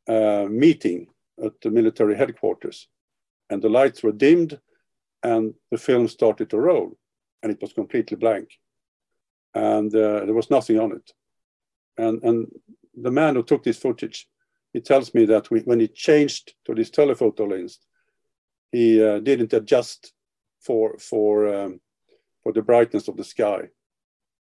uh, 0.08 0.46
meeting 0.48 1.08
at 1.44 1.60
the 1.60 1.70
military 1.70 2.16
headquarters. 2.16 2.88
And 3.50 3.60
the 3.60 3.68
lights 3.68 4.02
were 4.02 4.12
dimmed 4.12 4.58
and 5.22 5.54
the 5.70 5.78
film 5.78 6.08
started 6.08 6.50
to 6.50 6.60
roll. 6.60 6.96
And 7.42 7.52
it 7.52 7.60
was 7.60 7.72
completely 7.72 8.16
blank. 8.16 8.50
And 9.54 9.94
uh, 9.94 10.24
there 10.24 10.34
was 10.34 10.50
nothing 10.50 10.78
on 10.78 10.92
it. 10.92 11.12
And, 11.98 12.22
and 12.22 12.46
the 12.94 13.10
man 13.10 13.34
who 13.34 13.42
took 13.42 13.62
this 13.62 13.78
footage, 13.78 14.28
he 14.72 14.80
tells 14.80 15.14
me 15.14 15.24
that 15.26 15.50
we, 15.50 15.60
when 15.60 15.80
he 15.80 15.88
changed 15.88 16.54
to 16.64 16.74
this 16.74 16.90
telephoto 16.90 17.46
lens, 17.46 17.78
he 18.72 19.02
uh, 19.02 19.20
didn't 19.20 19.52
adjust 19.52 20.12
for 20.60 20.98
for 20.98 21.46
um, 21.54 21.80
for 22.42 22.52
the 22.52 22.62
brightness 22.62 23.08
of 23.08 23.16
the 23.16 23.24
sky. 23.24 23.68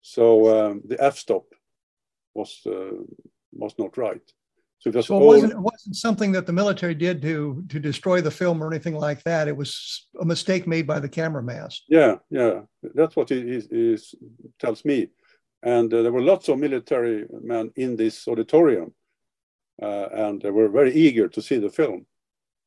So 0.02 0.26
um, 0.58 0.82
the 0.88 1.02
f-stop 1.02 1.46
was 2.34 2.62
uh, 2.66 3.04
was 3.52 3.74
not 3.78 3.98
right. 3.98 4.22
So, 4.80 4.90
it, 4.90 4.96
was 4.96 5.08
so 5.08 5.22
it 5.22 5.26
wasn't 5.26 5.52
it 5.54 5.60
wasn't 5.60 5.96
something 5.96 6.32
that 6.34 6.46
the 6.46 6.54
military 6.54 6.96
did 6.96 7.22
to 7.22 7.64
to 7.70 7.80
destroy 7.80 8.22
the 8.22 8.32
film 8.32 8.62
or 8.62 8.72
anything 8.72 8.96
like 8.96 9.24
that. 9.24 9.48
It 9.48 9.56
was 9.56 10.08
a 10.20 10.26
mistake 10.26 10.68
made 10.68 10.88
by 10.88 11.00
the 11.00 11.10
camera 11.10 11.44
master. 11.44 11.84
Yeah, 11.88 12.16
yeah, 12.30 12.62
that's 12.94 13.16
what 13.16 13.30
he, 13.30 13.42
he, 13.42 13.60
he 13.70 13.98
tells 14.60 14.84
me. 14.84 15.10
And 15.64 15.94
uh, 15.94 16.02
there 16.02 16.12
were 16.12 16.22
lots 16.22 16.50
of 16.50 16.60
military 16.60 17.26
men 17.42 17.72
in 17.76 17.96
this 17.96 18.28
auditorium, 18.28 18.94
uh, 19.82 20.08
and 20.12 20.42
they 20.42 20.52
were 20.52 20.68
very 20.68 20.94
eager 20.94 21.30
to 21.30 21.42
see 21.42 21.58
the 21.58 21.70
film. 21.70 22.06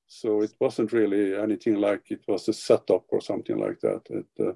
So 0.06 0.40
it 0.40 0.54
wasn't 0.60 0.92
really 0.92 1.36
anything 1.36 1.74
like 1.74 2.10
it 2.10 2.22
was 2.26 2.48
a 2.48 2.52
setup 2.52 3.04
or 3.08 3.20
something 3.20 3.58
like 3.58 3.80
that. 3.80 4.02
It, 4.08 4.26
uh, 4.40 4.52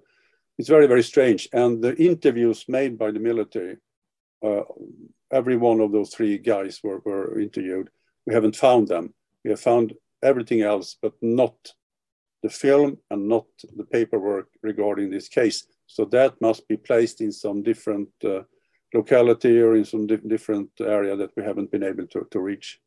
it's 0.59 0.68
very, 0.68 0.87
very 0.87 1.03
strange. 1.03 1.48
And 1.53 1.83
the 1.83 1.94
interviews 1.96 2.64
made 2.68 2.96
by 2.98 3.11
the 3.11 3.18
military, 3.18 3.76
uh, 4.42 4.62
every 5.33 5.57
one 5.57 5.81
of 5.81 5.92
those 5.92 6.11
three 6.11 6.38
guys 6.38 6.81
were, 6.83 7.00
were 7.05 7.40
interviewed. 7.40 7.90
We 8.26 8.35
haven't 8.35 8.57
found 8.57 8.88
them. 8.88 9.12
We 9.44 9.50
have 9.50 9.61
found 9.61 9.94
everything 10.22 10.62
else, 10.62 10.96
but 11.00 11.12
not 11.20 11.57
the 12.42 12.50
film 12.50 12.98
and 13.11 13.29
not 13.29 13.46
the 13.76 13.85
paperwork 13.85 14.48
regarding 14.62 15.11
this 15.11 15.29
case. 15.29 15.66
So 15.92 16.05
that 16.07 16.40
must 16.40 16.68
be 16.68 16.76
placed 16.76 17.20
in 17.20 17.33
some 17.33 17.64
different 17.64 18.11
uh, 18.24 18.42
locality 18.94 19.61
or 19.61 19.74
in 19.74 19.85
some 19.85 20.07
di 20.07 20.16
different 20.35 20.70
area 20.81 21.16
that 21.16 21.31
we 21.37 21.42
haven't 21.42 21.72
been 21.72 21.83
able 21.83 22.07
to, 22.07 22.26
to 22.31 22.38
reach. 22.38 22.81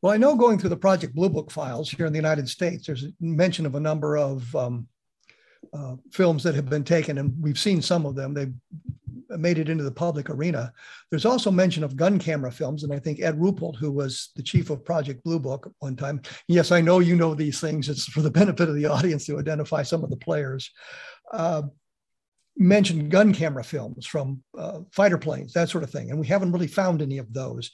Well, 0.00 0.14
I 0.14 0.16
know 0.16 0.34
going 0.34 0.58
through 0.58 0.70
the 0.70 0.86
Project 0.88 1.14
Blue 1.14 1.28
Book 1.28 1.50
files 1.50 1.90
here 1.90 2.06
in 2.06 2.12
the 2.14 2.24
United 2.26 2.48
States, 2.48 2.86
there's 2.86 3.06
mention 3.20 3.66
of 3.66 3.74
a 3.74 3.80
number 3.80 4.16
of 4.16 4.56
um, 4.56 4.88
uh, 5.74 5.96
films 6.10 6.42
that 6.42 6.54
have 6.54 6.70
been 6.70 6.84
taken, 6.84 7.18
and 7.18 7.34
we've 7.38 7.58
seen 7.58 7.82
some 7.82 8.06
of 8.06 8.14
them. 8.14 8.32
They've 8.32 8.54
made 9.38 9.58
it 9.58 9.68
into 9.68 9.84
the 9.84 9.92
public 9.92 10.30
arena. 10.30 10.72
There's 11.10 11.26
also 11.26 11.50
mention 11.50 11.84
of 11.84 11.96
gun 11.96 12.18
camera 12.18 12.50
films, 12.50 12.82
and 12.82 12.94
I 12.94 12.98
think 12.98 13.20
Ed 13.20 13.38
Ruppelt, 13.38 13.76
who 13.76 13.92
was 13.92 14.30
the 14.36 14.42
chief 14.42 14.70
of 14.70 14.86
Project 14.86 15.22
Blue 15.22 15.38
Book 15.38 15.70
one 15.80 15.96
time, 15.96 16.22
yes, 16.48 16.72
I 16.72 16.80
know 16.80 17.00
you 17.00 17.14
know 17.14 17.34
these 17.34 17.60
things. 17.60 17.90
It's 17.90 18.06
for 18.06 18.22
the 18.22 18.30
benefit 18.40 18.70
of 18.70 18.74
the 18.74 18.86
audience 18.86 19.26
to 19.26 19.38
identify 19.38 19.82
some 19.82 20.02
of 20.02 20.08
the 20.08 20.16
players. 20.16 20.70
Uh, 21.30 21.62
mentioned 22.56 23.10
gun 23.10 23.32
camera 23.32 23.64
films 23.64 24.06
from 24.06 24.42
uh, 24.56 24.80
fighter 24.92 25.18
planes, 25.18 25.52
that 25.52 25.68
sort 25.68 25.84
of 25.84 25.90
thing. 25.90 26.10
And 26.10 26.20
we 26.20 26.26
haven't 26.26 26.52
really 26.52 26.66
found 26.66 27.00
any 27.00 27.18
of 27.18 27.32
those. 27.32 27.70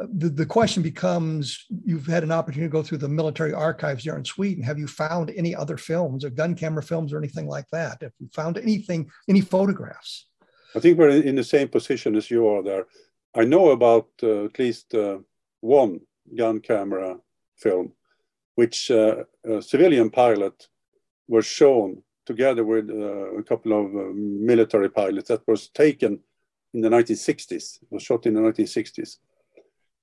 Uh, 0.00 0.06
the, 0.16 0.28
the 0.28 0.46
question 0.46 0.82
becomes 0.82 1.66
you've 1.84 2.06
had 2.06 2.22
an 2.22 2.32
opportunity 2.32 2.68
to 2.68 2.72
go 2.72 2.82
through 2.82 2.98
the 2.98 3.08
military 3.08 3.52
archives 3.52 4.04
there 4.04 4.16
in 4.16 4.24
Sweden. 4.24 4.64
Have 4.64 4.78
you 4.78 4.86
found 4.86 5.30
any 5.30 5.54
other 5.54 5.76
films 5.76 6.24
or 6.24 6.30
gun 6.30 6.54
camera 6.54 6.82
films 6.82 7.12
or 7.12 7.18
anything 7.18 7.46
like 7.46 7.66
that? 7.72 8.02
Have 8.02 8.12
you 8.18 8.28
found 8.34 8.56
anything, 8.56 9.10
any 9.28 9.40
photographs? 9.40 10.26
I 10.74 10.80
think 10.80 10.98
we're 10.98 11.10
in 11.10 11.36
the 11.36 11.44
same 11.44 11.68
position 11.68 12.16
as 12.16 12.30
you 12.30 12.46
are 12.48 12.62
there. 12.62 12.86
I 13.34 13.44
know 13.44 13.70
about 13.70 14.08
uh, 14.22 14.44
at 14.44 14.58
least 14.58 14.94
uh, 14.94 15.18
one 15.60 16.00
gun 16.34 16.60
camera 16.60 17.18
film, 17.56 17.92
which 18.54 18.90
uh, 18.90 19.24
a 19.44 19.60
civilian 19.60 20.10
pilot 20.10 20.68
was 21.28 21.46
shown 21.46 22.02
together 22.30 22.64
with 22.64 22.88
uh, 22.88 23.40
a 23.42 23.42
couple 23.42 23.72
of 23.72 23.86
uh, 23.86 24.12
military 24.52 24.88
pilots 24.88 25.28
that 25.28 25.42
was 25.48 25.68
taken 25.84 26.12
in 26.72 26.80
the 26.80 26.88
1960s, 26.88 27.78
was 27.90 28.04
shot 28.04 28.24
in 28.26 28.34
the 28.34 28.40
1960s. 28.40 29.16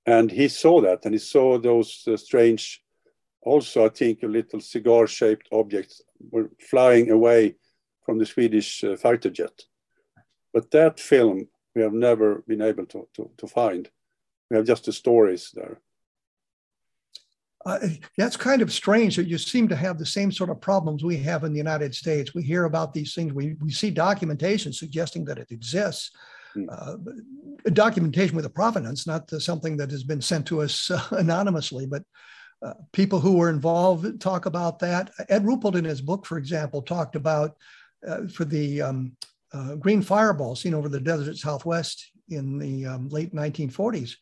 And 0.05 0.29
he 0.29 0.49
saw 0.49 0.81
that 0.81 1.05
and 1.05 1.13
he 1.13 1.19
saw 1.19 1.57
those 1.57 2.03
uh, 2.05 2.17
strange, 2.17 2.83
also, 3.41 3.85
I 3.85 3.89
think, 3.99 4.23
a 4.23 4.27
little 4.27 4.59
cigar 4.59 5.07
shaped 5.07 5.47
objects 5.53 6.01
were 6.31 6.49
flying 6.59 7.11
away 7.11 7.55
from 8.05 8.17
the 8.17 8.25
Swedish 8.25 8.83
uh, 8.83 8.97
fighter 8.97 9.29
jet. 9.29 9.57
But 10.53 10.71
that 10.71 10.99
film 10.99 11.47
we 11.75 11.81
have 11.81 11.93
never 11.93 12.43
been 12.45 12.61
able 12.61 12.87
to, 12.87 13.07
to, 13.15 13.29
to 13.37 13.47
find. 13.47 13.89
We 14.49 14.57
have 14.57 14.65
just 14.65 14.85
the 14.85 14.93
stories 14.93 15.51
there 15.53 15.79
uh, 17.65 17.79
that's 18.17 18.37
kind 18.37 18.61
of 18.61 18.71
strange 18.71 19.15
that 19.15 19.27
you 19.27 19.37
seem 19.37 19.67
to 19.67 19.75
have 19.75 19.97
the 19.97 20.05
same 20.05 20.31
sort 20.31 20.49
of 20.49 20.61
problems 20.61 21.03
we 21.03 21.17
have 21.17 21.43
in 21.43 21.51
the 21.51 21.57
United 21.57 21.93
States. 21.93 22.33
We 22.33 22.43
hear 22.43 22.65
about 22.65 22.93
these 22.93 23.13
things, 23.13 23.33
we, 23.33 23.55
we 23.61 23.71
see 23.71 23.89
documentation 23.89 24.71
suggesting 24.71 25.25
that 25.25 25.37
it 25.37 25.51
exists. 25.51 26.11
Hmm. 26.53 26.65
Uh, 26.71 26.95
documentation 27.73 28.35
with 28.35 28.45
a 28.45 28.49
provenance, 28.49 29.05
not 29.05 29.29
something 29.29 29.75
that 29.77 29.91
has 29.91 30.03
been 30.03 30.21
sent 30.21 30.45
to 30.47 30.61
us 30.61 30.89
uh, 30.91 31.03
anonymously, 31.11 31.85
but 31.85 32.03
uh, 32.65 32.73
people 32.91 33.19
who 33.19 33.37
were 33.37 33.49
involved 33.49 34.19
talk 34.19 34.45
about 34.45 34.79
that. 34.79 35.11
Ed 35.29 35.43
Ruppelt, 35.43 35.75
in 35.75 35.85
his 35.85 36.01
book, 36.01 36.25
for 36.25 36.37
example, 36.37 36.81
talked 36.81 37.15
about 37.15 37.55
uh, 38.07 38.27
for 38.27 38.45
the 38.45 38.81
um, 38.81 39.15
uh, 39.53 39.75
green 39.75 40.01
fireball 40.01 40.55
seen 40.55 40.73
over 40.73 40.89
the 40.89 40.99
desert 40.99 41.37
southwest 41.37 42.11
in 42.29 42.57
the 42.57 42.85
um, 42.85 43.09
late 43.09 43.33
1940s, 43.33 44.15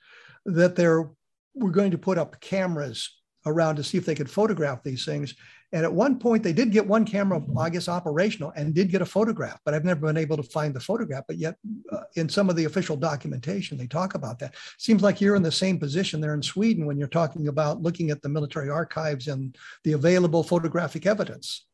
that 0.46 0.76
there 0.76 1.10
were 1.54 1.72
going 1.72 1.92
to 1.92 1.98
put 1.98 2.18
up 2.18 2.40
cameras 2.42 3.10
around 3.46 3.76
to 3.76 3.84
see 3.84 3.98
if 3.98 4.06
they 4.06 4.16
could 4.16 4.30
photograph 4.30 4.84
these 4.84 5.06
things. 5.06 5.36
And 5.72 5.84
at 5.84 5.92
one 5.92 6.20
point, 6.20 6.44
they 6.44 6.54
did 6.54 6.72
get 6.72 6.88
one 6.88 7.06
camera, 7.06 7.42
I 7.60 7.70
guess, 7.70 7.90
operational 7.90 8.54
and 8.56 8.74
did 8.74 8.90
get 8.90 9.02
a 9.02 9.06
photograph, 9.06 9.60
but 9.66 9.74
I've 9.74 9.84
never 9.84 10.02
been 10.08 10.18
able 10.18 10.38
to 10.38 10.44
find 10.44 10.74
the 10.74 10.80
photograph. 10.80 11.26
But 11.28 11.38
yet, 11.38 11.56
uh, 11.92 12.04
in 12.16 12.30
some 12.30 12.50
of 12.50 12.56
the 12.56 12.66
official 12.66 12.96
documentation, 12.96 13.78
they 13.78 13.88
talk 13.88 14.16
about 14.16 14.40
that. 14.40 14.56
Seems 14.78 15.02
like 15.02 15.20
you're 15.20 15.36
in 15.36 15.44
the 15.44 15.52
same 15.52 15.78
position 15.80 16.22
there 16.22 16.34
in 16.34 16.42
Sweden 16.42 16.86
when 16.86 16.98
you're 16.98 17.08
talking 17.08 17.48
about 17.48 17.82
looking 17.82 18.10
at 18.10 18.22
the 18.22 18.30
military 18.30 18.70
archives 18.70 19.28
and 19.28 19.58
the 19.84 19.94
available 19.94 20.44
photographic 20.44 21.06
evidence. 21.06 21.66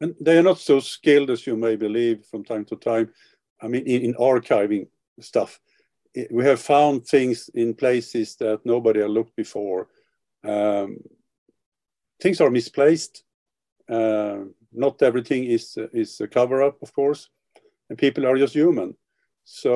And 0.00 0.14
they 0.20 0.38
are 0.38 0.42
not 0.42 0.58
so 0.58 0.80
skilled 0.80 1.30
as 1.30 1.46
you 1.46 1.56
may 1.56 1.76
believe 1.76 2.24
from 2.24 2.44
time 2.44 2.64
to 2.66 2.76
time. 2.76 3.10
I 3.60 3.68
mean, 3.68 3.86
in, 3.86 4.02
in 4.02 4.14
archiving 4.14 4.88
stuff, 5.20 5.60
we 6.30 6.44
have 6.44 6.60
found 6.60 7.06
things 7.06 7.50
in 7.54 7.74
places 7.74 8.36
that 8.36 8.64
nobody 8.64 9.00
had 9.00 9.10
looked 9.10 9.36
before 9.36 9.88
um, 10.48 10.98
things 12.20 12.40
are 12.40 12.50
misplaced. 12.50 13.24
Uh, 13.88 14.38
not 14.72 15.02
everything 15.02 15.44
is 15.44 15.78
is 15.92 16.20
a 16.20 16.28
cover 16.28 16.62
up, 16.62 16.82
of 16.82 16.92
course, 16.92 17.30
and 17.88 17.98
people 17.98 18.26
are 18.26 18.36
just 18.36 18.54
human. 18.54 18.94
So 19.44 19.72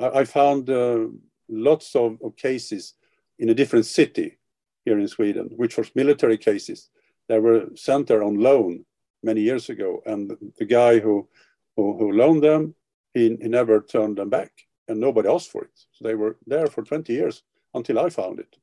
uh, 0.00 0.04
I, 0.04 0.20
I, 0.20 0.24
found 0.24 0.68
uh, 0.68 1.06
lots 1.48 1.94
of, 1.94 2.18
of, 2.24 2.34
cases 2.34 2.94
in 3.38 3.48
a 3.48 3.54
different 3.54 3.86
city 3.86 4.38
here 4.84 4.98
in 4.98 5.06
Sweden, 5.06 5.50
which 5.56 5.76
was 5.76 5.94
military 5.94 6.36
cases 6.36 6.90
that 7.28 7.40
were 7.40 7.68
sent 7.76 8.08
there 8.08 8.24
on 8.24 8.40
loan 8.40 8.84
many 9.22 9.42
years 9.42 9.68
ago, 9.68 10.02
and 10.06 10.36
the 10.58 10.64
guy 10.64 10.98
who 10.98 11.28
who, 11.76 11.96
who 11.98 12.12
loaned 12.12 12.42
them, 12.42 12.74
he, 13.12 13.36
he 13.40 13.48
never 13.48 13.80
turned 13.80 14.18
them 14.18 14.30
back, 14.30 14.52
and 14.88 14.98
nobody 15.00 15.28
asked 15.28 15.50
for 15.50 15.62
it. 15.64 15.78
So 15.92 16.04
they 16.04 16.14
were 16.14 16.36
there 16.46 16.66
for 16.66 16.82
20 16.82 17.12
years 17.12 17.42
until 17.74 17.98
I 17.98 18.10
found 18.10 18.40
it. 18.40 18.56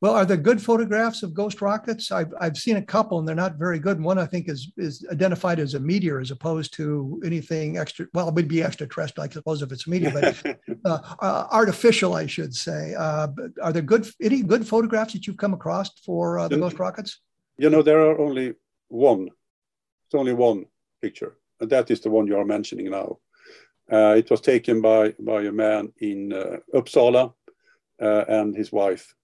Well, 0.00 0.14
are 0.14 0.24
there 0.24 0.36
good 0.36 0.62
photographs 0.62 1.22
of 1.22 1.34
ghost 1.34 1.60
rockets? 1.60 2.10
I've, 2.10 2.32
I've 2.40 2.56
seen 2.56 2.76
a 2.76 2.82
couple 2.82 3.18
and 3.18 3.28
they're 3.28 3.34
not 3.34 3.56
very 3.56 3.78
good. 3.78 4.00
One 4.00 4.18
I 4.18 4.26
think 4.26 4.48
is 4.48 4.72
is 4.76 5.06
identified 5.10 5.58
as 5.58 5.74
a 5.74 5.80
meteor 5.80 6.20
as 6.20 6.30
opposed 6.30 6.72
to 6.74 7.20
anything 7.24 7.76
extra. 7.76 8.06
Well, 8.14 8.28
it 8.28 8.34
would 8.34 8.48
be 8.48 8.62
extraterrestrial, 8.62 9.28
I 9.28 9.32
suppose, 9.32 9.62
if 9.62 9.72
it's 9.72 9.86
a 9.86 9.90
meteor, 9.90 10.10
but 10.10 10.58
uh, 10.84 10.98
uh, 11.20 11.46
artificial, 11.50 12.14
I 12.14 12.26
should 12.26 12.54
say. 12.54 12.94
Uh, 12.94 13.28
are 13.62 13.72
there 13.72 13.82
good 13.82 14.08
any 14.20 14.42
good 14.42 14.66
photographs 14.66 15.12
that 15.12 15.26
you've 15.26 15.36
come 15.36 15.54
across 15.54 15.90
for 16.00 16.38
uh, 16.38 16.48
the 16.48 16.56
ghost 16.56 16.78
rockets? 16.78 17.20
You 17.58 17.70
know, 17.70 17.82
there 17.82 18.00
are 18.00 18.18
only 18.18 18.54
one. 18.88 19.28
It's 20.06 20.14
only 20.14 20.32
one 20.32 20.66
picture, 21.02 21.36
and 21.60 21.70
that 21.70 21.90
is 21.90 22.00
the 22.00 22.10
one 22.10 22.26
you 22.26 22.38
are 22.38 22.44
mentioning 22.44 22.90
now. 22.90 23.18
Uh, 23.92 24.14
it 24.16 24.30
was 24.30 24.40
taken 24.40 24.80
by 24.80 25.14
by 25.20 25.42
a 25.42 25.52
man 25.52 25.92
in 25.98 26.32
uh, 26.32 26.56
Uppsala 26.74 27.34
and 27.98 28.56
his 28.56 28.72
wife 28.72 29.14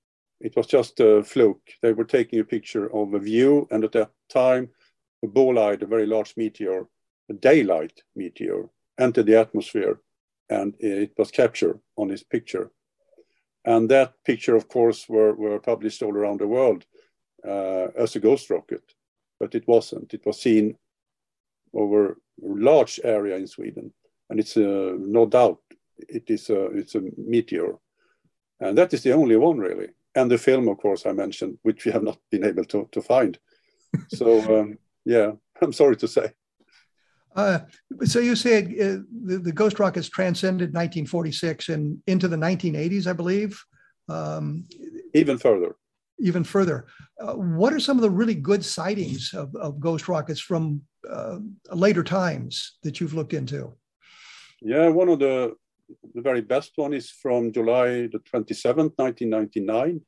it 0.41 0.57
was 0.57 0.67
just 0.67 1.01
a 1.01 1.23
fluke. 1.25 1.71
They 1.83 1.93
were 1.93 2.05
taking 2.05 2.41
a 2.41 2.45
picture 2.45 2.95
of 2.95 3.15
a 3.15 3.19
view, 3.19 3.67
and 3.71 3.85
at 3.85 3.93
that 3.93 4.11
time, 4.29 4.71
a 5.25 5.27
bolide, 5.27 5.83
a 5.83 5.87
very 5.87 6.07
large 6.07 6.37
meteor, 6.37 6.89
a 7.31 7.35
daylight 7.35 8.03
meteor, 8.15 8.69
entered 8.99 9.27
the 9.27 9.39
atmosphere, 9.39 10.01
and 10.49 10.75
it 10.79 11.13
was 11.17 11.31
captured 11.31 11.81
on 11.97 12.09
this 12.09 12.23
picture. 12.23 12.71
And 13.65 13.89
that 13.91 14.15
picture, 14.25 14.55
of 14.55 14.69
course, 14.69 15.09
were, 15.09 15.35
were 15.35 15.59
published 15.59 16.03
all 16.03 16.15
around 16.15 16.41
the 16.41 16.47
world 16.47 16.85
uh, 17.47 17.89
as 17.97 18.15
a 18.15 18.21
ghost 18.21 18.51
rocket, 18.51 18.83
but 19.41 19.55
it 19.55 19.67
wasn't. 19.67 20.15
It 20.15 20.25
was 20.25 20.41
seen 20.41 20.77
over 21.75 22.11
a 22.13 22.17
large 22.41 23.01
area 23.03 23.37
in 23.37 23.47
Sweden, 23.47 23.93
and 24.31 24.39
it's 24.39 24.57
uh, 24.57 24.95
no 24.99 25.27
doubt 25.27 25.59
it 25.99 26.25
is 26.29 26.51
a, 26.51 26.67
it's 26.67 26.95
a 26.95 27.03
meteor, 27.17 27.79
and 28.61 28.77
that 28.79 28.93
is 28.93 29.03
the 29.03 29.13
only 29.13 29.37
one 29.37 29.59
really 29.59 29.89
and 30.17 30.31
the 30.31 30.39
film, 30.39 30.67
of 30.69 30.79
course, 30.79 31.07
I 31.07 31.13
mentioned, 31.13 31.59
which 31.63 31.85
we 31.85 31.93
have 31.93 32.03
not 32.03 32.19
been 32.31 32.45
able 32.45 32.65
to, 32.65 32.89
to 32.91 33.03
find. 33.03 33.39
so, 34.09 34.41
um, 34.61 34.79
yeah, 35.05 35.33
I'm 35.63 35.73
sorry 35.73 35.97
to 35.97 36.09
say. 36.09 36.33
Uh, 37.37 37.61
so 38.05 38.19
you 38.19 38.35
said 38.35 38.65
uh, 38.81 39.05
the, 39.25 39.39
the, 39.39 39.53
Ghost 39.53 39.79
Rockets 39.79 40.09
transcended 40.09 40.71
1946 40.71 41.69
and 41.69 41.99
into 42.07 42.29
the 42.29 42.37
1980s, 42.37 43.07
I 43.07 43.13
believe. 43.13 43.63
Um, 44.09 44.65
even 45.13 45.37
further. 45.37 45.77
Even 46.19 46.45
further. 46.45 46.87
Uh, 47.21 47.35
what 47.35 47.75
are 47.75 47.81
some 47.81 47.99
of 47.99 48.03
the 48.03 48.11
really 48.11 48.35
good 48.35 48.65
sightings 48.65 49.35
of, 49.35 49.55
of 49.55 49.79
Ghost 49.79 50.09
Rockets 50.09 50.41
from 50.41 50.81
uh, 51.11 51.39
later 51.73 52.03
times 52.03 52.79
that 52.83 53.01
you've 53.01 53.13
looked 53.13 53.35
into? 53.35 53.75
Yeah, 54.63 54.89
one 54.89 55.11
of 55.11 55.19
the 55.19 55.57
the 56.15 56.23
very 56.23 56.41
best 56.41 56.73
one 56.77 56.93
is 56.93 57.11
from 57.11 57.53
July 57.53 58.09
the 58.09 58.21
27th, 58.33 58.93
1999. 58.97 60.01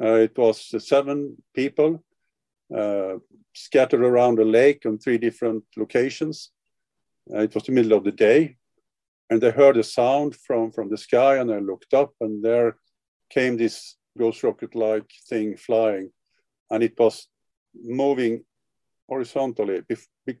Uh, 0.00 0.14
it 0.14 0.36
was 0.36 0.70
uh, 0.74 0.78
seven 0.78 1.36
people 1.54 2.02
uh, 2.74 3.14
scattered 3.54 4.02
around 4.02 4.38
a 4.38 4.44
lake 4.44 4.84
on 4.86 4.98
three 4.98 5.18
different 5.18 5.64
locations. 5.76 6.50
Uh, 7.32 7.40
it 7.40 7.54
was 7.54 7.64
the 7.64 7.72
middle 7.72 7.96
of 7.96 8.04
the 8.04 8.12
day, 8.12 8.56
and 9.30 9.40
they 9.40 9.50
heard 9.50 9.76
a 9.76 9.82
sound 9.82 10.36
from, 10.36 10.70
from 10.70 10.90
the 10.90 10.98
sky, 10.98 11.36
and 11.36 11.50
I 11.52 11.58
looked 11.58 11.94
up, 11.94 12.12
and 12.20 12.44
there 12.44 12.76
came 13.30 13.56
this 13.56 13.96
ghost 14.18 14.42
rocket-like 14.42 15.10
thing 15.28 15.56
flying, 15.56 16.10
and 16.70 16.82
it 16.82 16.98
was 16.98 17.26
moving 17.74 18.44
horizontally. 19.08 19.82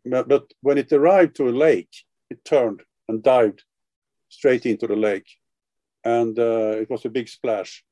But 0.04 0.52
when 0.60 0.78
it 0.78 0.92
arrived 0.92 1.36
to 1.36 1.48
a 1.48 1.50
lake, 1.50 1.94
it 2.30 2.44
turned 2.44 2.82
and 3.08 3.22
dived 3.22 3.62
straight 4.28 4.66
into 4.66 4.86
the 4.86 4.96
lake. 4.96 5.28
And 6.04 6.38
uh, 6.38 6.76
it 6.80 6.90
was 6.90 7.04
a 7.04 7.10
big 7.10 7.28
splash. 7.28 7.84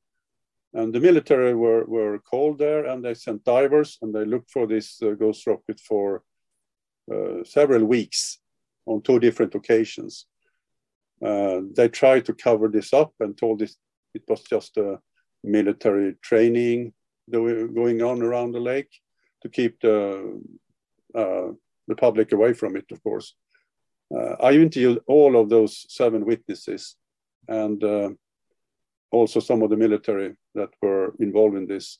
And 0.73 0.93
the 0.93 0.99
military 0.99 1.53
were, 1.53 1.85
were 1.85 2.19
called 2.19 2.59
there 2.59 2.85
and 2.85 3.03
they 3.03 3.13
sent 3.13 3.45
divers 3.45 3.97
and 4.01 4.13
they 4.13 4.25
looked 4.25 4.51
for 4.51 4.67
this 4.67 5.01
uh, 5.01 5.11
ghost 5.11 5.47
rocket 5.47 5.79
for 5.79 6.23
uh, 7.11 7.43
several 7.43 7.85
weeks 7.85 8.39
on 8.85 9.01
two 9.01 9.19
different 9.19 9.55
occasions. 9.55 10.25
Uh, 11.23 11.61
they 11.75 11.87
tried 11.87 12.25
to 12.25 12.33
cover 12.33 12.67
this 12.67 12.93
up 12.93 13.13
and 13.19 13.37
told 13.37 13.59
this 13.59 13.77
it 14.13 14.23
was 14.27 14.41
just 14.41 14.77
a 14.77 14.99
military 15.43 16.15
training 16.21 16.93
going 17.31 18.01
on 18.01 18.21
around 18.21 18.51
the 18.51 18.59
lake 18.59 18.91
to 19.41 19.49
keep 19.49 19.79
the, 19.79 20.41
uh, 21.15 21.47
the 21.87 21.95
public 21.95 22.31
away 22.31 22.53
from 22.53 22.75
it, 22.75 22.85
of 22.91 23.01
course. 23.01 23.35
Uh, 24.13 24.35
I 24.39 24.51
interviewed 24.53 25.01
all 25.07 25.39
of 25.39 25.49
those 25.49 25.85
seven 25.89 26.25
witnesses 26.25 26.95
and 27.47 27.83
uh, 27.83 28.09
also 29.11 29.39
some 29.39 29.61
of 29.63 29.69
the 29.69 29.77
military 29.77 30.35
that 30.53 30.69
were 30.81 31.13
involved 31.19 31.57
in 31.57 31.67
this. 31.67 31.99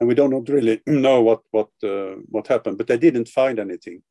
And 0.00 0.08
we 0.08 0.14
don't 0.14 0.48
really 0.48 0.80
know 0.86 1.22
what, 1.22 1.42
what, 1.50 1.70
uh, 1.82 2.16
what 2.26 2.46
happened, 2.46 2.78
but 2.78 2.86
they 2.86 2.98
didn't 2.98 3.28
find 3.28 3.58
anything. 3.58 4.02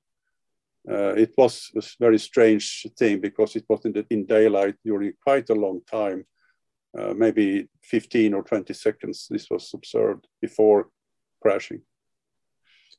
Uh, 0.89 1.13
it 1.15 1.33
was 1.37 1.69
a 1.75 1.81
very 1.99 2.17
strange 2.17 2.87
thing 2.97 3.19
because 3.19 3.55
it 3.55 3.65
was 3.67 3.83
in, 3.85 3.91
the, 3.91 4.05
in 4.09 4.25
daylight 4.25 4.75
during 4.85 5.11
quite 5.21 5.49
a 5.49 5.55
long 5.55 5.81
time, 5.89 6.25
uh, 6.97 7.13
maybe 7.13 7.67
15 7.83 8.33
or 8.33 8.43
20 8.43 8.73
seconds. 8.73 9.27
This 9.29 9.49
was 9.49 9.69
observed 9.73 10.27
before 10.41 10.87
crashing. 11.41 11.81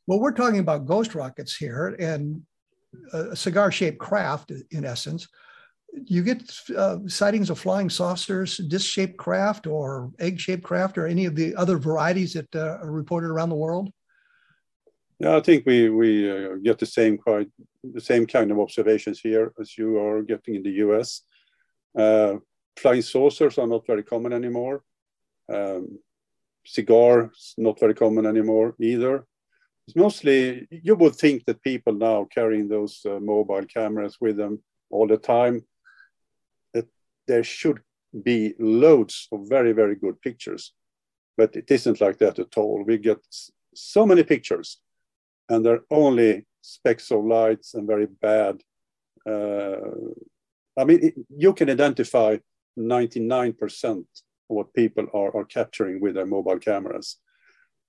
Well, 0.07 0.21
we're 0.21 0.33
talking 0.33 0.61
about 0.61 0.87
ghost 0.87 1.15
rockets 1.15 1.57
here, 1.57 1.97
and 1.99 2.43
a 3.13 3.37
cigar 3.37 3.71
shaped 3.71 3.99
craft, 3.99 4.53
in 4.71 4.85
essence. 4.85 5.29
You 6.05 6.23
get 6.23 6.53
uh, 6.77 6.99
sightings 7.07 7.51
of 7.51 7.59
flying 7.59 7.91
saucers, 7.91 8.59
disc 8.59 8.87
shaped 8.87 9.17
craft, 9.17 9.67
or 9.67 10.11
egg 10.19 10.39
shaped 10.39 10.63
craft, 10.63 10.99
or 10.99 11.07
any 11.07 11.25
of 11.25 11.35
the 11.35 11.55
other 11.57 11.79
varieties 11.79 12.35
that 12.35 12.55
uh, 12.55 12.79
are 12.83 12.91
reported 12.91 13.31
around 13.31 13.49
the 13.49 13.55
world? 13.55 13.91
Yeah, 15.19 15.37
I 15.37 15.41
think 15.41 15.67
we 15.67 15.89
we 15.89 16.31
uh, 16.31 16.57
get 16.63 16.79
the 16.79 16.87
same 16.87 17.19
quite 17.19 17.49
the 17.83 18.01
same 18.01 18.27
kind 18.27 18.51
of 18.51 18.59
observations 18.59 19.19
here 19.21 19.53
as 19.59 19.77
you 19.77 19.99
are 19.99 20.23
getting 20.23 20.57
in 20.57 20.63
the 20.63 20.79
U.S. 20.85 21.23
Uh, 21.97 22.37
flying 22.77 23.03
saucers 23.03 23.59
are 23.59 23.67
not 23.67 23.87
very 23.87 24.03
common 24.03 24.33
anymore. 24.33 24.83
Um, 25.53 25.99
cigars 26.65 27.55
not 27.57 27.81
very 27.81 27.95
common 27.95 28.27
anymore 28.27 28.75
either. 28.79 29.27
It's 29.89 29.97
mostly, 29.97 30.69
you 30.71 30.97
would 30.97 31.17
think 31.17 31.47
that 31.47 31.63
people 31.63 31.95
now 31.95 32.27
carrying 32.31 32.69
those 32.69 33.01
uh, 33.07 33.19
mobile 33.21 33.65
cameras 33.65 34.19
with 34.21 34.37
them 34.37 34.63
all 34.91 35.07
the 35.07 35.17
time, 35.17 35.65
that 36.75 36.87
there 37.27 37.43
should 37.43 37.81
be 38.23 38.53
loads 38.59 39.29
of 39.33 39.49
very, 39.49 39.73
very 39.73 39.95
good 39.95 40.21
pictures. 40.21 40.75
But 41.39 41.57
it 41.57 41.71
isn't 41.71 42.03
like 42.03 42.19
that 42.19 42.39
at 42.39 42.59
all. 42.59 42.85
We 42.87 42.99
get 42.99 43.17
so 43.75 44.05
many 44.05 44.25
pictures, 44.25 44.79
and 45.49 45.65
they're 45.65 45.87
only 45.91 46.45
specks 46.61 47.11
of 47.11 47.25
lights 47.25 47.73
and 47.73 47.87
very 47.87 48.09
bad. 48.21 48.61
Uh, 49.27 49.79
I 50.77 50.85
mean, 50.85 50.99
it, 51.03 51.15
you 51.35 51.55
can 51.55 51.71
identify 51.71 52.37
99% 52.79 53.85
of 53.85 54.05
what 54.49 54.75
people 54.75 55.07
are, 55.15 55.35
are 55.35 55.47
capturing 55.47 55.99
with 55.99 56.15
their 56.15 56.27
mobile 56.27 56.59
cameras. 56.59 57.17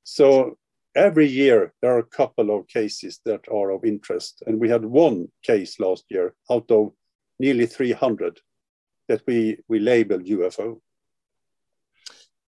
So 0.05 0.58
every 0.95 1.27
year 1.27 1.73
there 1.81 1.95
are 1.95 1.99
a 1.99 2.03
couple 2.03 2.57
of 2.57 2.67
cases 2.67 3.19
that 3.25 3.41
are 3.51 3.71
of 3.71 3.85
interest. 3.85 4.43
And 4.45 4.59
we 4.59 4.69
had 4.69 4.85
one 4.85 5.27
case 5.43 5.79
last 5.79 6.05
year 6.09 6.33
out 6.49 6.69
of 6.71 6.93
nearly 7.39 7.65
300 7.65 8.39
that 9.07 9.21
we, 9.25 9.57
we 9.67 9.79
labeled 9.79 10.25
UFO. 10.25 10.79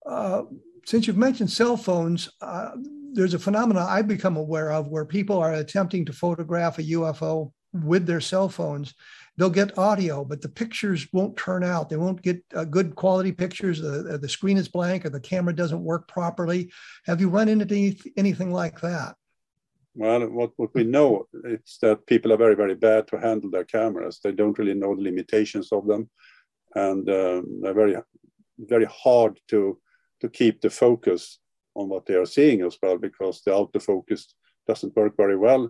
Uh, 0.06 0.44
since 0.86 1.06
you've 1.06 1.18
mentioned 1.18 1.52
cell 1.52 1.76
phones, 1.76 2.30
uh, 2.42 2.72
there's 3.14 3.34
a 3.34 3.40
phenomenon 3.40 3.86
I've 3.88 4.08
become 4.08 4.38
aware 4.38 4.72
of 4.72 4.88
where 4.88 5.06
people 5.06 5.38
are 5.38 5.54
attempting 5.54 6.06
to 6.06 6.14
photograph 6.14 6.80
a 6.80 6.84
UFO 6.84 7.52
with 7.74 8.06
their 8.06 8.22
cell 8.22 8.50
phones 8.50 8.94
they'll 9.38 9.50
get 9.50 9.78
audio, 9.78 10.26
but 10.26 10.42
the 10.42 10.50
pictures 10.50 11.08
won't 11.14 11.38
turn 11.38 11.64
out. 11.64 11.90
They 11.90 11.98
won't 11.98 12.22
get 12.22 12.44
uh, 12.54 12.66
good 12.66 12.96
quality 12.96 13.32
pictures. 13.32 13.80
The, 13.80 14.18
the 14.20 14.30
screen 14.30 14.58
is 14.58 14.68
blank 14.68 15.06
or 15.06 15.10
the 15.10 15.20
camera 15.20 15.56
doesn't 15.56 15.84
work 15.84 16.08
properly. 16.08 16.72
Have 17.06 17.22
you 17.22 17.30
run 17.30 17.48
into 17.48 17.66
any, 17.74 17.98
anything 18.18 18.52
like 18.52 18.82
that? 18.82 19.16
Well, 19.94 20.28
what, 20.28 20.52
what 20.58 20.74
we 20.74 20.84
know 20.84 21.28
is 21.44 21.78
that 21.82 22.06
people 22.06 22.34
are 22.34 22.38
very, 22.38 22.56
very 22.56 22.76
bad 22.76 23.08
to 23.08 23.20
handle 23.20 23.50
their 23.50 23.64
cameras. 23.64 24.20
They 24.24 24.32
don't 24.32 24.58
really 24.58 24.76
know 24.76 24.96
the 24.96 25.02
limitations 25.02 25.72
of 25.72 25.88
them. 25.88 26.10
And 26.76 27.10
um, 27.10 27.62
they're 27.62 27.74
very, 27.74 27.96
very 28.60 28.86
hard 28.86 29.40
to, 29.50 29.80
to 30.22 30.30
keep 30.30 30.62
the 30.62 30.70
focus 30.70 31.40
on 31.76 31.90
what 31.90 32.06
they 32.06 32.16
are 32.16 32.26
seeing 32.26 32.62
as 32.62 32.78
well, 32.82 32.98
because 32.98 33.42
the 33.44 33.52
autofocus 33.52 34.34
doesn't 34.68 34.96
work 34.96 35.16
very 35.16 35.38
well 35.38 35.70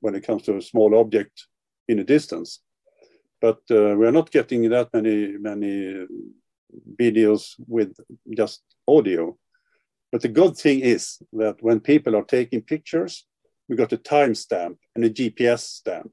when 0.00 0.14
it 0.14 0.26
comes 0.26 0.42
to 0.42 0.56
a 0.56 0.62
small 0.62 0.94
object 0.94 1.46
in 1.88 1.98
a 1.98 2.04
distance 2.04 2.60
but 3.40 3.60
uh, 3.70 3.94
we 3.98 4.06
are 4.06 4.12
not 4.12 4.30
getting 4.30 4.70
that 4.70 4.88
many 4.94 5.36
many 5.38 6.06
videos 7.00 7.54
with 7.66 7.92
just 8.36 8.62
audio. 8.88 9.36
But 10.12 10.22
the 10.22 10.28
good 10.28 10.56
thing 10.56 10.80
is 10.80 11.18
that 11.32 11.56
when 11.60 11.80
people 11.80 12.16
are 12.16 12.24
taking 12.24 12.62
pictures, 12.62 13.26
we 13.68 13.76
got 13.76 13.92
a 13.92 13.98
timestamp 13.98 14.76
and 14.94 15.04
a 15.04 15.10
GPS 15.10 15.60
stamp. 15.60 16.12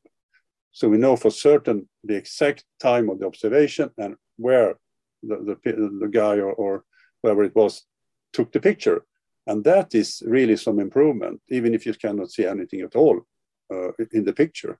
So 0.72 0.90
we 0.90 0.98
know 0.98 1.16
for 1.16 1.32
certain 1.32 1.88
the 2.04 2.16
exact 2.16 2.66
time 2.80 3.10
of 3.10 3.20
the 3.20 3.28
observation 3.28 3.92
and 3.98 4.16
where 4.38 4.76
the, 5.24 5.58
the, 5.64 6.00
the 6.02 6.08
guy 6.08 6.36
or, 6.40 6.54
or 6.54 6.84
whoever 7.22 7.44
it 7.44 7.56
was 7.56 7.84
took 8.34 8.52
the 8.52 8.60
picture. 8.60 9.06
And 9.48 9.64
that 9.64 9.94
is 9.94 10.24
really 10.26 10.56
some 10.56 10.80
improvement, 10.80 11.42
even 11.50 11.74
if 11.74 11.86
you 11.86 11.94
cannot 11.94 12.32
see 12.32 12.46
anything 12.46 12.82
at 12.82 12.96
all 12.96 13.22
uh, 13.72 13.92
in 14.12 14.26
the 14.26 14.34
picture. 14.34 14.78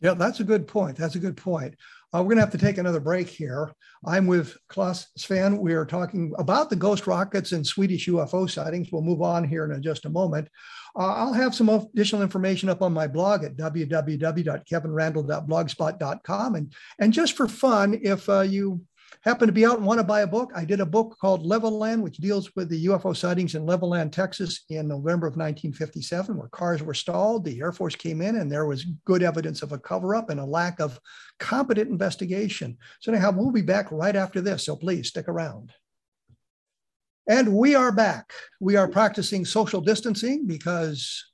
Yeah, 0.00 0.14
that's 0.14 0.40
a 0.40 0.44
good 0.44 0.66
point. 0.68 0.96
That's 0.96 1.16
a 1.16 1.20
good 1.20 1.36
point. 1.36 1.74
Uh, 2.14 2.22
we're 2.22 2.28
going 2.28 2.36
to 2.36 2.42
have 2.42 2.52
to 2.52 2.58
take 2.58 2.78
another 2.78 3.00
break 3.00 3.28
here. 3.28 3.70
I'm 4.06 4.26
with 4.26 4.56
Clas 4.68 5.08
Svahn. 5.18 5.58
We 5.58 5.74
are 5.74 5.84
talking 5.84 6.32
about 6.38 6.70
the 6.70 6.76
ghost 6.76 7.06
rockets 7.06 7.52
and 7.52 7.66
Swedish 7.66 8.06
UFO 8.06 8.48
sightings. 8.48 8.88
We'll 8.90 9.02
move 9.02 9.20
on 9.20 9.44
here 9.44 9.70
in 9.70 9.82
just 9.82 10.06
a 10.06 10.10
moment. 10.10 10.48
Uh, 10.96 11.12
I'll 11.14 11.34
have 11.34 11.54
some 11.54 11.68
additional 11.68 12.22
information 12.22 12.70
up 12.70 12.80
on 12.80 12.94
my 12.94 13.08
blog 13.08 13.44
at 13.44 13.56
www.kevinrandle.blogspot.com. 13.56 16.54
And, 16.54 16.72
and 16.98 17.12
just 17.12 17.36
for 17.36 17.48
fun, 17.48 18.00
if 18.02 18.26
uh, 18.28 18.40
you 18.40 18.80
happen 19.22 19.46
to 19.46 19.52
be 19.52 19.66
out 19.66 19.78
and 19.78 19.86
want 19.86 19.98
to 19.98 20.04
buy 20.04 20.20
a 20.20 20.26
book, 20.26 20.52
I 20.54 20.64
did 20.64 20.80
a 20.80 20.86
book 20.86 21.16
called 21.20 21.46
Levelland, 21.46 22.02
which 22.02 22.18
deals 22.18 22.54
with 22.54 22.68
the 22.68 22.86
UFO 22.86 23.16
sightings 23.16 23.54
in 23.54 23.66
Levelland, 23.66 24.12
Texas 24.12 24.64
in 24.68 24.88
November 24.88 25.26
of 25.26 25.36
1957, 25.36 26.36
where 26.36 26.48
cars 26.48 26.82
were 26.82 26.94
stalled. 26.94 27.44
The 27.44 27.60
Air 27.60 27.72
Force 27.72 27.94
came 27.94 28.20
in 28.20 28.36
and 28.36 28.50
there 28.50 28.66
was 28.66 28.86
good 29.04 29.22
evidence 29.22 29.62
of 29.62 29.72
a 29.72 29.78
cover 29.78 30.14
up 30.14 30.30
and 30.30 30.40
a 30.40 30.44
lack 30.44 30.80
of 30.80 31.00
competent 31.38 31.90
investigation. 31.90 32.76
So, 33.00 33.12
anyhow, 33.12 33.32
we'll 33.32 33.50
be 33.50 33.62
back 33.62 33.90
right 33.90 34.16
after 34.16 34.40
this. 34.40 34.64
So, 34.64 34.76
please 34.76 35.08
stick 35.08 35.28
around. 35.28 35.72
And 37.28 37.54
we 37.54 37.74
are 37.74 37.92
back. 37.92 38.32
We 38.58 38.76
are 38.76 38.88
practicing 38.88 39.44
social 39.44 39.82
distancing 39.82 40.46
because 40.46 41.27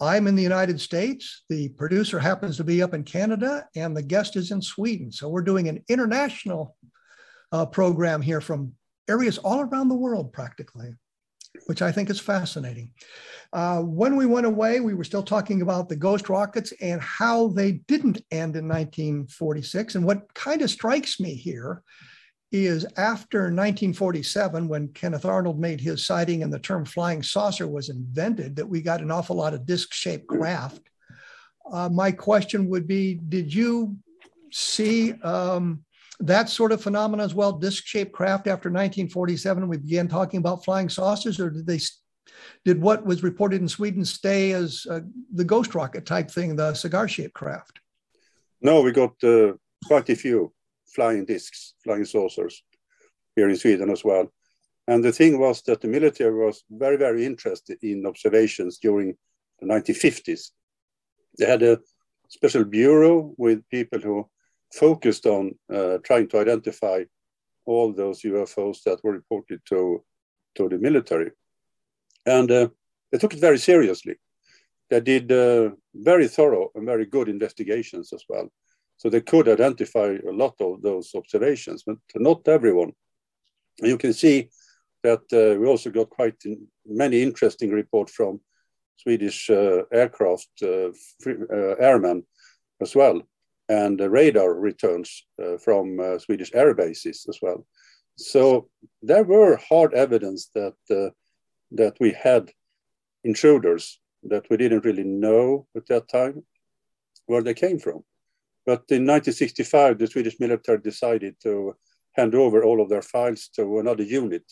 I'm 0.00 0.26
in 0.26 0.34
the 0.34 0.42
United 0.42 0.80
States. 0.80 1.44
The 1.48 1.68
producer 1.70 2.18
happens 2.18 2.56
to 2.56 2.64
be 2.64 2.82
up 2.82 2.94
in 2.94 3.04
Canada, 3.04 3.66
and 3.76 3.96
the 3.96 4.02
guest 4.02 4.36
is 4.36 4.50
in 4.50 4.60
Sweden. 4.60 5.12
So 5.12 5.28
we're 5.28 5.42
doing 5.42 5.68
an 5.68 5.82
international 5.88 6.76
uh, 7.52 7.66
program 7.66 8.20
here 8.20 8.40
from 8.40 8.72
areas 9.08 9.38
all 9.38 9.60
around 9.60 9.88
the 9.88 9.94
world, 9.94 10.32
practically, 10.32 10.94
which 11.66 11.82
I 11.82 11.92
think 11.92 12.10
is 12.10 12.20
fascinating. 12.20 12.90
Uh, 13.52 13.80
when 13.80 14.16
we 14.16 14.26
went 14.26 14.46
away, 14.46 14.80
we 14.80 14.94
were 14.94 15.04
still 15.04 15.22
talking 15.22 15.62
about 15.62 15.88
the 15.88 15.96
ghost 15.96 16.28
rockets 16.28 16.72
and 16.80 17.00
how 17.00 17.48
they 17.48 17.72
didn't 17.72 18.22
end 18.30 18.56
in 18.56 18.66
1946. 18.66 19.94
And 19.94 20.04
what 20.04 20.32
kind 20.34 20.62
of 20.62 20.70
strikes 20.70 21.20
me 21.20 21.34
here 21.34 21.82
is 22.54 22.84
after 22.96 23.38
1947, 23.38 24.68
when 24.68 24.88
Kenneth 24.88 25.24
Arnold 25.24 25.58
made 25.58 25.80
his 25.80 26.06
sighting 26.06 26.42
and 26.42 26.52
the 26.52 26.58
term 26.58 26.84
flying 26.84 27.22
saucer 27.22 27.66
was 27.66 27.88
invented, 27.88 28.54
that 28.56 28.68
we 28.68 28.80
got 28.80 29.00
an 29.00 29.10
awful 29.10 29.36
lot 29.36 29.54
of 29.54 29.66
disc 29.66 29.92
shaped 29.92 30.28
craft. 30.28 30.80
Uh, 31.70 31.88
my 31.88 32.12
question 32.12 32.68
would 32.68 32.86
be 32.86 33.14
Did 33.28 33.52
you 33.52 33.96
see 34.52 35.14
um, 35.22 35.84
that 36.20 36.48
sort 36.48 36.70
of 36.70 36.80
phenomenon 36.80 37.24
as 37.24 37.34
well, 37.34 37.52
disc 37.52 37.84
shaped 37.86 38.12
craft 38.12 38.46
after 38.46 38.68
1947? 38.68 39.66
We 39.66 39.78
began 39.78 40.06
talking 40.06 40.38
about 40.38 40.64
flying 40.64 40.88
saucers, 40.88 41.40
or 41.40 41.50
did 41.50 41.66
they? 41.66 41.80
Did 42.64 42.80
what 42.80 43.04
was 43.04 43.22
reported 43.22 43.60
in 43.60 43.68
Sweden 43.68 44.04
stay 44.04 44.52
as 44.52 44.86
uh, 44.90 45.00
the 45.32 45.44
ghost 45.44 45.74
rocket 45.74 46.06
type 46.06 46.30
thing, 46.30 46.56
the 46.56 46.74
cigar 46.74 47.08
shaped 47.08 47.34
craft? 47.34 47.80
No, 48.62 48.80
we 48.80 48.92
got 48.92 49.12
uh, 49.22 49.52
quite 49.86 50.08
a 50.08 50.16
few 50.16 50.52
flying 50.94 51.24
discs, 51.24 51.74
flying 51.82 52.04
saucers 52.04 52.62
here 53.36 53.48
in 53.48 53.56
Sweden 53.56 53.90
as 53.90 54.04
well. 54.04 54.32
And 54.86 55.02
the 55.02 55.12
thing 55.12 55.38
was 55.38 55.62
that 55.62 55.80
the 55.80 55.88
military 55.88 56.34
was 56.34 56.64
very, 56.70 56.96
very 56.96 57.24
interested 57.24 57.78
in 57.82 58.06
observations 58.06 58.78
during 58.78 59.16
the 59.60 59.66
1950s. 59.66 60.50
They 61.38 61.46
had 61.46 61.62
a 61.62 61.80
special 62.28 62.64
bureau 62.64 63.34
with 63.36 63.68
people 63.70 63.98
who 63.98 64.28
focused 64.72 65.26
on 65.26 65.54
uh, 65.72 65.98
trying 66.04 66.28
to 66.28 66.38
identify 66.38 67.04
all 67.64 67.92
those 67.92 68.22
UFOs 68.22 68.82
that 68.84 69.02
were 69.02 69.12
reported 69.12 69.60
to, 69.70 70.04
to 70.56 70.68
the 70.68 70.78
military. 70.78 71.30
And 72.26 72.50
uh, 72.50 72.68
they 73.10 73.18
took 73.18 73.34
it 73.34 73.40
very 73.40 73.58
seriously. 73.58 74.16
They 74.90 75.00
did 75.00 75.32
uh, 75.32 75.70
very 75.94 76.28
thorough 76.28 76.70
and 76.74 76.84
very 76.84 77.06
good 77.06 77.28
investigations 77.28 78.12
as 78.12 78.24
well. 78.28 78.50
So 78.96 79.10
they 79.10 79.20
could 79.20 79.48
identify 79.48 80.16
a 80.26 80.32
lot 80.32 80.54
of 80.60 80.82
those 80.82 81.14
observations, 81.14 81.82
but 81.86 81.96
not 82.14 82.48
everyone. 82.48 82.92
And 83.80 83.88
you 83.90 83.98
can 83.98 84.12
see 84.12 84.50
that 85.02 85.20
uh, 85.32 85.58
we 85.60 85.66
also 85.66 85.90
got 85.90 86.10
quite 86.10 86.36
in, 86.44 86.66
many 86.86 87.22
interesting 87.22 87.70
reports 87.70 88.12
from 88.12 88.40
Swedish 88.96 89.50
uh, 89.50 89.82
aircraft 89.92 90.48
uh, 90.62 90.90
free, 91.20 91.36
uh, 91.52 91.74
airmen 91.78 92.24
as 92.80 92.94
well, 92.94 93.20
and 93.68 94.00
radar 94.00 94.54
returns 94.54 95.26
uh, 95.42 95.56
from 95.58 96.18
Swedish 96.18 96.50
air 96.54 96.74
bases 96.74 97.26
as 97.28 97.38
well. 97.42 97.66
So 98.16 98.70
there 99.02 99.24
were 99.24 99.56
hard 99.68 99.92
evidence 99.94 100.50
that 100.54 100.74
that 101.72 101.96
we 101.98 102.12
had 102.12 102.52
intruders 103.24 104.00
that 104.22 104.48
we 104.48 104.56
didn't 104.56 104.84
really 104.84 105.04
know 105.04 105.66
at 105.76 105.86
that 105.86 106.08
time 106.08 106.44
where 107.26 107.42
they 107.42 107.54
came 107.54 107.78
from. 107.78 108.04
But 108.66 108.84
in 108.88 109.06
1965, 109.06 109.98
the 109.98 110.06
Swedish 110.06 110.40
military 110.40 110.78
decided 110.78 111.36
to 111.42 111.74
hand 112.12 112.34
over 112.34 112.64
all 112.64 112.80
of 112.80 112.88
their 112.88 113.02
files 113.02 113.48
to 113.56 113.78
another 113.78 114.02
unit, 114.02 114.44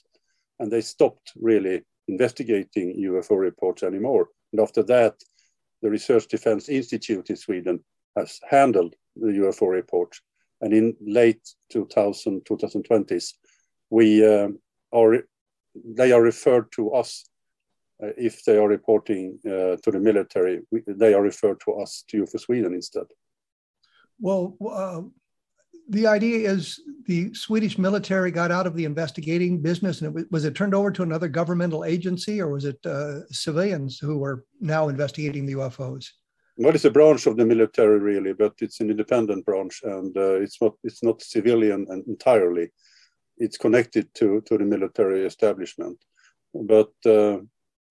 and 0.59 0.71
they 0.71 0.81
stopped 0.81 1.33
really 1.37 1.83
investigating 2.09 3.01
UFO 3.01 3.39
reports 3.39 3.83
anymore. 3.83 4.29
And 4.53 4.61
after 4.61 4.83
that, 4.85 5.15
the 5.81 5.91
Research 5.91 6.29
Defense 6.29 6.69
Institute 6.69 7.31
in 7.31 7.37
Sweden 7.37 7.85
has 8.17 8.39
handled 8.49 8.95
the 9.17 9.29
UFO 9.29 9.71
reports. 9.71 10.21
And 10.61 10.73
in 10.73 10.97
late 11.01 11.49
2000, 11.71 12.45
2020s, 12.45 13.33
we 13.91 14.25
uh, 14.25 14.49
are, 14.93 15.25
they 15.75 16.13
are 16.13 16.23
referred 16.23 16.71
to 16.73 16.93
us 16.93 17.25
uh, 18.03 18.09
if 18.17 18.45
they 18.45 18.57
are 18.59 18.69
reporting 18.69 19.39
uh, 19.47 19.77
to 19.83 19.91
the 19.91 19.99
military. 19.99 20.61
We, 20.71 20.83
they 20.87 21.15
are 21.15 21.23
referred 21.23 21.61
to 21.65 21.75
us 21.75 22.05
to 22.09 22.23
UFO 22.23 22.39
Sweden 22.41 22.75
instead. 22.75 23.07
Well, 24.23 24.57
uh, 24.65 25.03
the 25.89 26.07
idea 26.07 26.49
is 26.49 26.81
the 27.07 27.35
Swedish 27.35 27.77
military 27.77 28.31
got 28.31 28.53
out 28.53 28.69
of 28.69 28.77
the 28.77 28.85
investigating 28.85 29.61
business, 29.61 30.01
and 30.01 30.09
it 30.09 30.15
was, 30.15 30.25
was 30.31 30.45
it 30.45 30.55
turned 30.55 30.75
over 30.75 30.93
to 30.93 31.03
another 31.03 31.27
governmental 31.27 31.85
agency, 31.85 32.41
or 32.41 32.49
was 32.49 32.65
it 32.65 32.79
uh, 32.87 33.27
civilians 33.31 33.99
who 33.99 34.23
are 34.23 34.45
now 34.61 34.89
investigating 34.89 35.45
the 35.45 35.55
UFOs? 35.55 36.07
Well, 36.57 36.73
it's 36.73 36.85
a 36.85 36.91
branch 36.91 37.27
of 37.27 37.37
the 37.37 37.45
military, 37.45 37.99
really, 37.99 38.33
but 38.33 38.55
it's 38.61 38.79
an 38.81 38.91
independent 38.91 39.45
branch, 39.45 39.81
and 39.83 40.17
uh, 40.17 40.41
it's 40.41 40.63
not 40.63 40.75
it's 40.85 41.03
not 41.03 41.21
civilian 41.21 41.87
entirely. 42.07 42.71
It's 43.39 43.59
connected 43.59 44.15
to 44.15 44.41
to 44.43 44.57
the 44.57 44.65
military 44.65 45.27
establishment, 45.27 45.99
but 46.55 46.93
uh, 47.05 47.43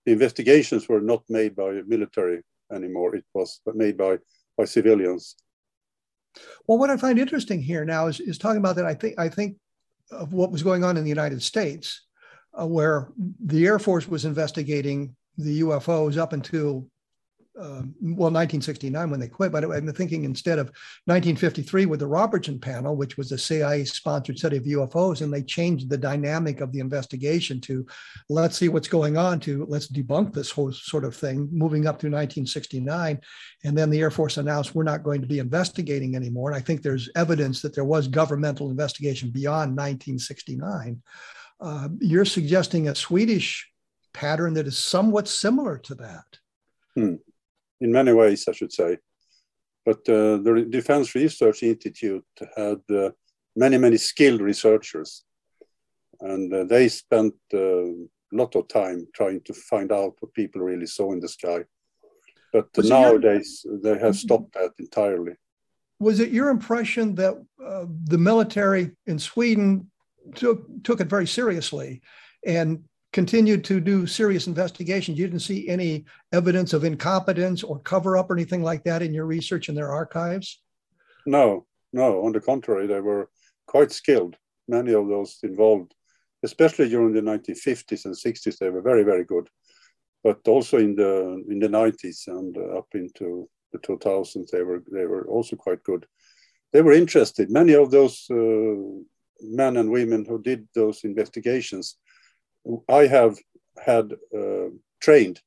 the 0.06 0.14
investigations 0.14 0.88
were 0.88 1.02
not 1.02 1.24
made 1.28 1.58
by 1.58 1.82
military 1.86 2.42
anymore. 2.72 3.16
It 3.16 3.26
was 3.34 3.60
made 3.66 3.98
by 3.98 4.20
by 4.58 4.66
civilians. 4.66 5.36
Well, 6.68 6.78
what 6.78 6.90
I 6.90 6.98
find 6.98 7.20
interesting 7.20 7.62
here 7.62 7.86
now 7.86 8.08
is, 8.08 8.20
is 8.20 8.38
talking 8.38 8.60
about 8.60 8.76
that. 8.78 8.86
I 8.86 8.94
think 8.94 9.20
I 9.20 9.30
think 9.30 9.58
of 10.12 10.34
what 10.34 10.52
was 10.52 10.64
going 10.64 10.84
on 10.84 10.98
in 10.98 11.04
the 11.04 11.10
United 11.10 11.42
States, 11.42 12.06
uh, 12.60 12.68
where 12.68 13.10
the 13.44 13.66
Air 13.66 13.80
Force 13.80 14.08
was 14.08 14.26
investigating 14.26 15.16
the 15.38 15.62
UFOs 15.62 16.18
up 16.18 16.34
until 16.34 16.88
um, 17.60 17.94
well, 18.02 18.32
1969 18.32 19.10
when 19.10 19.20
they 19.20 19.28
quit, 19.28 19.52
but 19.52 19.66
I'm 19.66 19.92
thinking 19.92 20.24
instead 20.24 20.58
of 20.58 20.68
1953 21.06 21.86
with 21.86 22.00
the 22.00 22.08
Robertson 22.08 22.60
panel, 22.60 22.96
which 22.96 23.18
was 23.18 23.32
a 23.32 23.38
CIA 23.38 23.84
sponsored 23.84 24.38
study 24.38 24.56
of 24.56 24.64
UFOs, 24.64 25.22
and 25.22 25.34
they 25.34 25.44
changed 25.44 25.90
the 25.90 25.98
dynamic 25.98 26.62
of 26.62 26.72
the 26.72 26.80
investigation 26.80 27.60
to 27.62 27.86
let's 28.30 28.58
see 28.58 28.70
what's 28.70 28.88
going 28.88 29.18
on 29.18 29.40
to 29.42 29.66
let's 29.68 29.92
debunk 29.92 30.34
this 30.34 30.50
whole 30.50 30.72
sort 30.72 31.04
of 31.04 31.16
thing, 31.16 31.50
moving 31.52 31.88
up 31.88 32.00
through 32.00 32.12
1969. 32.12 33.20
And 33.66 33.78
then 33.78 33.90
the 33.90 34.00
Air 34.00 34.12
Force 34.12 34.38
announced 34.38 34.74
we're 34.74 34.84
not 34.84 35.04
going 35.04 35.20
to 35.20 35.28
be 35.28 35.40
investigating 35.40 36.16
anymore. 36.16 36.52
And 36.52 36.58
I 36.58 36.62
think 36.62 36.82
there's 36.82 37.10
evidence 37.18 37.62
that 37.62 37.76
there 37.76 37.84
was 37.84 38.08
governmental 38.08 38.70
investigation 38.70 39.30
beyond 39.30 39.72
1969. 39.72 41.02
Uh, 41.60 41.90
you're 42.00 42.26
suggesting 42.26 42.88
a 42.88 42.96
Swedish 42.96 43.70
pattern 44.14 44.54
that 44.54 44.68
is 44.68 44.78
somewhat 44.78 45.28
similar 45.28 45.78
to 45.80 45.96
that. 45.96 46.26
Hmm 46.96 47.16
in 47.82 47.92
many 47.92 48.14
ways, 48.14 48.48
I 48.48 48.54
should 48.54 48.72
say. 48.72 48.98
But 49.86 50.08
uh, 50.08 50.38
the 50.38 50.68
Defense 50.70 51.16
Research 51.16 51.64
Institute 51.64 52.26
had 52.56 52.82
uh, 52.90 53.10
many, 53.56 53.78
many 53.78 53.98
skilled 53.98 54.42
researchers, 54.42 55.24
and 56.20 56.54
uh, 56.54 56.64
they 56.66 56.88
spent 56.88 57.34
a 57.54 57.94
lot 58.32 58.56
of 58.56 58.68
time 58.68 59.08
trying 59.14 59.42
to 59.42 59.54
find 59.54 59.92
out 59.92 60.14
what 60.20 60.34
people 60.34 60.62
really 60.62 60.86
saw 60.86 61.12
in 61.12 61.20
the 61.20 61.28
sky. 61.28 61.66
But 62.54 62.68
nowadays, 62.78 63.66
your... 63.66 63.80
they 63.80 64.00
have 64.00 64.16
stopped 64.16 64.54
that 64.54 64.72
entirely. 64.78 65.34
Was 66.00 66.20
it 66.20 66.32
your 66.32 66.50
impression 66.50 67.16
that 67.16 67.36
uh, 67.64 67.86
the 68.06 68.18
military 68.18 68.92
in 69.08 69.18
Sweden 69.20 69.90
took 70.36 70.84
took 70.84 71.02
it 71.02 71.08
very 71.08 71.28
seriously 71.28 72.02
and 72.46 72.84
continued 73.14 73.64
to 73.66 73.80
do 73.80 74.08
serious 74.08 74.48
investigations. 74.48 75.18
You 75.18 75.28
didn't 75.28 75.42
see 75.42 75.68
any 75.68 76.06
evidence 76.32 76.74
of 76.74 76.84
incompetence 76.84 77.64
or 77.64 77.80
cover 77.80 78.18
up 78.18 78.30
or 78.30 78.34
anything 78.34 78.64
like 78.64 78.84
that 78.86 79.02
in 79.02 79.14
your 79.14 79.26
research 79.26 79.70
in 79.70 79.76
their 79.76 79.92
archives? 79.92 80.62
No, 81.26 81.66
no. 81.92 82.26
On 82.26 82.32
the 82.32 82.40
contrary, 82.40 82.88
they 82.88 83.02
were 83.02 83.30
quite 83.68 83.92
skilled. 83.92 84.38
Many 84.68 84.94
of 84.94 85.08
those 85.08 85.40
involved 85.44 85.94
especially 86.44 86.90
during 86.90 87.14
the 87.14 87.22
1950s 87.22 88.06
and 88.06 88.16
60s, 88.16 88.58
they 88.58 88.70
were 88.70 88.82
very, 88.82 89.04
very 89.04 89.24
good. 89.24 89.48
But 90.24 90.48
also 90.48 90.78
in 90.78 90.96
the 90.96 91.44
in 91.50 91.60
the 91.60 91.68
90s 91.68 92.28
and 92.28 92.56
up 92.78 92.88
into 92.94 93.50
the 93.72 93.80
2000s, 93.80 94.50
they 94.52 94.62
were 94.62 94.84
they 94.92 95.06
were 95.06 95.28
also 95.28 95.56
quite 95.56 95.84
good. 95.84 96.06
They 96.74 96.82
were 96.82 96.94
interested. 96.94 97.50
Many 97.50 97.74
of 97.74 97.90
those 97.90 98.28
uh, 98.30 98.76
men 99.42 99.78
and 99.78 99.90
women 99.90 100.24
who 100.26 100.40
did 100.40 100.68
those 100.76 101.04
investigations, 101.04 101.98
I 102.90 103.08
have 103.08 103.38
had 103.84 104.14
uh, 104.36 104.70
trained 105.02 105.42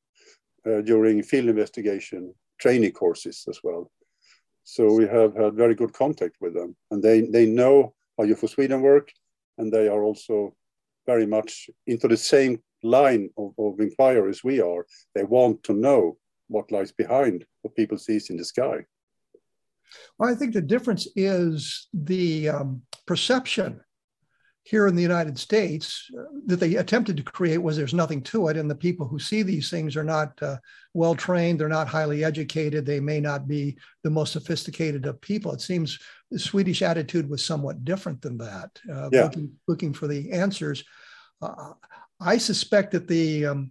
uh, 0.67 0.81
during 0.81 1.23
field 1.23 1.49
investigation 1.49 2.35
training 2.59 2.93
courses 2.93 3.45
as 3.49 3.61
well. 3.62 3.91
So 4.65 4.93
we 4.95 5.07
have 5.07 5.35
had 5.37 5.55
very 5.55 5.75
good 5.75 5.93
contact 5.93 6.37
with 6.41 6.55
them, 6.55 6.75
and 6.91 7.03
they 7.03 7.21
they 7.23 7.47
know 7.47 7.95
how 8.17 8.25
UFO 8.25 8.49
Sweden 8.49 8.81
work, 8.81 9.12
and 9.59 9.71
they 9.71 9.89
are 9.89 10.03
also 10.03 10.55
very 11.07 11.27
much 11.27 11.69
into 11.87 12.09
the 12.09 12.17
same 12.17 12.62
line 12.83 13.29
of, 13.37 13.53
of 13.59 13.81
inquiries 13.81 14.43
we 14.43 14.61
are. 14.61 14.87
They 15.15 15.25
want 15.25 15.62
to 15.65 15.75
know 15.75 16.17
what 16.49 16.73
lies 16.73 16.93
behind 16.93 17.45
what 17.62 17.77
people 17.77 17.99
sees 17.99 18.31
in 18.31 18.37
the 18.37 18.45
sky. 18.45 18.87
Well, 20.19 20.31
I 20.31 20.35
think 20.35 20.55
the 20.55 20.62
difference 20.62 21.07
is 21.15 21.89
the 21.93 22.49
um, 22.49 22.83
perception 23.07 23.81
here 24.65 24.87
in 24.87 24.97
the 24.97 25.03
United 25.03 25.39
States 25.39 26.11
uh, 26.19 26.23
that 26.47 26.59
they 26.59 26.77
attempted 26.77 27.19
to 27.19 27.23
create 27.23 27.59
was 27.59 27.77
there's 27.77 27.93
nothing 27.93 28.23
to 28.23 28.49
it, 28.49 28.57
and 28.57 28.69
the 28.69 28.75
people 28.75 29.07
who 29.07 29.19
see 29.19 29.43
these 29.43 29.69
things 29.69 29.95
are 29.95 30.05
not 30.05 30.43
uh, 30.43 30.57
well 30.95 31.15
trained, 31.15 31.61
they're 31.61 31.69
not 31.69 31.87
highly 31.87 32.25
educated, 32.25 32.87
they 32.87 32.99
may 32.99 33.21
not 33.21 33.47
be 33.47 33.77
the 34.03 34.11
most 34.11 34.33
sophisticated 34.33 35.05
of 35.05 35.21
people. 35.21 35.53
It 35.53 35.61
seems 35.61 35.99
the 36.31 36.39
Swedish 36.39 36.81
attitude 36.81 37.29
was 37.29 37.45
somewhat 37.45 37.85
different 37.85 38.23
than 38.23 38.39
that, 38.39 38.71
uh, 38.91 39.11
yeah. 39.12 39.25
looking, 39.25 39.53
looking, 39.69 39.93
for 39.93 40.09
the 40.09 40.33
answers. 40.33 40.83
Uh, 41.43 41.73
I 42.19 42.39
suspect 42.39 42.93
that 42.93 43.07
the 43.07 43.47
um, 43.47 43.71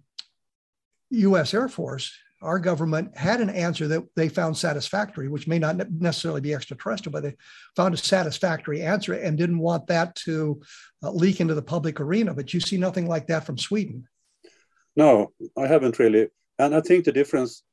U.S. 1.10 1.56
Air 1.56 1.70
Force 1.70 2.16
our 2.44 2.60
government 2.60 3.18
had 3.18 3.42
an 3.42 3.50
answer 3.50 3.88
that 3.88 4.04
they 4.16 4.30
found 4.30 4.58
satisfactory, 4.58 5.30
which 5.30 5.48
may 5.48 5.58
not 5.58 5.90
necessarily 5.90 6.42
be 6.42 6.54
extraterrestrial, 6.54 7.14
but 7.14 7.24
they 7.24 7.36
found 7.76 7.94
a 7.94 7.98
satisfactory 7.98 8.82
answer 8.82 9.14
and 9.14 9.38
didn't 9.38 9.60
want 9.60 9.88
that 9.88 10.14
to 10.16 10.62
uh, 11.02 11.12
leak 11.12 11.40
into 11.40 11.56
the 11.56 11.62
public 11.62 12.00
arena. 12.00 12.34
But 12.34 12.54
you 12.54 12.60
see 12.60 12.78
nothing 12.78 13.08
like 13.08 13.28
that 13.28 13.46
from 13.46 13.58
Sweden. 13.58 14.08
No, 14.96 15.32
I 15.58 15.68
haven't 15.68 15.98
really. 16.00 16.28
And 16.60 16.76
I 16.76 16.82
think 16.82 17.06
the 17.06 17.12
difference 17.12 17.64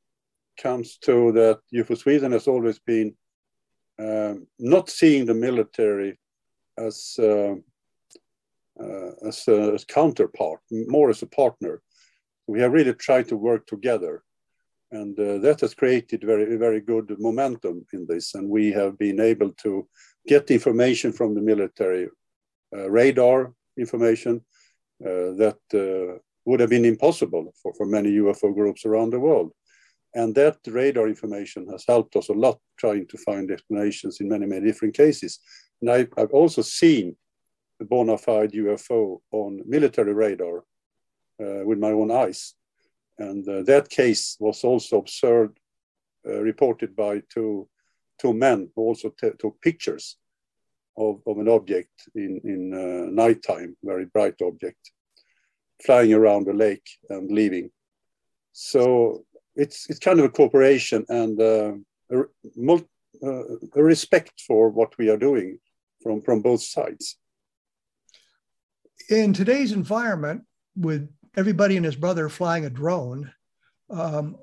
comes 0.57 0.97
to 0.99 1.31
that 1.33 1.59
UFO 1.73 1.97
Sweden 1.97 2.31
has 2.31 2.47
always 2.47 2.79
been 2.79 3.13
um, 3.99 4.47
not 4.57 4.89
seeing 4.89 5.25
the 5.25 5.33
military 5.33 6.17
as, 6.77 7.15
uh, 7.19 7.55
uh, 8.81 9.11
as 9.27 9.47
a 9.47 9.77
counterpart, 9.87 10.61
more 10.71 11.09
as 11.09 11.21
a 11.21 11.27
partner. 11.27 11.81
We 12.47 12.61
have 12.61 12.71
really 12.71 12.93
tried 12.93 13.27
to 13.27 13.37
work 13.37 13.67
together 13.67 14.23
and 14.91 15.17
uh, 15.19 15.37
that 15.37 15.61
has 15.61 15.73
created 15.73 16.23
very 16.23 16.57
very 16.57 16.81
good 16.81 17.15
momentum 17.19 17.85
in 17.93 18.05
this 18.07 18.35
and 18.35 18.49
we 18.49 18.71
have 18.71 18.97
been 18.97 19.19
able 19.19 19.51
to 19.53 19.87
get 20.27 20.51
information 20.51 21.11
from 21.11 21.33
the 21.33 21.41
military 21.41 22.07
uh, 22.75 22.89
radar 22.89 23.53
information 23.77 24.43
uh, 25.03 25.33
that 25.33 25.57
uh, 25.73 26.17
would 26.45 26.59
have 26.59 26.69
been 26.69 26.85
impossible 26.85 27.53
for, 27.61 27.73
for 27.73 27.85
many 27.85 28.11
UFO 28.11 28.53
groups 28.53 28.85
around 28.85 29.11
the 29.11 29.19
world. 29.19 29.51
And 30.13 30.35
that 30.35 30.57
radar 30.67 31.07
information 31.07 31.67
has 31.71 31.85
helped 31.87 32.15
us 32.15 32.29
a 32.29 32.33
lot 32.33 32.59
trying 32.77 33.07
to 33.07 33.17
find 33.17 33.49
explanations 33.49 34.19
in 34.19 34.27
many, 34.27 34.45
many 34.45 34.65
different 34.65 34.95
cases. 34.95 35.39
And 35.81 35.89
I, 35.89 36.07
have 36.17 36.31
also 36.31 36.61
seen 36.61 37.15
a 37.81 37.85
bona 37.85 38.17
fide 38.17 38.51
UFO 38.51 39.19
on 39.31 39.61
military 39.65 40.13
radar 40.13 40.59
uh, 41.41 41.63
with 41.65 41.79
my 41.79 41.91
own 41.91 42.11
eyes. 42.11 42.53
And 43.21 43.47
uh, 43.47 43.61
that 43.63 43.89
case 43.89 44.35
was 44.39 44.63
also 44.63 44.97
observed, 44.97 45.57
uh, 46.27 46.39
reported 46.41 46.95
by 46.95 47.21
two, 47.33 47.67
two 48.19 48.33
men 48.33 48.69
who 48.75 48.81
also 48.81 49.13
took 49.41 49.61
pictures 49.61 50.17
of, 50.97 51.21
of 51.27 51.37
an 51.37 51.47
object 51.47 51.91
in, 52.15 52.41
in 52.43 52.61
uh, 52.73 53.09
nighttime, 53.23 53.77
very 53.83 54.05
bright 54.05 54.41
object, 54.41 54.91
flying 55.85 56.13
around 56.13 56.45
the 56.45 56.53
lake 56.53 56.87
and 57.09 57.31
leaving. 57.31 57.69
So 58.53 59.23
it's, 59.55 59.89
it's 59.89 59.99
kind 59.99 60.19
of 60.19 60.25
a 60.25 60.29
cooperation 60.29 61.05
and 61.09 61.39
uh, 61.39 61.73
a, 62.11 62.19
uh, 63.23 63.43
a 63.75 63.83
respect 63.83 64.41
for 64.47 64.69
what 64.69 64.97
we 64.97 65.09
are 65.09 65.17
doing 65.17 65.59
from, 66.01 66.21
from 66.21 66.41
both 66.41 66.63
sides. 66.63 67.17
In 69.09 69.33
today's 69.33 69.71
environment, 69.71 70.43
with 70.75 71.09
everybody 71.35 71.77
and 71.77 71.85
his 71.85 71.95
brother 71.95 72.29
flying 72.29 72.65
a 72.65 72.69
drone. 72.69 73.31
Um, 73.89 74.37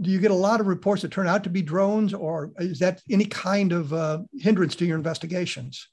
do 0.00 0.10
you 0.10 0.18
get 0.18 0.30
a 0.30 0.34
lot 0.34 0.60
of 0.60 0.66
reports 0.66 1.02
that 1.02 1.12
turn 1.12 1.28
out 1.28 1.44
to 1.44 1.50
be 1.50 1.62
drones, 1.62 2.14
or 2.14 2.52
is 2.58 2.78
that 2.78 3.02
any 3.10 3.24
kind 3.24 3.72
of 3.72 3.92
uh, 3.92 4.20
hindrance 4.34 4.74
to 4.76 4.86
your 4.86 4.96
investigations? 4.96 5.88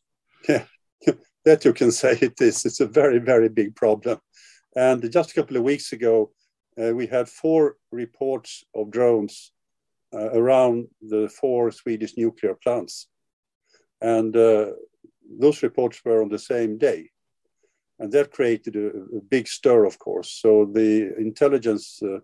Yeah, 0.48 0.64
that 1.46 1.66
you 1.66 1.74
can 1.74 1.92
say 1.92 2.18
it 2.22 2.40
is. 2.40 2.66
It's 2.66 2.80
a 2.80 2.88
very, 2.88 3.20
very 3.20 3.50
big 3.50 3.76
problem. 3.76 4.20
And 4.76 5.12
just 5.12 5.32
a 5.32 5.34
couple 5.34 5.58
of 5.58 5.64
weeks 5.64 5.92
ago, 5.92 6.32
uh, 6.82 6.94
we 6.94 7.08
had 7.08 7.28
four 7.28 7.76
reports 7.92 8.64
of 8.74 8.90
drones 8.90 9.52
uh, 10.14 10.32
around 10.32 10.88
the 11.02 11.30
four 11.30 11.72
Swedish 11.72 12.18
nuclear 12.18 12.56
plants. 12.56 13.08
And 14.02 14.36
uh, 14.36 14.72
those 15.40 15.62
reports 15.62 16.02
were 16.06 16.22
on 16.22 16.30
the 16.30 16.40
same 16.40 16.78
day 16.78 17.12
and 18.00 18.12
that 18.12 18.32
created 18.32 18.76
a, 18.76 18.88
a, 19.18 19.22
big 19.30 19.48
stir, 19.48 19.86
of 19.86 20.00
course. 20.00 20.32
So 20.32 20.70
the 20.72 21.14
intelligence 21.18 22.02
uh, 22.02 22.20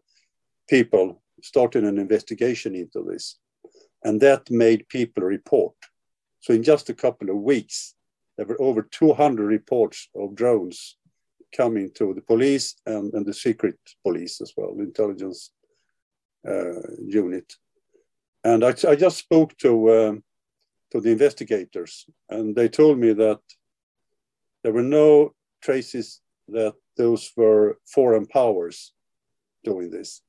people 0.69 1.21
started 1.41 1.83
an 1.83 1.99
investigation 1.99 2.75
into 2.75 3.03
this, 3.03 3.37
and 4.03 4.21
that 4.21 4.49
made 4.49 4.87
people 4.87 5.23
report. 5.23 5.75
So 6.39 6.53
in 6.53 6.63
just 6.63 6.89
a 6.89 6.93
couple 6.93 7.29
of 7.29 7.37
weeks, 7.37 7.95
there 8.37 8.45
were 8.45 8.61
over 8.61 8.83
200 8.83 9.43
reports 9.43 10.09
of 10.15 10.35
drones 10.35 10.97
coming 11.55 11.89
to 11.95 12.13
the 12.13 12.21
police 12.21 12.75
and, 12.85 13.13
and 13.13 13.25
the 13.25 13.33
secret 13.33 13.77
police 14.03 14.41
as 14.41 14.53
well, 14.55 14.75
the 14.75 14.83
intelligence 14.83 15.51
uh, 16.47 16.81
unit. 17.05 17.53
And 18.43 18.63
I, 18.63 18.75
I, 18.87 18.95
just 18.95 19.17
spoke 19.17 19.57
to 19.57 19.91
um, 19.91 20.23
to 20.91 21.01
the 21.01 21.09
investigators, 21.09 22.05
and 22.29 22.55
they 22.55 22.69
told 22.69 22.99
me 22.99 23.13
that 23.13 23.39
there 24.63 24.73
were 24.73 24.83
no 24.83 25.33
traces 25.65 26.21
that 26.47 26.75
those 26.95 27.31
were 27.35 27.77
foreign 27.85 28.27
powers 28.27 28.93
doing 29.63 29.89
this. 29.89 30.21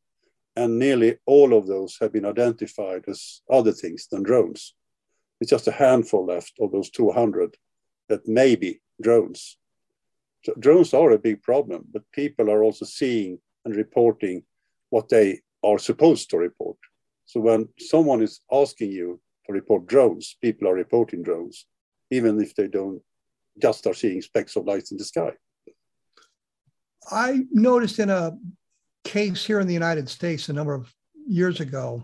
And 0.57 0.79
nearly 0.79 1.19
all 1.27 1.53
of 1.53 1.67
those 1.67 1.99
have 2.01 2.13
been 2.13 2.25
identified 2.25 3.05
as 3.07 3.43
other 3.51 3.73
things 3.73 4.09
than 4.11 4.23
drones. 4.23 4.75
It's 5.41 5.51
just 5.51 5.69
a 5.69 5.73
handful 5.87 6.25
left 6.25 6.55
of 6.61 6.73
those 6.73 6.91
200 6.91 7.55
that 8.09 8.27
may 8.27 8.57
be 8.57 8.81
drones. 9.03 9.59
So 10.45 10.55
drones 10.59 10.95
are 10.95 11.11
a 11.11 11.19
big 11.19 11.43
problem, 11.43 11.85
but 11.93 12.11
people 12.13 12.51
are 12.51 12.63
also 12.63 12.87
seeing 12.87 13.39
and 13.65 13.77
reporting 13.77 14.45
what 14.89 15.11
they 15.11 15.41
are 15.63 15.79
supposed 15.79 16.31
to 16.31 16.39
report. 16.39 16.79
So 17.27 17.41
when 17.41 17.69
someone 17.79 18.23
is 18.23 18.41
asking 18.51 18.93
you 18.93 19.21
to 19.47 19.53
report 19.53 19.87
drones, 19.87 20.37
people 20.41 20.69
are 20.69 20.75
reporting 20.75 21.23
drones, 21.23 21.67
even 22.11 22.41
if 22.41 22.55
they 22.55 22.69
don't 22.69 23.03
just 23.61 23.87
are 23.87 23.95
seeing 23.95 24.23
specks 24.23 24.57
of 24.57 24.67
light 24.67 24.91
in 24.91 24.97
the 24.97 25.05
sky. 25.05 25.33
I 27.11 27.45
noticed 27.53 27.99
in 27.99 28.11
a 28.11 28.37
case 29.05 29.45
here 29.45 29.61
in 29.61 29.67
the 29.67 29.75
United 29.75 30.09
States 30.09 30.49
a 30.49 30.53
number 30.53 30.75
of 30.75 30.93
years 31.27 31.61
ago, 31.61 32.03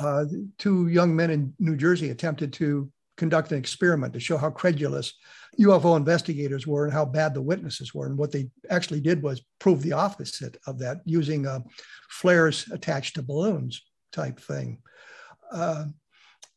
uh, 0.00 0.24
two 0.58 0.88
young 0.88 1.14
men 1.14 1.30
in 1.30 1.54
New 1.58 1.76
Jersey 1.76 2.10
attempted 2.10 2.52
to 2.54 2.90
conduct 3.16 3.52
an 3.52 3.58
experiment 3.58 4.12
to 4.12 4.20
show 4.20 4.36
how 4.36 4.50
credulous 4.50 5.14
UFO 5.60 5.96
investigators 5.96 6.66
were 6.66 6.84
and 6.84 6.92
how 6.92 7.04
bad 7.04 7.32
the 7.32 7.42
witnesses 7.42 7.94
were. 7.94 8.06
And 8.06 8.18
what 8.18 8.32
they 8.32 8.50
actually 8.70 9.00
did 9.00 9.22
was 9.22 9.42
prove 9.60 9.82
the 9.82 9.92
opposite 9.92 10.56
of 10.66 10.80
that 10.80 10.98
using 11.04 11.46
uh, 11.46 11.60
flares 12.10 12.68
attached 12.72 13.14
to 13.14 13.22
balloons 13.22 13.82
type 14.12 14.40
thing. 14.40 14.78
Uh, 15.52 15.86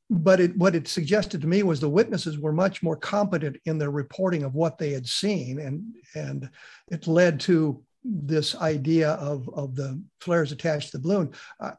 but 0.09 0.39
it, 0.39 0.57
what 0.57 0.75
it 0.75 0.87
suggested 0.87 1.41
to 1.41 1.47
me 1.47 1.63
was 1.63 1.79
the 1.79 1.89
witnesses 1.89 2.39
were 2.39 2.53
much 2.53 2.81
more 2.81 2.95
competent 2.95 3.57
in 3.65 3.77
their 3.77 3.91
reporting 3.91 4.43
of 4.43 4.55
what 4.55 4.77
they 4.77 4.91
had 4.91 5.05
seen, 5.05 5.59
and 5.59 5.83
and 6.15 6.49
it 6.89 7.07
led 7.07 7.39
to 7.41 7.83
this 8.03 8.55
idea 8.55 9.11
of 9.13 9.49
of 9.49 9.75
the 9.75 10.01
flares 10.21 10.51
attached 10.51 10.91
to 10.91 10.97
the 10.97 11.03
balloon. 11.03 11.33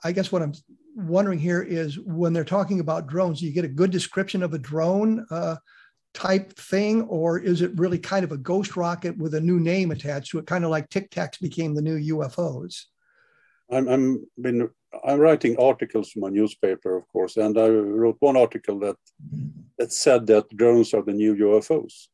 I 0.04 0.12
guess 0.12 0.30
what 0.30 0.42
I'm 0.42 0.52
wondering 0.94 1.38
here 1.38 1.62
is 1.62 1.98
when 2.00 2.32
they're 2.32 2.44
talking 2.44 2.80
about 2.80 3.06
drones, 3.06 3.40
do 3.40 3.46
you 3.46 3.52
get 3.52 3.64
a 3.64 3.68
good 3.68 3.90
description 3.90 4.42
of 4.42 4.52
a 4.52 4.58
drone 4.58 5.24
uh, 5.30 5.56
type 6.12 6.52
thing, 6.54 7.02
or 7.02 7.38
is 7.38 7.62
it 7.62 7.78
really 7.78 7.98
kind 7.98 8.24
of 8.24 8.32
a 8.32 8.38
ghost 8.38 8.76
rocket 8.76 9.16
with 9.16 9.34
a 9.34 9.40
new 9.40 9.60
name 9.60 9.90
attached 9.90 10.32
to 10.32 10.38
it, 10.38 10.46
kind 10.46 10.64
of 10.64 10.70
like 10.70 10.88
Tic 10.90 11.10
Tacs 11.10 11.40
became 11.40 11.74
the 11.74 11.82
new 11.82 12.16
UFOs? 12.16 12.84
I'm, 13.70 13.88
I'm 13.88 14.26
been 14.40 14.68
I'm 15.04 15.20
writing 15.20 15.56
articles 15.58 16.10
for 16.10 16.20
my 16.20 16.30
newspaper, 16.30 16.96
of 16.96 17.06
course, 17.08 17.36
and 17.36 17.58
I 17.58 17.68
wrote 17.68 18.16
one 18.20 18.36
article 18.36 18.78
that 18.80 18.96
that 19.78 19.92
said 19.92 20.26
that 20.26 20.56
drones 20.56 20.94
are 20.94 21.02
the 21.02 21.12
new 21.12 21.34
UFOs, 21.34 22.08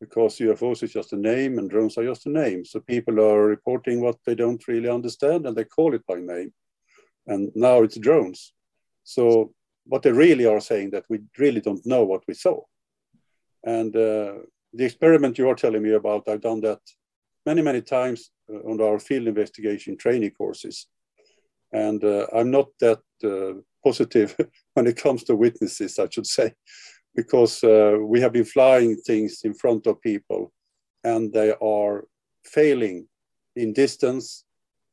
because 0.00 0.38
UFOs 0.38 0.82
is 0.82 0.92
just 0.92 1.12
a 1.12 1.16
name 1.16 1.58
and 1.58 1.70
drones 1.70 1.96
are 1.98 2.04
just 2.04 2.26
a 2.26 2.30
name. 2.30 2.64
So 2.64 2.80
people 2.80 3.20
are 3.20 3.46
reporting 3.46 4.00
what 4.00 4.18
they 4.24 4.34
don't 4.34 4.66
really 4.66 4.88
understand 4.88 5.46
and 5.46 5.56
they 5.56 5.64
call 5.64 5.94
it 5.94 6.06
by 6.06 6.16
name. 6.16 6.52
And 7.26 7.50
now 7.54 7.82
it's 7.82 7.98
drones. 7.98 8.52
So 9.04 9.52
what 9.84 10.02
they 10.02 10.12
really 10.12 10.46
are 10.46 10.60
saying 10.60 10.90
that 10.90 11.04
we 11.08 11.20
really 11.38 11.60
don't 11.60 11.86
know 11.86 12.04
what 12.04 12.24
we 12.26 12.34
saw. 12.34 12.60
And 13.64 13.94
uh, 13.94 14.34
the 14.72 14.84
experiment 14.84 15.38
you 15.38 15.48
are 15.48 15.54
telling 15.54 15.82
me 15.82 15.92
about, 15.92 16.28
I've 16.28 16.40
done 16.40 16.60
that 16.62 16.80
many, 17.44 17.62
many 17.62 17.82
times 17.82 18.30
uh, 18.52 18.58
on 18.70 18.80
our 18.80 18.98
field 18.98 19.28
investigation 19.28 19.96
training 19.96 20.32
courses. 20.32 20.86
And 21.72 22.02
uh, 22.04 22.26
I'm 22.34 22.50
not 22.50 22.68
that 22.80 23.00
uh, 23.24 23.60
positive 23.84 24.36
when 24.74 24.86
it 24.86 24.96
comes 24.96 25.24
to 25.24 25.36
witnesses, 25.36 25.98
I 25.98 26.08
should 26.10 26.26
say 26.26 26.54
because 27.16 27.64
uh, 27.64 27.96
we 27.98 28.20
have 28.20 28.32
been 28.32 28.44
flying 28.44 28.94
things 28.94 29.40
in 29.42 29.54
front 29.54 29.86
of 29.86 30.00
people 30.02 30.52
and 31.02 31.32
they 31.32 31.52
are 31.62 32.04
failing 32.44 33.08
in 33.56 33.72
distance 33.72 34.44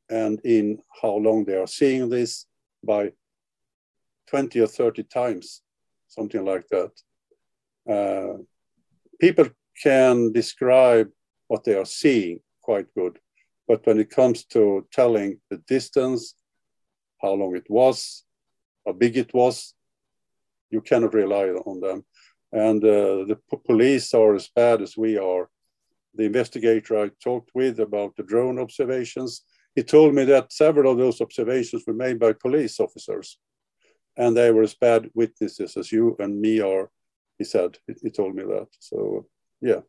and 0.09 0.39
in 0.45 0.79
how 1.01 1.15
long 1.15 1.43
they 1.43 1.57
are 1.57 1.67
seeing 1.67 2.09
this 2.09 2.45
by 2.83 3.11
20 4.27 4.61
or 4.61 4.67
30 4.67 5.03
times, 5.03 5.61
something 6.07 6.43
like 6.45 6.65
that. 6.69 6.91
Uh, 7.89 8.41
people 9.19 9.49
can 9.81 10.31
describe 10.31 11.09
what 11.47 11.63
they 11.65 11.75
are 11.75 11.85
seeing 11.85 12.39
quite 12.61 12.85
good, 12.95 13.19
but 13.67 13.85
when 13.85 13.99
it 13.99 14.09
comes 14.09 14.45
to 14.45 14.87
telling 14.93 15.41
the 15.49 15.57
distance, 15.67 16.35
how 17.23 17.33
long 17.33 17.55
it 17.55 17.69
was, 17.69 18.23
how 18.85 18.93
big 18.93 19.17
it 19.17 19.33
was, 19.33 19.73
you 20.69 20.81
cannot 20.81 21.13
rely 21.13 21.47
on 21.49 21.79
them 21.79 22.03
and 22.53 22.83
uh, 22.83 23.25
the 23.25 23.39
police 23.65 24.13
are 24.13 24.35
as 24.35 24.47
bad 24.55 24.81
as 24.81 24.95
we 24.95 25.17
are. 25.17 25.49
The 26.13 26.25
investigator 26.25 26.99
I 26.99 27.09
talked 27.21 27.49
with 27.55 27.79
about 27.79 28.15
the 28.15 28.23
drone 28.23 28.59
observations, 28.59 29.41
he 29.75 29.81
told 29.81 30.13
me 30.13 30.23
that 30.25 30.53
several 30.53 30.91
of 30.91 30.99
those 30.99 31.19
observations 31.19 31.83
were 31.87 31.95
made 31.95 32.19
by 32.19 32.33
police 32.33 32.79
officers, 32.79 33.39
and 34.15 34.37
they 34.37 34.51
were 34.51 34.61
as 34.61 34.75
bad 34.75 35.09
witnesses 35.15 35.75
as 35.75 35.91
you 35.91 36.15
and 36.19 36.39
me 36.39 36.61
are. 36.61 36.91
He 37.39 37.43
said 37.43 37.79
he 37.87 38.11
told 38.11 38.35
me 38.35 38.43
that. 38.43 38.67
So 38.79 39.25
yeah. 39.59 39.81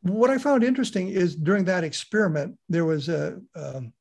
What 0.00 0.30
I 0.30 0.38
found 0.38 0.64
interesting 0.64 1.08
is 1.08 1.36
during 1.36 1.64
that 1.64 1.84
experiment 1.84 2.56
there 2.70 2.86
was 2.86 3.10
a 3.10 3.38
um, 3.54 3.92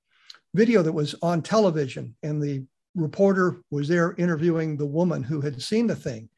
video 0.58 0.82
that 0.82 0.92
was 0.92 1.16
on 1.22 1.42
television, 1.42 2.16
and 2.24 2.42
the 2.42 2.66
reporter 2.96 3.62
was 3.72 3.88
there 3.88 4.16
interviewing 4.18 4.76
the 4.76 4.86
woman 4.86 5.24
who 5.24 5.40
had 5.40 5.62
seen 5.62 5.88
the 5.88 5.96
thing 5.96 6.30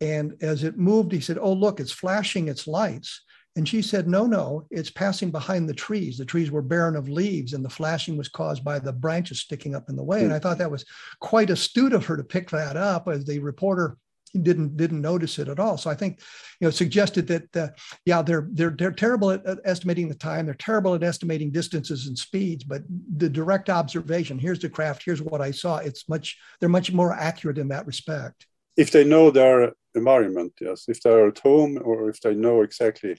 and 0.00 0.34
as 0.42 0.64
it 0.64 0.78
moved, 0.78 1.12
he 1.12 1.20
said, 1.20 1.38
Oh, 1.38 1.52
look, 1.52 1.80
it's 1.80 1.92
flashing 1.92 2.48
its 2.48 2.66
lights. 2.66 3.22
And 3.56 3.68
she 3.68 3.82
said, 3.82 4.08
No, 4.08 4.26
no, 4.26 4.66
it's 4.70 4.90
passing 4.90 5.30
behind 5.30 5.68
the 5.68 5.74
trees. 5.74 6.18
The 6.18 6.24
trees 6.24 6.50
were 6.50 6.62
barren 6.62 6.96
of 6.96 7.08
leaves, 7.08 7.52
and 7.52 7.64
the 7.64 7.70
flashing 7.70 8.16
was 8.16 8.28
caused 8.28 8.64
by 8.64 8.78
the 8.78 8.92
branches 8.92 9.40
sticking 9.40 9.74
up 9.74 9.88
in 9.88 9.96
the 9.96 10.02
way. 10.02 10.24
And 10.24 10.32
I 10.32 10.38
thought 10.38 10.58
that 10.58 10.70
was 10.70 10.84
quite 11.20 11.50
astute 11.50 11.92
of 11.92 12.04
her 12.06 12.16
to 12.16 12.24
pick 12.24 12.50
that 12.50 12.76
up 12.76 13.08
as 13.08 13.24
the 13.24 13.38
reporter 13.38 13.96
didn't 14.42 14.76
didn't 14.76 15.00
notice 15.00 15.38
it 15.38 15.48
at 15.48 15.58
all. 15.58 15.76
So 15.76 15.90
I 15.90 15.94
think, 15.94 16.20
you 16.60 16.66
know, 16.66 16.70
suggested 16.70 17.26
that 17.28 17.56
uh, 17.56 17.68
yeah, 18.04 18.22
they're 18.22 18.48
they're 18.52 18.74
they're 18.76 18.92
terrible 18.92 19.30
at, 19.30 19.44
at 19.46 19.58
estimating 19.64 20.08
the 20.08 20.14
time. 20.14 20.46
They're 20.46 20.54
terrible 20.54 20.94
at 20.94 21.02
estimating 21.02 21.50
distances 21.50 22.06
and 22.06 22.18
speeds. 22.18 22.64
But 22.64 22.82
the 23.16 23.28
direct 23.28 23.70
observation, 23.70 24.38
here's 24.38 24.60
the 24.60 24.68
craft, 24.68 25.02
here's 25.04 25.22
what 25.22 25.40
I 25.40 25.50
saw. 25.50 25.78
It's 25.78 26.08
much 26.08 26.36
they're 26.60 26.68
much 26.68 26.92
more 26.92 27.12
accurate 27.12 27.58
in 27.58 27.68
that 27.68 27.86
respect 27.86 28.46
if 28.76 28.90
they 28.90 29.04
know 29.04 29.30
their 29.30 29.72
environment, 29.94 30.52
yes, 30.60 30.84
if 30.88 31.00
they're 31.00 31.28
at 31.28 31.38
home 31.38 31.80
or 31.84 32.08
if 32.08 32.20
they 32.20 32.34
know 32.34 32.62
exactly 32.62 33.16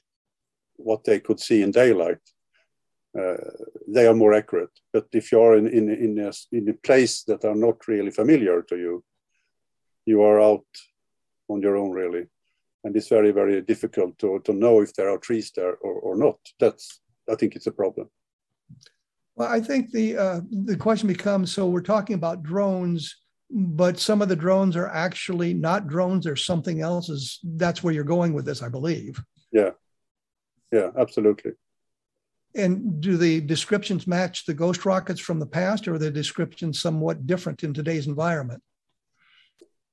what 0.76 1.04
they 1.04 1.20
could 1.20 1.40
see 1.40 1.62
in 1.62 1.72
daylight, 1.72 2.20
uh, 3.18 3.38
they 3.88 4.08
are 4.08 4.14
more 4.14 4.34
accurate. 4.34 4.72
But 4.92 5.08
if 5.14 5.32
you 5.32 5.42
are 5.42 5.56
in, 5.56 5.68
in, 5.68 5.90
in, 5.90 6.20
a, 6.20 6.32
in 6.52 6.70
a 6.70 6.74
place 6.74 7.24
that 7.24 7.46
are 7.46 7.56
not 7.56 7.88
really 7.88 8.12
familiar 8.12 8.62
to 8.64 8.76
you, 8.76 9.04
you 10.06 10.22
are 10.22 10.42
out 10.42 10.66
on 11.48 11.62
your 11.62 11.78
own, 11.78 11.92
really. 11.92 12.26
And 12.84 12.96
it's 12.96 13.08
very, 13.08 13.32
very 13.32 13.62
difficult 13.62 14.18
to, 14.20 14.42
to 14.46 14.54
know 14.54 14.82
if 14.82 14.94
there 14.94 15.10
are 15.10 15.18
trees 15.18 15.52
there 15.56 15.76
or, 15.78 15.94
or 15.94 16.16
not. 16.16 16.38
That's, 16.60 17.02
I 17.30 17.36
think 17.36 17.56
it's 17.56 17.68
a 17.68 17.72
problem. 17.72 18.10
Well, 19.36 19.50
I 19.50 19.60
think 19.60 19.92
the 19.92 20.18
uh, 20.18 20.42
the 20.50 20.78
question 20.78 21.10
becomes: 21.10 21.52
so 21.52 21.68
we're 21.68 21.82
talking 21.82 22.14
about 22.14 22.42
drones 22.42 23.14
but 23.50 24.00
some 24.00 24.22
of 24.22 24.30
the 24.30 24.36
drones 24.36 24.76
are 24.76 24.90
actually 24.90 25.54
not 25.54 25.88
drones 25.88 26.26
or 26.26 26.36
something 26.36 26.82
else 26.82 27.10
is 27.10 27.40
that's 27.56 27.84
where 27.84 27.94
you're 27.94 28.04
going 28.04 28.34
with 28.34 28.46
this 28.46 28.64
i 28.64 28.70
believe 28.70 29.22
yeah 29.52 29.72
yeah 30.72 30.90
absolutely 30.98 31.52
and 32.56 33.02
do 33.02 33.18
the 33.18 33.42
descriptions 33.42 34.08
match 34.08 34.46
the 34.46 34.54
ghost 34.54 34.86
rockets 34.86 35.20
from 35.20 35.40
the 35.40 35.46
past 35.46 35.88
or 35.88 35.96
are 35.96 36.00
the 36.00 36.12
descriptions 36.12 36.82
somewhat 36.82 37.28
different 37.28 37.64
in 37.64 37.74
today's 37.74 38.08
environment 38.08 38.62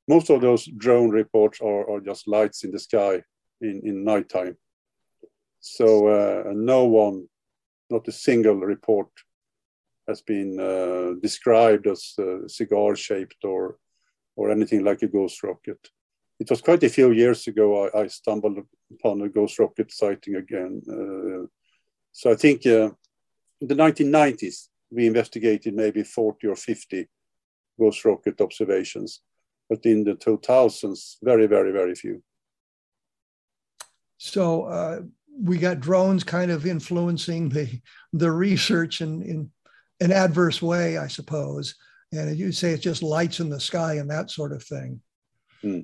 most 0.09 0.31
of 0.31 0.41
those 0.41 0.67
drone 0.67 1.11
reports 1.11 1.61
are, 1.61 1.89
are 1.91 2.01
just 2.01 2.29
lights 2.29 2.65
in 2.65 2.71
the 2.71 2.79
sky 2.79 3.23
in, 3.61 3.81
in 3.85 4.05
nighttime 4.05 4.57
so 5.61 6.09
uh, 6.09 6.53
no 6.53 6.85
one 6.85 7.29
not 7.91 8.09
a 8.09 8.13
single 8.13 8.57
report 8.57 9.09
has 10.09 10.21
been 10.23 10.59
uh, 10.59 11.15
described 11.21 11.87
as 11.87 12.15
uh, 12.19 12.49
cigar 12.49 12.97
shaped 12.97 13.45
or 13.45 13.77
or 14.35 14.51
anything 14.51 14.83
like 14.83 15.03
a 15.03 15.07
ghost 15.07 15.43
rocket. 15.43 15.79
It 16.41 16.49
was 16.51 16.63
quite 16.63 16.83
a 16.83 16.89
few 16.89 17.13
years 17.13 17.47
ago 17.47 17.67
I, 17.85 18.01
I 18.01 18.07
stumbled 18.09 18.59
upon 18.95 19.21
a 19.21 19.29
ghost 19.29 19.59
rocket 19.59 19.93
sighting 19.93 20.37
again. 20.37 20.83
Uh, 20.89 21.47
so 22.13 22.33
I 22.33 22.35
think 22.35 22.67
uh, 22.67 22.91
in 23.61 23.69
the 23.69 23.75
1990s 23.75 24.69
we 24.91 25.07
investigated 25.07 25.75
maybe 25.75 26.03
40 26.03 26.47
or 26.49 26.57
50 26.57 27.09
ghost 27.79 28.05
rocket 28.05 28.41
observations, 28.41 29.21
but 29.69 29.85
in 29.85 30.05
the 30.05 30.15
2000s, 30.15 31.17
very, 31.23 31.47
very, 31.47 31.73
very 31.73 31.95
few. 31.95 32.23
So 34.19 34.65
uh, 34.65 35.01
we 35.41 35.59
got 35.59 35.81
drones 35.81 36.25
kind 36.25 36.51
of 36.51 36.67
influencing 36.67 37.49
the 37.49 37.81
the 38.13 38.31
research 38.31 39.01
in, 39.01 39.23
in 39.23 39.51
an 40.01 40.13
adverse 40.13 40.63
way, 40.63 40.99
I 40.99 41.09
suppose. 41.09 41.75
And 42.13 42.37
you 42.37 42.53
say 42.53 42.73
it's 42.73 42.83
just 42.83 43.03
lights 43.03 43.41
in 43.41 43.49
the 43.49 43.61
sky 43.61 43.95
and 43.95 44.11
that 44.11 44.31
sort 44.31 44.53
of 44.53 44.63
thing. 44.63 45.01
Hmm. 45.63 45.81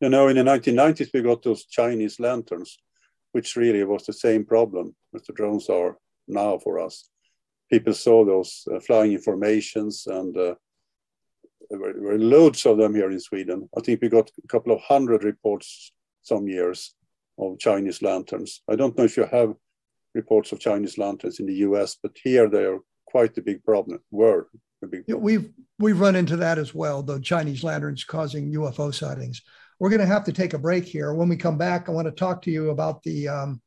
You 0.00 0.08
know, 0.08 0.28
in 0.28 0.36
the 0.36 0.42
1990s, 0.42 1.10
we 1.12 1.22
got 1.22 1.42
those 1.42 1.66
Chinese 1.66 2.18
lanterns, 2.18 2.78
which 3.32 3.56
really 3.56 3.84
was 3.84 4.04
the 4.04 4.12
same 4.12 4.44
problem 4.44 4.94
as 5.14 5.22
the 5.22 5.32
drones 5.32 5.68
are 5.68 5.96
now 6.28 6.58
for 6.58 6.78
us. 6.78 7.08
People 7.70 7.94
saw 7.94 8.24
those 8.24 8.66
uh, 8.72 8.80
flying 8.80 9.12
informations, 9.12 10.06
and 10.06 10.36
uh, 10.36 10.54
were, 11.78 11.92
there 11.92 12.02
were 12.02 12.18
loads 12.18 12.66
of 12.66 12.78
them 12.78 12.94
here 12.94 13.10
in 13.10 13.20
Sweden. 13.20 13.68
I 13.76 13.80
think 13.80 14.00
we 14.00 14.08
got 14.08 14.30
a 14.42 14.48
couple 14.48 14.74
of 14.74 14.80
hundred 14.82 15.24
reports 15.24 15.92
some 16.22 16.46
years 16.48 16.94
of 17.38 17.58
Chinese 17.58 18.02
lanterns. 18.02 18.62
I 18.68 18.76
don't 18.76 18.96
know 18.96 19.04
if 19.04 19.16
you 19.16 19.24
have 19.24 19.54
reports 20.14 20.52
of 20.52 20.60
Chinese 20.60 20.98
lanterns 20.98 21.40
in 21.40 21.46
the 21.46 21.54
US, 21.66 21.96
but 22.02 22.12
here 22.22 22.48
they 22.48 22.64
are 22.64 22.80
quite 23.06 23.36
a 23.38 23.42
big 23.42 23.64
problem. 23.64 24.00
Were 24.10 24.48
a 24.82 24.86
big 24.86 25.06
problem. 25.06 25.24
We've 25.24 25.50
we've 25.78 26.00
run 26.00 26.16
into 26.16 26.36
that 26.36 26.58
as 26.58 26.74
well. 26.74 27.02
The 27.02 27.20
Chinese 27.20 27.64
lanterns 27.64 28.04
causing 28.04 28.52
UFO 28.52 28.94
sightings. 28.94 29.42
We're 29.78 29.90
going 29.90 30.00
to 30.00 30.06
have 30.06 30.24
to 30.24 30.32
take 30.32 30.54
a 30.54 30.58
break 30.58 30.84
here. 30.84 31.14
When 31.14 31.28
we 31.28 31.36
come 31.36 31.58
back, 31.58 31.88
I 31.88 31.92
want 31.92 32.06
to 32.06 32.12
talk 32.12 32.42
to 32.42 32.50
you 32.50 32.70
about 32.70 33.02
the 33.02 33.28
um, 33.28 33.62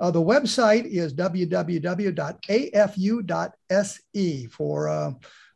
Uh, 0.00 0.10
the 0.10 0.22
website 0.22 0.84
is 0.84 1.14
www.afu.se 1.14 1.66
for 4.46 4.88
uh, 4.88 5.12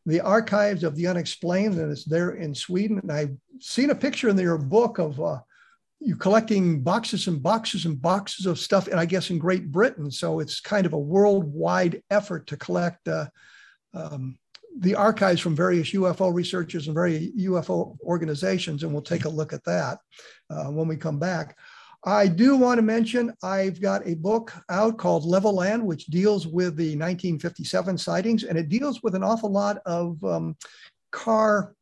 the 0.06 0.20
archives 0.20 0.84
of 0.84 0.94
the 0.94 1.06
unexplained, 1.06 1.74
and 1.74 1.90
it's 1.90 2.04
there 2.04 2.30
in 2.30 2.54
Sweden. 2.54 3.00
And 3.00 3.10
I've 3.10 3.36
seen 3.60 3.90
a 3.90 3.94
picture 3.94 4.28
in 4.28 4.38
your 4.38 4.56
book 4.56 4.98
of 4.98 5.20
uh, 5.20 5.40
you're 6.00 6.16
collecting 6.16 6.82
boxes 6.82 7.26
and 7.26 7.42
boxes 7.42 7.86
and 7.86 8.00
boxes 8.00 8.46
of 8.46 8.58
stuff, 8.58 8.86
and 8.88 9.00
I 9.00 9.06
guess 9.06 9.30
in 9.30 9.38
Great 9.38 9.70
Britain. 9.72 10.10
So 10.10 10.40
it's 10.40 10.60
kind 10.60 10.86
of 10.86 10.92
a 10.92 10.98
worldwide 10.98 12.02
effort 12.10 12.46
to 12.48 12.56
collect 12.56 13.08
uh, 13.08 13.26
um, 13.94 14.38
the 14.78 14.94
archives 14.94 15.40
from 15.40 15.56
various 15.56 15.92
UFO 15.92 16.32
researchers 16.34 16.86
and 16.86 16.94
various 16.94 17.30
UFO 17.38 17.96
organizations, 18.02 18.82
and 18.82 18.92
we'll 18.92 19.02
take 19.02 19.24
a 19.24 19.30
look 19.30 19.52
at 19.52 19.64
that 19.64 19.98
uh, 20.50 20.66
when 20.66 20.86
we 20.86 20.96
come 20.96 21.18
back. 21.18 21.56
I 22.04 22.28
do 22.28 22.56
want 22.56 22.78
to 22.78 22.82
mention 22.82 23.34
I've 23.42 23.80
got 23.80 24.06
a 24.06 24.14
book 24.14 24.52
out 24.68 24.98
called 24.98 25.24
Levelland, 25.24 25.82
which 25.82 26.06
deals 26.06 26.46
with 26.46 26.76
the 26.76 26.90
1957 26.90 27.98
sightings, 27.98 28.44
and 28.44 28.58
it 28.58 28.68
deals 28.68 29.02
with 29.02 29.14
an 29.14 29.24
awful 29.24 29.50
lot 29.50 29.78
of 29.86 30.22
um, 30.22 30.56
car 31.10 31.74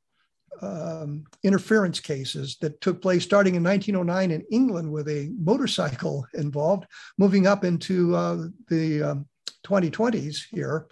um, 0.63 1.25
interference 1.43 2.01
cases 2.01 2.57
that 2.61 2.81
took 2.81 3.03
place 3.03 3.25
starting 3.25 3.55
in 3.55 3.63
1909 3.63 4.31
in 4.31 4.45
England 4.51 4.91
with 4.91 5.09
a 5.09 5.31
motorcycle 5.39 6.27
involved, 6.35 6.87
moving 7.19 7.47
up 7.47 7.65
into 7.65 8.15
uh, 8.15 8.47
the 8.69 9.03
um, 9.03 9.27
2020s 9.65 10.45
here. 10.51 10.87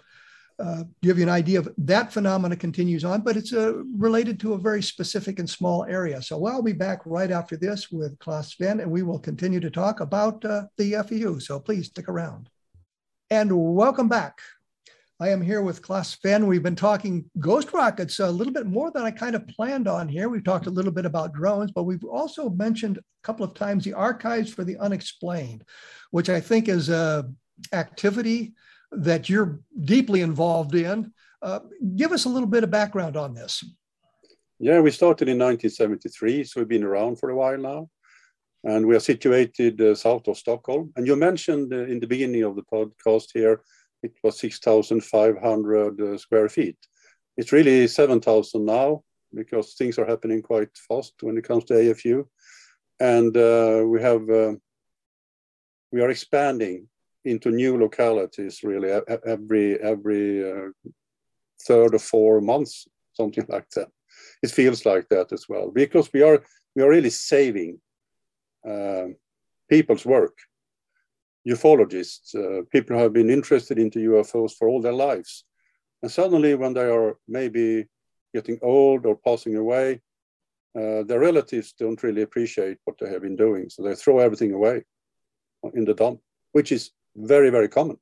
Uh, 0.59 0.83
give 1.01 1.17
you 1.17 1.23
an 1.23 1.29
idea 1.29 1.57
of 1.57 1.67
that 1.77 2.13
phenomena 2.13 2.55
continues 2.55 3.03
on, 3.03 3.21
but 3.21 3.35
it's 3.35 3.53
uh, 3.53 3.73
related 3.97 4.39
to 4.39 4.53
a 4.53 4.57
very 4.57 4.83
specific 4.83 5.39
and 5.39 5.49
small 5.49 5.83
area. 5.85 6.21
So 6.21 6.45
I'll 6.45 6.61
be 6.61 6.73
back 6.73 7.01
right 7.05 7.31
after 7.31 7.57
this 7.57 7.89
with 7.91 8.17
Clas 8.19 8.53
Svahn, 8.53 8.79
and 8.81 8.91
we 8.91 9.01
will 9.01 9.19
continue 9.19 9.59
to 9.59 9.71
talk 9.71 9.99
about 9.99 10.45
uh, 10.45 10.65
the 10.77 10.93
AFU. 10.93 11.41
So 11.41 11.59
please 11.59 11.87
stick 11.87 12.07
around. 12.07 12.49
And 13.31 13.51
welcome 13.51 14.07
back. 14.07 14.39
I 15.23 15.29
am 15.29 15.39
here 15.39 15.61
with 15.61 15.81
Clas 15.81 16.17
Svahn. 16.17 16.47
We've 16.47 16.61
been 16.61 16.75
talking 16.75 17.23
ghost 17.39 17.71
rockets 17.71 18.19
a 18.19 18.29
little 18.29 18.51
bit 18.51 18.65
more 18.65 18.91
than 18.91 19.03
I 19.03 19.11
kind 19.11 19.35
of 19.35 19.47
planned 19.47 19.87
on 19.87 20.09
here. 20.09 20.27
We've 20.27 20.43
talked 20.43 20.67
a 20.67 20.69
little 20.69 20.91
bit 20.91 21.05
about 21.05 21.31
drones, 21.31 21.71
but 21.71 21.83
we've 21.83 22.03
also 22.03 22.49
mentioned 22.49 22.97
a 22.97 23.01
couple 23.23 23.45
of 23.45 23.53
times 23.53 23.85
the 23.85 23.93
Archives 23.93 24.53
for 24.53 24.65
the 24.65 24.75
Unexplained, 24.79 25.63
which 26.11 26.27
I 26.27 26.41
think 26.41 26.67
is 26.67 26.89
a 26.89 27.31
activity 27.71 28.51
that 28.91 29.29
you're 29.29 29.61
deeply 29.85 30.19
involved 30.19 30.75
in. 30.75 31.13
Uh, 31.41 31.61
give 31.95 32.11
us 32.11 32.25
a 32.25 32.29
little 32.29 32.49
bit 32.49 32.65
of 32.65 32.69
background 32.69 33.15
on 33.15 33.33
this. 33.33 33.63
Yeah, 34.59 34.81
we 34.81 34.91
started 34.91 35.29
in 35.29 35.39
1973, 35.39 36.43
so 36.43 36.59
we've 36.59 36.67
been 36.67 36.83
around 36.83 37.17
for 37.17 37.29
a 37.29 37.35
while 37.35 37.57
now. 37.57 37.89
And 38.65 38.85
we 38.85 38.93
are 38.93 38.99
situated 38.99 39.79
uh, 39.79 39.95
south 39.95 40.27
of 40.27 40.37
Stockholm. 40.37 40.91
And 40.97 41.07
you 41.07 41.15
mentioned 41.15 41.73
uh, 41.73 41.85
in 41.85 42.01
the 42.01 42.07
beginning 42.07 42.43
of 42.43 42.57
the 42.57 42.63
podcast 42.63 43.27
here 43.33 43.61
it 44.03 44.13
was 44.21 44.39
6,500 44.39 46.01
uh, 46.01 46.17
square 46.17 46.49
feet. 46.49 46.77
It's 47.37 47.51
really 47.51 47.87
7,000 47.87 48.65
now 48.65 49.03
because 49.33 49.73
things 49.73 49.97
are 49.97 50.05
happening 50.05 50.41
quite 50.41 50.77
fast 50.87 51.13
when 51.21 51.37
it 51.37 51.47
comes 51.47 51.63
to 51.65 51.73
AFU. 51.73 52.27
And 52.99 53.35
uh, 53.35 53.83
we 53.87 54.01
have, 54.01 54.29
uh, 54.29 54.53
we 55.91 56.01
are 56.01 56.09
expanding 56.09 56.87
into 57.25 57.49
new 57.49 57.77
localities 57.77 58.61
really 58.63 58.91
every, 59.25 59.79
every 59.81 60.71
third 61.65 61.95
or 61.95 61.99
four 61.99 62.41
months, 62.41 62.87
something 63.13 63.45
like 63.49 63.69
that. 63.71 63.87
It 64.43 64.51
feels 64.51 64.85
like 64.85 65.07
that 65.09 65.31
as 65.31 65.47
well 65.49 65.71
because 65.71 66.11
we 66.13 66.21
are, 66.21 66.43
we 66.75 66.83
are 66.83 66.89
really 66.89 67.09
saving 67.09 67.79
uh, 68.67 69.07
people's 69.69 70.05
work 70.05 70.37
ufologists, 71.47 72.35
uh, 72.35 72.63
people 72.71 72.95
who 72.95 73.03
have 73.03 73.13
been 73.13 73.29
interested 73.29 73.77
into 73.77 74.11
UFOs 74.11 74.53
for 74.53 74.67
all 74.67 74.81
their 74.81 74.93
lives. 74.93 75.45
And 76.01 76.11
suddenly, 76.11 76.55
when 76.55 76.73
they 76.73 76.89
are 76.89 77.17
maybe 77.27 77.85
getting 78.33 78.59
old 78.61 79.05
or 79.05 79.15
passing 79.15 79.55
away, 79.55 80.01
uh, 80.75 81.03
their 81.03 81.19
relatives 81.19 81.73
don't 81.77 82.01
really 82.01 82.23
appreciate 82.23 82.77
what 82.85 82.97
they 82.99 83.09
have 83.09 83.21
been 83.21 83.35
doing. 83.35 83.69
So 83.69 83.83
they 83.83 83.95
throw 83.95 84.19
everything 84.19 84.53
away 84.53 84.83
in 85.73 85.85
the 85.85 85.93
dump, 85.93 86.19
which 86.51 86.71
is 86.71 86.91
very, 87.15 87.49
very 87.49 87.67
common. 87.67 87.97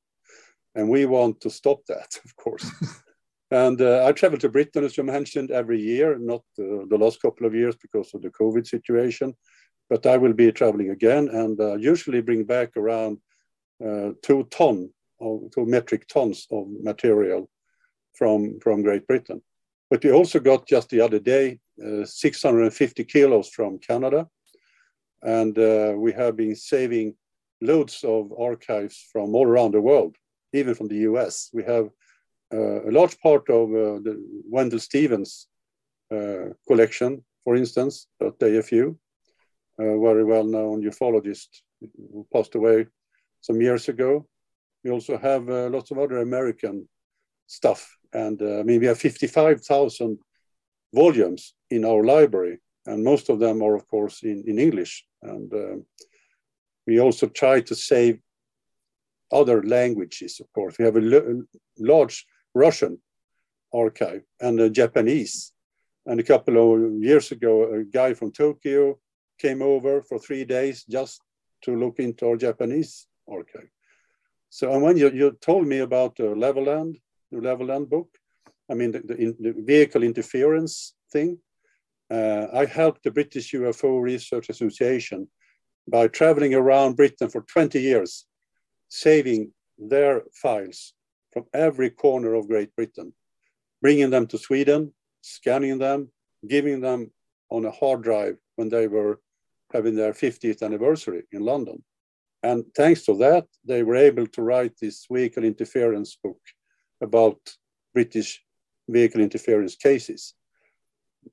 And 0.75 0.89
we 0.89 1.05
want 1.05 1.41
to 1.41 1.49
stop 1.49 1.85
that, 1.87 2.17
of 2.25 2.35
course. 2.35 2.65
and 3.51 3.81
uh, 3.81 4.05
I 4.05 4.13
travel 4.13 4.39
to 4.39 4.49
Britain, 4.49 4.83
as 4.85 4.97
you 4.97 5.03
mentioned, 5.03 5.51
every 5.51 5.81
year, 5.81 6.17
not 6.17 6.41
uh, 6.59 6.85
the 6.89 6.97
last 6.97 7.21
couple 7.21 7.45
of 7.45 7.53
years 7.53 7.75
because 7.75 8.13
of 8.13 8.21
the 8.21 8.29
COVID 8.29 8.65
situation. 8.65 9.35
But 9.89 10.05
I 10.05 10.15
will 10.15 10.33
be 10.33 10.51
traveling 10.53 10.91
again 10.91 11.27
and 11.27 11.59
uh, 11.59 11.75
usually 11.75 12.21
bring 12.21 12.45
back 12.45 12.77
around 12.77 13.17
two 14.21 14.47
ton 14.51 14.89
or 15.19 15.49
two 15.53 15.65
metric 15.65 16.07
tons 16.07 16.47
of 16.51 16.67
material 16.81 17.49
from, 18.13 18.59
from 18.59 18.81
Great 18.81 19.07
Britain. 19.07 19.41
But 19.89 20.03
we 20.03 20.11
also 20.11 20.39
got 20.39 20.67
just 20.67 20.89
the 20.89 21.01
other 21.01 21.19
day 21.19 21.59
uh, 21.85 22.05
650 22.05 23.03
kilos 23.05 23.49
from 23.49 23.79
Canada. 23.79 24.27
And 25.21 25.57
uh, 25.57 25.93
we 25.97 26.11
have 26.13 26.35
been 26.35 26.55
saving 26.55 27.15
loads 27.61 28.03
of 28.03 28.31
archives 28.39 29.07
from 29.11 29.35
all 29.35 29.47
around 29.47 29.73
the 29.73 29.81
world, 29.81 30.15
even 30.53 30.73
from 30.73 30.87
the 30.87 30.99
US. 31.09 31.49
We 31.53 31.63
have 31.63 31.89
uh, 32.53 32.83
a 32.83 32.91
large 32.91 33.19
part 33.19 33.49
of 33.49 33.69
uh, 33.69 33.99
the 34.03 34.21
Wendelle 34.51 34.81
Stevens 34.81 35.47
uh, 36.11 36.53
collection, 36.67 37.23
for 37.43 37.55
instance, 37.55 38.07
at 38.19 38.39
AFU, 38.39 38.95
very 39.77 40.23
well 40.23 40.43
known 40.43 40.83
ufologist 40.83 41.47
who 41.79 42.27
passed 42.31 42.55
away 42.55 42.85
some 43.41 43.59
years 43.61 43.89
ago. 43.89 44.27
We 44.83 44.91
also 44.91 45.17
have 45.17 45.49
uh, 45.49 45.69
lots 45.69 45.91
of 45.91 45.99
other 45.99 46.19
American 46.19 46.87
stuff. 47.47 47.97
And 48.13 48.41
uh, 48.41 48.59
I 48.59 48.63
mean, 48.63 48.79
we 48.79 48.87
have 48.87 48.99
55,000 48.99 50.17
volumes 50.93 51.53
in 51.69 51.85
our 51.85 52.03
library, 52.03 52.59
and 52.85 53.03
most 53.03 53.29
of 53.29 53.39
them 53.39 53.61
are, 53.61 53.75
of 53.75 53.87
course, 53.87 54.23
in, 54.23 54.43
in 54.47 54.59
English. 54.59 55.05
And 55.21 55.53
uh, 55.53 55.77
we 56.87 56.99
also 56.99 57.27
try 57.27 57.61
to 57.61 57.75
save 57.75 58.19
other 59.31 59.63
languages, 59.63 60.39
of 60.39 60.51
course. 60.53 60.77
We 60.77 60.85
have 60.85 60.97
a 60.97 61.43
large 61.77 62.25
Russian 62.53 63.01
archive 63.73 64.23
and 64.39 64.59
a 64.59 64.69
Japanese. 64.69 65.53
And 66.05 66.19
a 66.19 66.23
couple 66.23 66.57
of 66.57 67.01
years 67.01 67.31
ago, 67.31 67.73
a 67.73 67.83
guy 67.83 68.13
from 68.13 68.31
Tokyo 68.31 68.99
came 69.39 69.61
over 69.61 70.01
for 70.01 70.19
three 70.19 70.43
days 70.43 70.83
just 70.83 71.21
to 71.61 71.75
look 71.75 71.99
into 71.99 72.27
our 72.27 72.35
Japanese 72.35 73.07
archive. 73.29 73.69
So 74.49 74.71
and 74.73 74.81
when 74.81 74.97
you, 74.97 75.09
you 75.11 75.37
told 75.41 75.67
me 75.67 75.79
about 75.79 76.15
the 76.15 76.23
Levelland, 76.23 76.99
the 77.31 77.39
Levelland 77.39 77.89
book, 77.89 78.09
I 78.69 78.73
mean 78.73 78.91
the, 78.91 78.99
the, 78.99 79.15
in, 79.15 79.35
the 79.39 79.53
vehicle 79.57 80.03
interference 80.03 80.93
thing, 81.11 81.37
uh, 82.09 82.47
I 82.53 82.65
helped 82.65 83.03
the 83.03 83.11
British 83.11 83.53
UFO 83.53 84.01
Research 84.01 84.49
Association 84.49 85.29
by 85.87 86.07
traveling 86.07 86.53
around 86.53 86.97
Britain 86.97 87.29
for 87.29 87.41
20 87.41 87.79
years, 87.79 88.25
saving 88.89 89.51
their 89.77 90.23
files 90.33 90.93
from 91.31 91.45
every 91.53 91.89
corner 91.89 92.33
of 92.33 92.49
Great 92.49 92.75
Britain, 92.75 93.13
bringing 93.81 94.09
them 94.09 94.27
to 94.27 94.37
Sweden, 94.37 94.93
scanning 95.21 95.77
them, 95.77 96.09
giving 96.47 96.81
them 96.81 97.11
on 97.49 97.65
a 97.65 97.71
hard 97.71 98.03
drive 98.03 98.37
when 98.55 98.69
they 98.69 98.87
were 98.87 99.21
having 99.73 99.95
their 99.95 100.13
50th 100.13 100.61
anniversary 100.61 101.23
in 101.31 101.41
London. 101.41 101.83
And 102.43 102.65
thanks 102.75 103.03
to 103.05 103.15
that, 103.17 103.45
they 103.65 103.83
were 103.83 103.95
able 103.95 104.27
to 104.27 104.41
write 104.41 104.73
this 104.79 105.05
vehicle 105.11 105.43
interference 105.43 106.17
book 106.23 106.39
about 107.01 107.39
British 107.93 108.43
vehicle 108.89 109.21
interference 109.21 109.75
cases. 109.75 110.33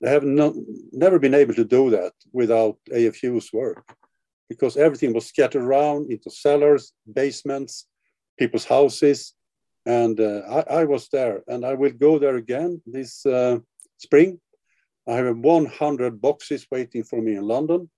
They 0.00 0.10
have 0.10 0.24
not, 0.24 0.54
never 0.92 1.18
been 1.18 1.34
able 1.34 1.54
to 1.54 1.64
do 1.64 1.90
that 1.90 2.12
without 2.32 2.76
AFU's 2.92 3.52
work 3.52 3.84
because 4.48 4.76
everything 4.76 5.14
was 5.14 5.26
scattered 5.26 5.62
around 5.62 6.10
into 6.12 6.30
cellars, 6.30 6.92
basements, 7.10 7.86
people's 8.38 8.64
houses. 8.64 9.34
And 9.86 10.20
uh, 10.20 10.42
I, 10.68 10.80
I, 10.80 10.84
was 10.84 11.08
there 11.08 11.42
and 11.48 11.64
I 11.64 11.74
will 11.74 11.92
go 11.92 12.18
there 12.18 12.36
again 12.36 12.82
this 12.86 13.24
uh, 13.24 13.58
spring. 13.96 14.40
I 15.06 15.12
have 15.12 15.38
100 15.38 16.20
boxes 16.20 16.66
waiting 16.70 17.04
for 17.04 17.22
me 17.22 17.36
in 17.36 17.42
London 17.42 17.88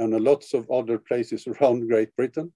and 0.00 0.18
lots 0.18 0.54
of 0.54 0.70
other 0.70 0.98
places 0.98 1.46
around 1.52 1.88
Great 1.88 2.14
Britain. 2.16 2.52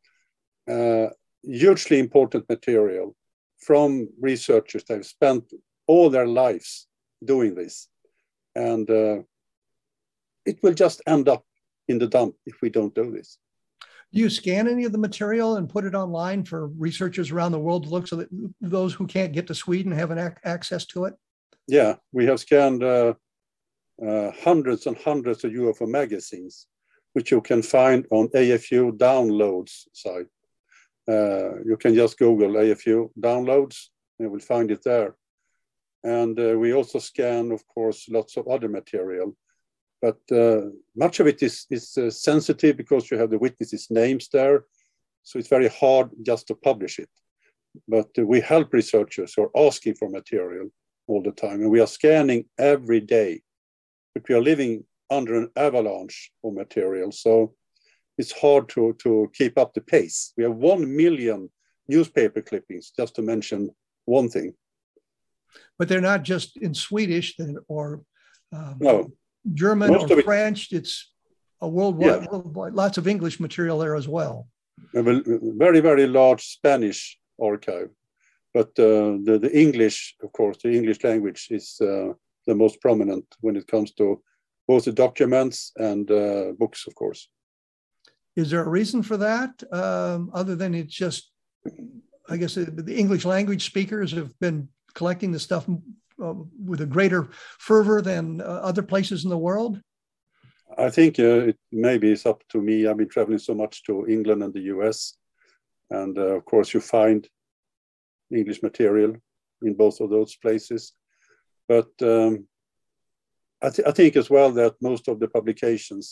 Uh, 0.69 1.09
hugely 1.43 1.99
important 1.99 2.49
material 2.49 3.15
from 3.59 4.09
researchers 4.21 4.83
that 4.85 4.95
have 4.95 5.07
spent 5.07 5.45
all 5.87 6.09
their 6.09 6.27
lives 6.27 6.87
doing 7.23 7.55
this. 7.55 7.89
And 8.55 8.89
uh, 8.91 9.19
it 10.47 10.63
will 10.63 10.73
just 10.73 11.03
end 11.07 11.29
up 11.29 11.45
in 11.87 11.99
the 11.99 12.07
dump 12.07 12.35
if 12.47 12.63
we 12.63 12.71
don't 12.71 12.95
do 12.95 13.11
this. 13.11 13.39
Do 14.13 14.21
you 14.21 14.31
scan 14.31 14.69
any 14.69 14.85
of 14.85 14.93
the 14.93 14.99
material 14.99 15.57
and 15.57 15.69
put 15.69 15.85
it 15.85 15.95
online 15.95 16.45
for 16.45 16.69
researchers 16.69 17.31
around 17.31 17.53
the 17.53 17.59
world 17.59 17.85
to 17.85 17.91
look 17.91 18.07
so 18.07 18.17
that 18.17 18.29
those 18.61 18.95
who 18.95 19.07
can't 19.07 19.33
get 19.33 19.47
to 19.49 19.55
Sweden 19.55 19.93
have 19.93 20.13
an 20.13 20.19
ac- 20.19 20.37
access 20.45 20.87
to 20.87 21.07
it? 21.07 21.15
Yeah, 21.67 21.97
we 22.13 22.25
have 22.27 22.39
scanned 22.41 22.85
uh, 22.85 23.15
uh, 24.07 24.31
hundreds 24.31 24.87
and 24.87 24.97
hundreds 24.97 25.45
of 25.45 25.51
UFO 25.51 25.89
magazines 25.89 26.69
which 27.15 27.31
you 27.31 27.41
can 27.41 27.63
find 27.63 28.07
on 28.11 28.29
AFU 28.29 28.93
downloads 28.99 29.85
site. 29.93 30.27
Uh, 31.09 31.63
you 31.65 31.77
can 31.79 31.95
just 31.95 32.19
Google 32.19 32.51
AFU 32.51 33.11
downloads, 33.19 33.89
and 34.19 34.27
you 34.27 34.31
will 34.31 34.41
find 34.41 34.71
it 34.71 34.83
there. 34.85 35.17
And 36.03 36.39
uh, 36.39 36.59
we 36.59 36.75
also 36.75 36.99
scan, 36.99 37.53
of 37.53 37.67
course, 37.67 38.09
lots 38.09 38.37
of 38.37 38.49
other 38.49 38.69
material. 38.69 39.37
But 40.03 40.19
uh, 40.31 40.71
much 40.95 41.21
of 41.21 41.27
it 41.27 41.43
is, 41.43 41.67
is 41.71 41.97
uh, 41.97 42.11
sensitive 42.11 42.77
because 42.77 43.11
you 43.11 43.17
have 43.17 43.31
the 43.31 43.39
witnesses' 43.39 43.87
names 43.91 44.29
there. 44.31 44.65
So 45.23 45.39
it's 45.39 45.49
very 45.49 45.69
hard 45.69 46.11
just 46.23 46.47
to 46.49 46.55
publish 46.55 46.99
it. 46.99 47.09
But 47.89 48.11
uh, 48.19 48.27
we 48.27 48.41
help 48.41 48.73
researchers 48.73 49.35
who 49.35 49.45
are 49.45 49.67
asking 49.67 49.95
for 49.95 50.11
material 50.11 50.69
all 51.07 51.23
the 51.23 51.33
time. 51.33 51.63
And 51.63 51.71
we 51.71 51.81
are 51.81 51.87
scanning 51.87 52.45
every 52.59 53.01
day. 53.01 53.43
But 54.15 54.29
we 54.29 54.35
are 54.35 54.43
living 54.43 54.85
under 55.15 55.35
an 55.37 55.49
avalanche 55.57 56.31
of 56.45 56.55
material. 56.55 57.11
So 57.13 57.55
it's 58.19 58.33
hard 58.33 58.69
to, 58.71 58.95
to 59.05 59.31
keep 59.33 59.59
up 59.59 59.73
the 59.73 59.81
pace. 59.81 60.33
We 60.37 60.45
have 60.45 60.55
1 60.55 60.97
million 60.97 61.51
newspaper 61.89 62.43
clippings, 62.43 62.93
just 62.97 63.15
to 63.17 63.23
mention 63.23 63.71
one 64.05 64.29
thing. 64.29 64.55
But 65.79 65.89
they're 65.89 66.01
not 66.13 66.23
just 66.23 66.57
in 66.57 66.75
Swedish 66.75 67.37
or 67.69 68.03
Um, 68.53 68.77
no. 68.81 69.13
German 69.53 69.91
Most 69.91 70.11
or 70.11 70.23
French. 70.23 70.73
It's 70.73 70.95
a 71.61 71.69
worldwide, 71.69 72.23
yeah. 72.23 72.27
worldwide, 72.31 72.75
lots 72.75 72.99
of 72.99 73.07
English 73.07 73.41
material 73.41 73.79
there 73.79 73.97
as 73.97 74.09
well. 74.09 74.47
A 74.95 75.03
very, 75.03 75.81
very 75.81 76.07
large 76.07 76.43
Spanish 76.59 77.19
archive. 77.51 77.91
But 78.53 78.71
uh, 78.79 79.19
the, 79.27 79.39
the 79.45 79.53
English, 79.65 80.17
of 80.23 80.31
course, 80.33 80.59
the 80.63 80.73
English 80.73 81.03
language 81.03 81.49
is 81.51 81.77
uh, 81.81 82.13
the 82.47 82.55
most 82.55 82.81
prominent 82.81 83.27
when 83.41 83.57
it 83.57 83.67
comes 83.67 83.93
to 83.95 84.23
both 84.67 84.85
the 84.85 84.93
documents 84.93 85.73
and 85.77 86.11
uh, 86.11 86.53
books, 86.59 86.87
of 86.87 86.95
course. 86.95 87.29
Is 88.37 88.51
there 88.51 88.65
a 88.65 88.69
reason 88.69 89.03
for 89.03 89.17
that, 89.19 89.63
um, 89.73 90.31
other 90.33 90.57
than 90.57 90.75
it's 90.75 90.95
just, 90.95 91.31
I 92.29 92.37
guess, 92.37 92.57
uh, 92.57 92.67
the 92.69 92.97
English 92.97 93.25
language 93.25 93.65
speakers 93.65 94.13
have 94.13 94.39
been 94.41 94.69
collecting 94.95 95.31
the 95.33 95.39
stuff 95.39 95.69
uh, 96.23 96.35
with 96.65 96.81
a 96.81 96.87
greater 96.87 97.29
fervor 97.59 98.01
than 98.01 98.41
uh, 98.41 98.45
other 98.45 98.83
places 98.83 99.25
in 99.25 99.31
the 99.31 99.39
world? 99.39 99.81
I 100.77 100.91
think 100.91 101.19
uh, 101.19 101.51
it 101.51 101.59
maybe 101.71 102.11
it's 102.11 102.27
up 102.27 102.43
to 102.49 102.61
me. 102.61 102.87
I've 102.87 102.97
been 102.97 103.09
traveling 103.09 103.39
so 103.39 103.55
much 103.55 103.85
to 103.85 104.07
England 104.09 104.43
and 104.43 104.53
the 104.53 104.63
US, 104.75 105.17
and 105.91 106.19
uh, 106.19 106.37
of 106.37 106.45
course 106.45 106.75
you 106.75 106.81
find 106.81 107.29
English 108.33 108.63
material 108.63 109.15
in 109.63 109.75
both 109.75 110.01
of 110.01 110.11
those 110.11 110.35
places. 110.37 110.95
But 111.69 111.91
um, 112.03 112.47
I, 113.67 113.71
th 113.71 113.81
I, 113.91 113.93
think 113.99 114.17
as 114.17 114.29
well 114.35 114.51
that 114.61 114.75
most 114.89 115.05
of 115.09 115.17
the 115.19 115.29
publications 115.37 116.05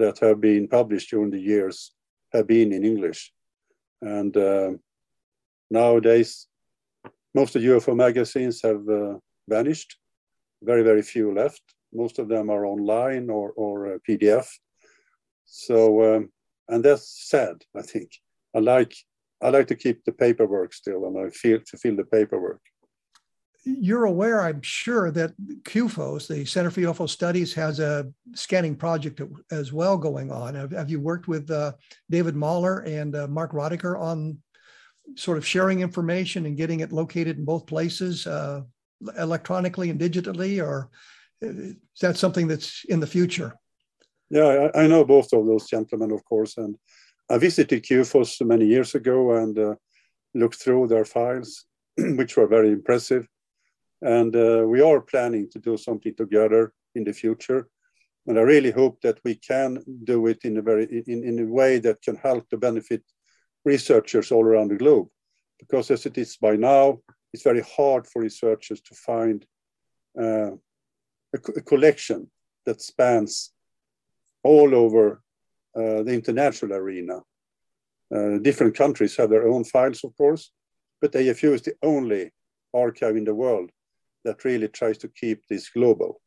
that 0.00 0.16
have 0.24 0.38
been 0.40 0.68
published 0.78 1.10
during 1.10 1.30
the 1.32 1.44
years 1.52 1.76
have 2.34 2.46
been 2.46 2.72
in 2.76 2.82
English, 2.92 3.20
and 4.18 4.32
uh, 4.36 4.70
nowadays 5.70 6.30
most 7.34 7.56
of 7.56 7.62
UFO 7.62 7.94
magazines 8.06 8.56
have 8.68 8.82
uh, 9.00 9.14
vanished. 9.56 9.90
Very 10.70 10.84
very 10.90 11.04
few 11.14 11.26
left 11.42 11.64
most 11.92 12.18
of 12.18 12.28
them 12.28 12.50
are 12.50 12.66
online 12.66 13.30
or, 13.30 13.52
or 13.52 13.98
PDF. 14.08 14.46
So, 15.44 16.16
um, 16.16 16.30
and 16.68 16.84
that's 16.84 17.28
sad, 17.28 17.56
I 17.76 17.82
think. 17.82 18.10
I 18.54 18.60
like, 18.60 18.94
I 19.42 19.50
like 19.50 19.66
to 19.68 19.76
keep 19.76 20.04
the 20.04 20.12
paperwork 20.12 20.72
still 20.72 21.06
and 21.06 21.26
I 21.26 21.30
feel 21.30 21.60
to 21.66 21.76
feel 21.76 21.96
the 21.96 22.04
paperwork. 22.04 22.60
You're 23.64 24.06
aware, 24.06 24.40
I'm 24.40 24.62
sure, 24.62 25.10
that 25.10 25.34
CUFOS, 25.64 26.28
the 26.28 26.44
Center 26.46 26.70
for 26.70 26.80
UFO 26.80 27.08
Studies, 27.08 27.52
has 27.54 27.78
a 27.78 28.10
scanning 28.34 28.74
project 28.74 29.20
as 29.50 29.72
well 29.72 29.98
going 29.98 30.30
on. 30.30 30.54
Have, 30.54 30.72
have 30.72 30.90
you 30.90 30.98
worked 30.98 31.28
with 31.28 31.50
uh, 31.50 31.72
David 32.08 32.34
Mahler 32.34 32.80
and 32.80 33.14
uh, 33.14 33.28
Mark 33.28 33.52
Rodeghier 33.52 34.00
on 34.00 34.38
sort 35.16 35.36
of 35.36 35.46
sharing 35.46 35.80
information 35.80 36.46
and 36.46 36.56
getting 36.56 36.80
it 36.80 36.92
located 36.92 37.36
in 37.38 37.44
both 37.44 37.66
places, 37.66 38.26
uh, 38.26 38.62
electronically 39.18 39.90
and 39.90 40.00
digitally, 40.00 40.62
or 40.62 40.90
is 41.42 41.76
that 42.00 42.16
something 42.16 42.48
that's 42.48 42.84
in 42.84 43.00
the 43.00 43.06
future? 43.06 43.54
Yeah, 44.30 44.70
I, 44.74 44.84
I, 44.84 44.86
know 44.86 45.04
both 45.04 45.32
of 45.32 45.46
those 45.46 45.68
gentlemen, 45.68 46.12
of 46.12 46.24
course, 46.24 46.56
and 46.56 46.76
I 47.28 47.38
visited 47.38 47.84
CUFOS 47.84 48.44
many 48.46 48.66
years 48.66 48.94
ago 48.94 49.32
and 49.32 49.58
uh, 49.58 49.74
looked 50.34 50.56
through 50.56 50.88
their 50.88 51.04
files, 51.04 51.64
which 51.98 52.36
were 52.36 52.46
very 52.46 52.70
impressive. 52.70 53.26
And 54.02 54.34
uh, 54.34 54.64
we 54.66 54.80
are 54.80 55.00
planning 55.00 55.48
to 55.50 55.58
do 55.58 55.76
something 55.76 56.14
together 56.14 56.72
in 56.94 57.04
the 57.04 57.12
future. 57.12 57.68
And 58.26 58.38
I 58.38 58.42
really 58.42 58.70
hope 58.70 59.00
that 59.02 59.18
we 59.24 59.34
can 59.34 59.82
do 60.04 60.26
it 60.26 60.44
in 60.44 60.56
a 60.56 60.62
very 60.62 60.84
in, 61.06 61.24
in 61.24 61.38
a 61.40 61.46
way 61.46 61.78
that 61.80 62.02
can 62.02 62.16
help 62.16 62.48
to 62.50 62.56
benefit 62.56 63.02
researchers 63.64 64.30
all 64.32 64.44
around 64.44 64.68
the 64.68 64.76
globe. 64.76 65.08
Because 65.58 65.90
as 65.90 66.06
it 66.06 66.16
is 66.16 66.36
by 66.36 66.56
now, 66.56 67.00
it's 67.32 67.42
very 67.42 67.62
hard 67.76 68.06
for 68.06 68.22
researchers 68.22 68.80
to 68.80 68.94
find 68.94 69.46
uh, 70.18 70.52
a, 71.34 71.38
a 71.56 71.62
collection 71.62 72.30
that 72.66 72.80
spans 72.80 73.52
all 74.42 74.74
over 74.74 75.22
uh, 75.76 76.02
the 76.02 76.12
international 76.12 76.72
arena. 76.72 77.20
Uh, 78.14 78.38
different 78.38 78.74
countries 78.74 79.16
have 79.16 79.30
their 79.30 79.46
own 79.46 79.64
files, 79.64 80.02
of 80.02 80.16
course, 80.16 80.50
but 81.00 81.12
AFU 81.12 81.54
is 81.54 81.62
the 81.62 81.74
only 81.82 82.32
archive 82.74 83.16
in 83.16 83.24
the 83.24 83.34
world 83.34 83.70
that 84.24 84.44
really 84.44 84.68
tries 84.68 84.98
to 84.98 85.08
keep 85.08 85.46
this 85.48 85.68
global. 85.68 86.20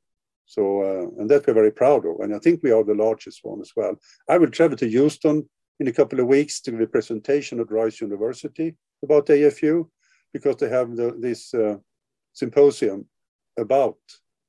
So, 0.45 0.81
uh, 0.81 1.21
and 1.21 1.29
that 1.29 1.47
we're 1.47 1.53
very 1.53 1.71
proud 1.71 2.05
of. 2.05 2.19
And 2.19 2.35
I 2.35 2.39
think 2.39 2.61
we 2.61 2.71
are 2.71 2.83
the 2.83 2.95
largest 2.95 3.39
one 3.43 3.61
as 3.61 3.71
well. 3.75 3.95
I 4.29 4.37
will 4.37 4.49
travel 4.49 4.77
to 4.77 4.89
Houston 4.89 5.49
in 5.79 5.87
a 5.87 5.93
couple 5.93 6.19
of 6.19 6.27
weeks 6.27 6.61
to 6.61 6.71
give 6.71 6.81
a 6.81 6.87
presentation 6.87 7.59
at 7.59 7.71
Rice 7.71 8.01
University 8.01 8.75
about 9.03 9.27
AFU 9.27 9.87
because 10.33 10.57
they 10.57 10.69
have 10.69 10.95
the, 10.95 11.15
this 11.19 11.53
uh, 11.53 11.77
symposium 12.33 13.07
about 13.57 13.97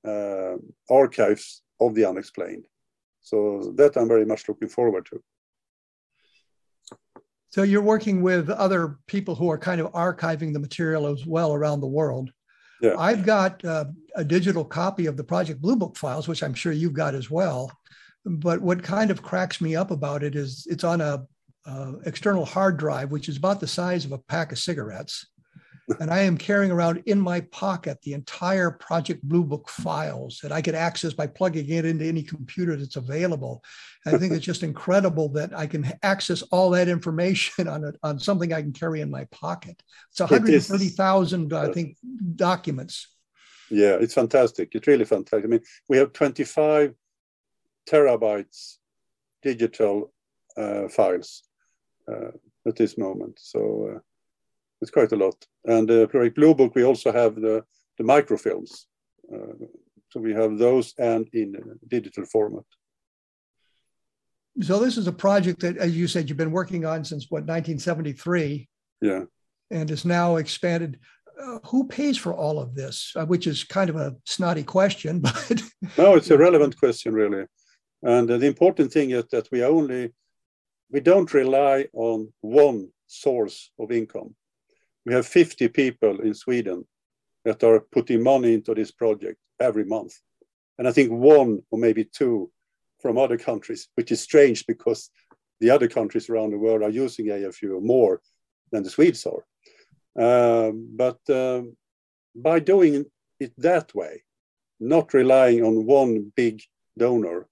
uh, 0.07 0.57
archives 0.91 1.63
of 1.81 1.95
the 1.95 2.05
unexplained. 2.05 2.67
So 3.21 3.73
that 3.77 3.97
I'm 3.97 4.09
very 4.09 4.27
much 4.27 4.49
looking 4.49 4.69
forward 4.69 5.07
to. 5.07 5.23
So 7.49 7.63
you're 7.63 7.83
working 7.83 8.21
with 8.21 8.51
other 8.51 8.99
people 9.07 9.35
who 9.35 9.49
are 9.49 9.59
kind 9.59 9.81
of 9.81 9.93
archiving 9.93 10.53
the 10.53 10.59
material 10.59 11.07
as 11.07 11.25
well 11.25 11.55
around 11.55 11.81
the 11.81 11.87
world. 11.87 12.33
Yeah. 12.81 12.97
I've 12.99 13.25
got 13.25 13.65
uh, 13.65 13.87
a 14.15 14.25
digital 14.25 14.65
copy 14.65 15.07
of 15.07 15.17
the 15.17 15.25
Project 15.25 15.61
Blue 15.61 15.77
Book 15.77 15.97
files, 15.97 16.29
which 16.29 16.43
I'm 16.43 16.55
sure 16.55 16.73
you've 16.73 16.93
got 16.93 17.15
as 17.15 17.31
well. 17.31 17.71
But 18.25 18.61
what 18.61 18.83
kind 18.83 19.11
of 19.11 19.23
cracks 19.23 19.61
me 19.61 19.77
up 19.77 19.91
about 19.91 20.23
it 20.23 20.35
is 20.35 20.67
it's 20.71 20.85
on 20.85 21.01
a 21.01 21.27
uh, 21.67 21.93
external 22.05 22.45
hard 22.45 22.77
drive, 22.77 23.11
which 23.11 23.29
is 23.29 23.37
about 23.37 23.61
the 23.61 23.67
size 23.67 24.05
of 24.05 24.13
a 24.13 24.19
pack 24.19 24.53
of 24.53 24.59
cigarettes 24.59 25.27
and 26.01 26.11
I 26.11 26.21
am 26.21 26.39
carrying 26.39 26.71
around 26.71 27.03
in 27.07 27.21
my 27.21 27.41
pocket 27.41 28.01
the 28.03 28.15
entire 28.15 28.71
Project 28.71 29.23
Blue 29.23 29.45
Book 29.45 29.69
files 29.69 30.41
that 30.43 30.53
I 30.53 30.63
could 30.63 30.75
access 30.75 31.13
by 31.13 31.27
plugging 31.27 31.69
it 31.69 31.85
into 31.85 32.07
any 32.07 32.23
computer 32.23 32.77
that's 32.77 32.97
available. 32.97 33.63
And 34.05 34.15
I 34.15 34.19
think 34.19 34.33
it's 34.33 34.45
just 34.45 34.63
incredible 34.63 35.29
that 35.31 35.57
I 35.57 35.67
can 35.67 35.93
access 36.03 36.43
all 36.43 36.71
that 36.71 36.89
information 36.89 37.69
on 37.75 37.85
a, 37.85 37.93
on 38.03 38.19
something 38.19 38.53
I 38.53 38.63
can 38.63 38.73
carry 38.73 39.01
in 39.01 39.11
my 39.11 39.25
pocket. 39.27 39.83
It's 40.11 40.21
130,000, 40.21 41.53
I 41.53 41.73
think, 41.73 41.97
documents. 42.37 43.09
Yeah, 43.71 43.97
it's 44.01 44.15
fantastic. 44.15 44.75
It's 44.75 44.87
really 44.87 45.05
fantastic. 45.05 45.45
I 45.45 45.49
mean, 45.49 45.63
we 45.89 45.97
have 45.99 46.13
25 46.13 46.95
terabytes 47.89 48.77
digital 49.43 50.13
uh, 50.57 50.89
files 50.89 51.43
uh, 52.11 52.31
at 52.67 52.77
this 52.77 52.97
moment. 52.97 53.39
So. 53.41 53.97
Uh, 53.97 53.99
it's 54.85 54.91
quite 54.91 55.13
a 55.13 55.17
lot. 55.17 55.35
And 55.65 55.91
uh, 55.91 56.07
Project 56.09 56.37
Blue 56.37 56.55
Book, 56.55 56.75
we 56.75 56.85
also 56.85 57.11
have 57.11 57.37
the, 57.37 57.65
the 57.97 58.05
microfilms. 58.05 58.85
Uh, 59.33 59.65
so 60.11 60.21
we 60.21 60.35
have 60.35 60.59
those 60.59 60.93
and 60.99 61.27
in 61.33 61.57
digital 61.89 62.27
format. 62.27 62.67
So 64.61 64.79
this 64.79 64.99
is 64.99 65.07
a 65.07 65.13
project 65.13 65.61
that, 65.61 65.79
as 65.79 65.97
you 65.97 66.07
said, 66.07 66.29
you've 66.29 66.37
been 66.37 66.51
working 66.51 66.85
on 66.85 67.03
since 67.03 67.31
what 67.31 67.45
1973. 67.45 68.69
Yeah. 69.01 69.23
And 69.71 69.91
is 69.91 70.05
now 70.05 70.37
expanded. 70.37 71.01
Uh, 71.43 71.61
who 71.65 71.89
pays 71.89 72.19
for 72.19 72.35
all 72.35 72.59
of 72.61 72.75
this? 72.75 73.13
Uh, 73.17 73.25
which 73.25 73.47
is 73.47 73.65
kind 73.65 73.89
of 73.89 73.97
a 73.97 74.15
snotty 74.27 74.65
question, 74.65 75.19
but 75.29 75.63
no, 75.97 76.15
it's 76.15 76.31
a 76.31 76.39
relevant 76.39 76.79
question, 76.79 77.15
really. 77.15 77.47
And 78.03 78.31
uh, 78.31 78.37
the 78.37 78.47
important 78.47 78.93
thing 78.93 79.11
is 79.13 79.25
that 79.33 79.49
we 79.51 79.65
only 79.65 80.13
we 80.91 81.01
don't 81.01 81.33
rely 81.33 81.89
on 81.95 82.33
one 82.43 82.91
source 83.07 83.71
of 83.81 83.91
income 83.91 84.37
we 85.05 85.15
have 85.15 85.27
50 85.27 85.69
people 85.69 86.21
in 86.21 86.35
Sweden 86.35 86.87
that 87.45 87.63
are 87.63 87.81
putting 87.81 88.23
money 88.23 88.55
into 88.55 88.75
this 88.75 88.91
project 88.91 89.39
every 89.61 89.85
month. 89.85 90.15
And 90.79 90.89
I 90.89 90.93
think 90.93 91.11
one 91.11 91.63
or 91.71 91.79
maybe 91.79 92.05
two 92.05 92.51
from 93.01 93.19
other 93.19 93.37
countries, 93.37 93.89
which 93.97 94.11
is 94.11 94.21
strange 94.21 94.67
because 94.67 95.11
the 95.61 95.71
other 95.71 95.89
countries 95.89 96.29
around 96.29 96.51
the 96.51 96.59
world 96.59 96.83
are 96.83 96.91
using 96.91 97.27
AFU 97.27 97.83
more 97.83 98.21
than 98.73 98.83
the 98.83 98.91
Swedes 98.91 99.27
are. 99.27 99.45
Um, 100.17 100.89
but 100.97 101.19
um, 101.29 101.77
by 102.35 102.61
doing 102.61 103.05
it 103.39 103.53
that 103.59 103.95
way, 103.95 104.23
not 104.81 105.15
relying 105.15 105.63
on 105.63 105.87
one 105.87 106.33
big 106.35 106.63
donor, 106.99 107.47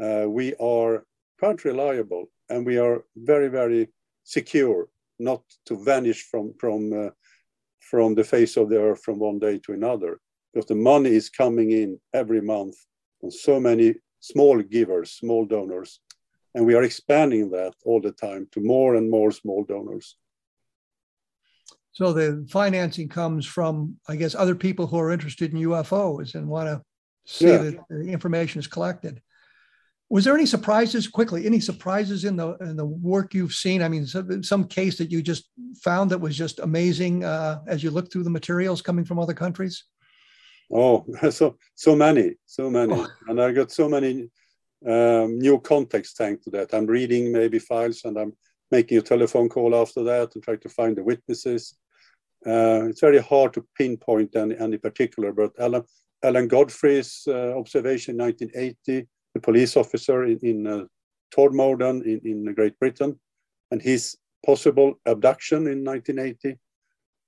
uh, 0.00 0.26
we 0.28 0.54
are 0.56 1.04
quite 1.38 1.64
reliable 1.64 2.30
and 2.48 2.66
we 2.66 2.78
are 2.78 3.04
very, 3.16 3.48
very 3.48 3.88
secure 4.24 4.88
not 5.18 5.42
to 5.66 5.82
vanish 5.82 6.22
from 6.30 6.54
from 6.58 6.92
uh, 6.92 7.10
from 7.80 8.14
the 8.14 8.24
face 8.24 8.56
of 8.56 8.68
the 8.68 8.80
earth 8.80 9.02
from 9.02 9.18
one 9.18 9.38
day 9.38 9.58
to 9.58 9.72
another 9.72 10.20
because 10.52 10.66
the 10.66 10.74
money 10.74 11.10
is 11.10 11.30
coming 11.30 11.70
in 11.70 11.98
every 12.12 12.40
month 12.40 12.76
from 13.20 13.30
so 13.30 13.60
many 13.60 13.94
small 14.20 14.60
givers 14.62 15.12
small 15.12 15.44
donors 15.44 16.00
and 16.54 16.64
we 16.64 16.74
are 16.74 16.82
expanding 16.82 17.50
that 17.50 17.74
all 17.84 18.00
the 18.00 18.12
time 18.12 18.48
to 18.50 18.60
more 18.60 18.96
and 18.96 19.10
more 19.10 19.30
small 19.30 19.64
donors 19.64 20.16
so 21.92 22.12
the 22.12 22.46
financing 22.50 23.08
comes 23.08 23.46
from 23.46 23.96
i 24.08 24.16
guess 24.16 24.34
other 24.34 24.54
people 24.54 24.86
who 24.86 24.98
are 24.98 25.12
interested 25.12 25.52
in 25.52 25.60
ufos 25.60 26.34
and 26.34 26.46
want 26.48 26.68
to 26.68 26.82
see 27.26 27.46
yeah. 27.46 27.58
that 27.58 27.76
the 27.88 28.08
information 28.08 28.58
is 28.58 28.66
collected 28.66 29.20
was 30.08 30.24
there 30.24 30.34
any 30.34 30.46
surprises 30.46 31.08
quickly 31.08 31.46
any 31.46 31.60
surprises 31.60 32.24
in 32.24 32.36
the 32.36 32.56
in 32.60 32.76
the 32.76 32.84
work 32.84 33.34
you've 33.34 33.52
seen 33.52 33.82
i 33.82 33.88
mean 33.88 34.06
some, 34.06 34.42
some 34.42 34.64
case 34.64 34.96
that 34.98 35.10
you 35.10 35.20
just 35.20 35.50
found 35.82 36.10
that 36.10 36.20
was 36.20 36.36
just 36.36 36.60
amazing 36.60 37.24
uh, 37.24 37.60
as 37.66 37.82
you 37.82 37.90
look 37.90 38.10
through 38.10 38.22
the 38.22 38.30
materials 38.30 38.80
coming 38.80 39.04
from 39.04 39.18
other 39.18 39.34
countries 39.34 39.84
Oh, 40.72 41.04
so 41.30 41.56
so 41.74 41.94
many, 41.94 42.34
so 42.44 42.70
many, 42.70 42.94
oh. 42.94 43.06
and 43.28 43.40
I 43.40 43.52
got 43.52 43.70
so 43.70 43.88
many 43.88 44.28
um, 44.86 45.38
new 45.38 45.60
context 45.60 46.16
thanks 46.16 46.44
to 46.44 46.50
that. 46.50 46.74
I'm 46.74 46.86
reading 46.86 47.32
maybe 47.32 47.58
files 47.58 48.02
and 48.04 48.18
I'm 48.18 48.32
making 48.70 48.98
a 48.98 49.02
telephone 49.02 49.48
call 49.48 49.74
after 49.74 50.02
that 50.04 50.34
and 50.34 50.42
try 50.42 50.56
to 50.56 50.68
find 50.68 50.96
the 50.96 51.04
witnesses. 51.04 51.76
Uh, 52.44 52.86
it's 52.88 53.00
very 53.00 53.20
hard 53.20 53.52
to 53.54 53.66
pinpoint 53.76 54.36
any, 54.36 54.56
any 54.58 54.76
particular, 54.76 55.32
but 55.32 55.52
Alan, 55.58 55.84
Alan 56.22 56.48
Godfrey's 56.48 57.22
uh, 57.28 57.56
observation 57.56 58.14
in 58.14 58.26
1980, 58.26 59.08
the 59.36 59.40
police 59.40 59.76
officer 59.76 60.24
in, 60.24 60.38
in 60.42 60.66
uh, 60.66 60.84
Todmorden 61.34 62.02
in, 62.04 62.20
in 62.24 62.54
Great 62.54 62.78
Britain, 62.78 63.18
and 63.70 63.82
his 63.82 64.16
possible 64.44 64.98
abduction 65.06 65.66
in 65.66 65.84
1980. 65.84 66.58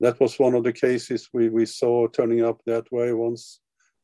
That 0.00 0.18
was 0.20 0.38
one 0.38 0.54
of 0.54 0.64
the 0.64 0.72
cases 0.72 1.28
we, 1.32 1.48
we 1.48 1.66
saw 1.66 2.06
turning 2.08 2.42
up 2.44 2.60
that 2.66 2.90
way 2.92 3.12
once. 3.12 3.60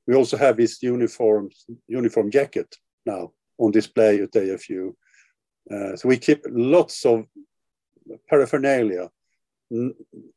We 0.06 0.14
also 0.14 0.36
have 0.36 0.58
his 0.58 0.82
uniform, 0.82 1.50
uniform 1.86 2.30
jacket 2.30 2.76
now 3.06 3.32
on 3.58 3.70
display 3.70 4.20
at 4.20 4.32
AFU. 4.32 4.92
Uh, 5.70 5.96
so 5.96 6.08
we 6.08 6.18
keep 6.18 6.44
lots 6.50 7.06
of 7.06 7.24
paraphernalia, 8.28 9.08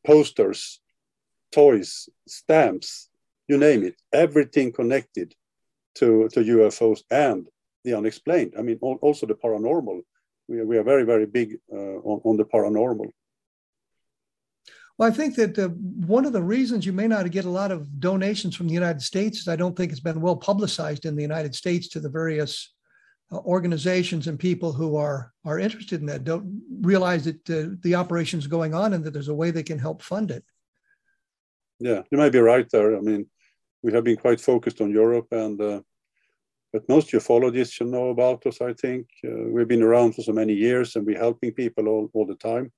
posters, 0.05 0.79
toys, 1.51 2.07
stamps, 2.27 3.09
you 3.47 3.57
name 3.57 3.83
it, 3.83 3.95
everything 4.13 4.71
connected 4.71 5.33
to, 5.95 6.29
to 6.29 6.39
UFOs 6.41 7.01
and 7.09 7.49
the 7.87 7.97
unexplained. 7.97 8.53
I 8.59 8.61
mean, 8.61 8.77
also 8.81 9.25
the 9.25 9.33
paranormal. 9.33 10.01
We 10.49 10.59
are, 10.59 10.65
we 10.65 10.77
are 10.77 10.83
very, 10.83 11.03
very 11.03 11.25
big 11.25 11.57
uh, 11.71 11.97
on, 12.11 12.21
on 12.25 12.37
the 12.37 12.45
paranormal. 12.45 13.09
Well, 14.97 15.09
I 15.09 15.11
think 15.11 15.35
that 15.35 15.57
uh, 15.57 15.69
one 16.17 16.25
of 16.25 16.33
the 16.33 16.43
reasons 16.43 16.85
you 16.85 16.91
may 16.91 17.07
not 17.07 17.31
get 17.31 17.45
a 17.45 17.49
lot 17.49 17.71
of 17.71 17.99
donations 17.99 18.55
from 18.55 18.67
the 18.67 18.73
United 18.73 19.01
States 19.01 19.39
is 19.39 19.47
I 19.47 19.55
don't 19.55 19.75
think 19.75 19.91
it's 19.91 20.01
been 20.01 20.21
well 20.21 20.35
publicized 20.35 21.05
in 21.05 21.15
the 21.15 21.21
United 21.21 21.55
States 21.55 21.87
to 21.89 21.99
the 21.99 22.09
various 22.09 22.73
uh, 23.31 23.37
organizations 23.37 24.27
and 24.27 24.39
people 24.39 24.73
who 24.73 24.97
are 24.97 25.31
are 25.45 25.59
interested 25.59 25.99
in 26.01 26.07
that 26.07 26.23
don't 26.23 26.61
realize 26.81 27.23
that 27.25 27.49
uh, 27.49 27.75
the 27.83 27.95
operation 27.95 28.39
is 28.39 28.47
going 28.47 28.73
on 28.73 28.93
and 28.93 29.03
that 29.03 29.11
there's 29.13 29.33
a 29.33 29.39
way 29.41 29.51
they 29.51 29.69
can 29.71 29.79
help 29.79 30.01
fund 30.01 30.31
it. 30.31 30.43
Yeah, 31.79 32.01
you 32.11 32.17
might 32.17 32.31
be 32.31 32.39
right 32.39 32.67
there. 32.71 32.97
I 32.97 33.01
mean, 33.01 33.27
we 33.83 33.93
have 33.93 34.03
been 34.03 34.17
quite 34.17 34.41
focused 34.41 34.81
on 34.81 34.89
Europe, 34.91 35.27
and 35.31 35.61
uh, 35.61 35.81
but 36.73 36.87
most 36.89 37.11
ufologists 37.11 37.73
should 37.73 37.87
know 37.87 38.09
about 38.09 38.45
us. 38.45 38.61
I 38.61 38.73
think 38.73 39.07
uh, 39.25 39.49
we've 39.51 39.67
been 39.67 39.83
around 39.83 40.13
for 40.13 40.21
so 40.21 40.33
many 40.33 40.53
years, 40.53 40.95
and 40.95 41.05
we're 41.05 41.17
helping 41.17 41.51
people 41.53 41.87
all, 41.87 42.09
all 42.13 42.25
the 42.25 42.35
time 42.35 42.71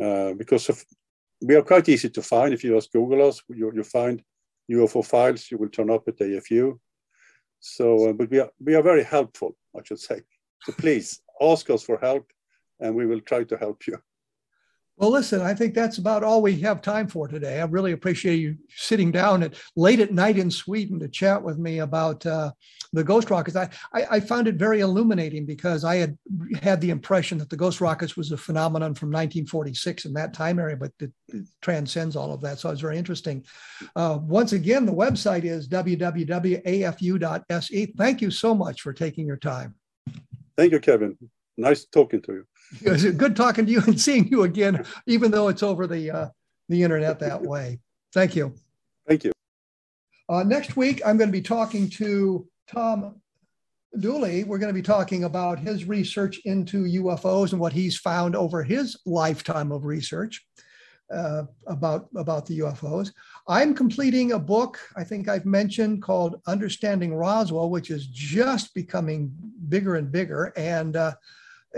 uh, 0.00 0.34
because 0.34 0.68
of, 0.68 0.84
we 1.40 1.54
are 1.54 1.62
quite 1.62 1.88
easy 1.88 2.10
to 2.10 2.22
find. 2.22 2.52
If 2.52 2.64
you 2.64 2.74
just 2.74 2.92
Google 2.92 3.26
us, 3.28 3.42
you, 3.48 3.72
you 3.74 3.84
find 3.84 4.22
UFO 4.70 5.04
files. 5.04 5.50
You 5.50 5.58
will 5.58 5.70
turn 5.70 5.90
up 5.90 6.06
at 6.08 6.18
AFU 6.18 6.78
so, 7.60 8.10
uh, 8.10 8.12
but 8.12 8.30
we 8.30 8.40
are, 8.40 8.50
we 8.60 8.74
are 8.74 8.82
very 8.82 9.04
helpful, 9.04 9.56
I 9.76 9.82
should 9.84 10.00
say. 10.00 10.22
So 10.62 10.72
please 10.72 11.20
ask 11.40 11.68
us 11.70 11.82
for 11.82 11.98
help 11.98 12.26
and 12.80 12.94
we 12.94 13.06
will 13.06 13.20
try 13.20 13.44
to 13.44 13.56
help 13.56 13.86
you. 13.86 13.98
Well, 14.98 15.10
listen, 15.10 15.40
I 15.40 15.54
think 15.54 15.74
that's 15.74 15.98
about 15.98 16.24
all 16.24 16.42
we 16.42 16.58
have 16.60 16.82
time 16.82 17.06
for 17.06 17.28
today. 17.28 17.60
I 17.60 17.64
really 17.66 17.92
appreciate 17.92 18.40
you 18.40 18.56
sitting 18.74 19.12
down 19.12 19.44
at 19.44 19.54
late 19.76 20.00
at 20.00 20.12
night 20.12 20.36
in 20.38 20.50
Sweden 20.50 20.98
to 20.98 21.08
chat 21.08 21.40
with 21.40 21.56
me 21.56 21.78
about 21.78 22.26
uh, 22.26 22.50
the 22.92 23.04
ghost 23.04 23.30
rockets. 23.30 23.56
I, 23.56 23.70
I, 23.92 24.06
I, 24.10 24.18
found 24.20 24.48
it 24.48 24.56
very 24.56 24.80
illuminating 24.80 25.46
because 25.46 25.84
I 25.84 25.96
had 25.96 26.18
had 26.60 26.80
the 26.80 26.90
impression 26.90 27.38
that 27.38 27.48
the 27.48 27.56
ghost 27.56 27.80
rockets 27.80 28.16
was 28.16 28.32
a 28.32 28.36
phenomenon 28.36 28.92
from 28.92 29.10
1946 29.10 30.06
in 30.06 30.12
that 30.14 30.34
time 30.34 30.58
area, 30.58 30.76
but 30.76 30.90
it, 30.98 31.12
it 31.28 31.44
transcends 31.62 32.16
all 32.16 32.32
of 32.32 32.40
that. 32.40 32.58
So 32.58 32.68
it 32.68 32.72
was 32.72 32.80
very 32.80 32.98
interesting. 32.98 33.44
Uh, 33.94 34.18
once 34.20 34.52
again, 34.52 34.84
the 34.84 34.92
website 34.92 35.44
is 35.44 35.68
www.afu.se. 35.68 36.26
Thank 37.96 38.20
you 38.20 38.32
so 38.32 38.52
much 38.52 38.80
for 38.80 38.92
taking 38.92 39.28
your 39.28 39.36
time. 39.36 39.76
Thank 40.56 40.72
you, 40.72 40.80
Kevin. 40.80 41.16
Nice 41.56 41.84
talking 41.84 42.20
to 42.22 42.32
you. 42.32 42.44
It 42.82 42.90
was 42.90 43.04
good 43.04 43.36
talking 43.36 43.66
to 43.66 43.72
you 43.72 43.80
and 43.86 44.00
seeing 44.00 44.28
you 44.28 44.42
again, 44.42 44.84
even 45.06 45.30
though 45.30 45.48
it's 45.48 45.62
over 45.62 45.86
the 45.86 46.10
uh, 46.10 46.28
the 46.68 46.82
internet 46.82 47.18
that 47.20 47.42
way. 47.42 47.80
Thank 48.12 48.36
you. 48.36 48.54
Thank 49.06 49.24
you. 49.24 49.32
Uh, 50.28 50.42
next 50.42 50.76
week, 50.76 51.00
I'm 51.06 51.16
going 51.16 51.28
to 51.28 51.32
be 51.32 51.42
talking 51.42 51.88
to 51.90 52.46
Tom 52.70 53.20
Dooley. 53.98 54.44
We're 54.44 54.58
going 54.58 54.72
to 54.72 54.78
be 54.78 54.82
talking 54.82 55.24
about 55.24 55.58
his 55.58 55.86
research 55.86 56.40
into 56.44 56.84
UFOs 56.84 57.52
and 57.52 57.60
what 57.60 57.72
he's 57.72 57.96
found 57.96 58.36
over 58.36 58.62
his 58.62 58.98
lifetime 59.06 59.72
of 59.72 59.86
research 59.86 60.44
uh, 61.12 61.44
about, 61.66 62.08
about 62.14 62.44
the 62.44 62.58
UFOs. 62.58 63.12
I'm 63.46 63.74
completing 63.74 64.32
a 64.32 64.38
book 64.38 64.78
I 64.96 65.04
think 65.04 65.28
I've 65.28 65.46
mentioned 65.46 66.02
called 66.02 66.40
Understanding 66.46 67.14
Roswell, 67.14 67.70
which 67.70 67.90
is 67.90 68.06
just 68.08 68.74
becoming 68.74 69.32
bigger 69.70 69.96
and 69.96 70.12
bigger. 70.12 70.52
And 70.56 70.96
uh, 70.96 71.14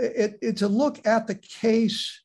it, 0.01 0.39
it's 0.41 0.61
a 0.61 0.67
look 0.67 1.05
at 1.05 1.27
the 1.27 1.35
case 1.35 2.21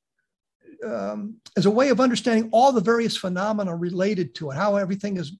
um, 0.85 1.37
as 1.57 1.67
a 1.67 1.71
way 1.71 1.89
of 1.89 2.01
understanding 2.01 2.49
all 2.53 2.73
the 2.73 2.81
various 2.81 3.17
phenomena 3.17 3.75
related 3.75 4.35
to 4.37 4.51
it, 4.51 4.57
how 4.57 4.77
everything 4.77 5.17
has 5.17 5.33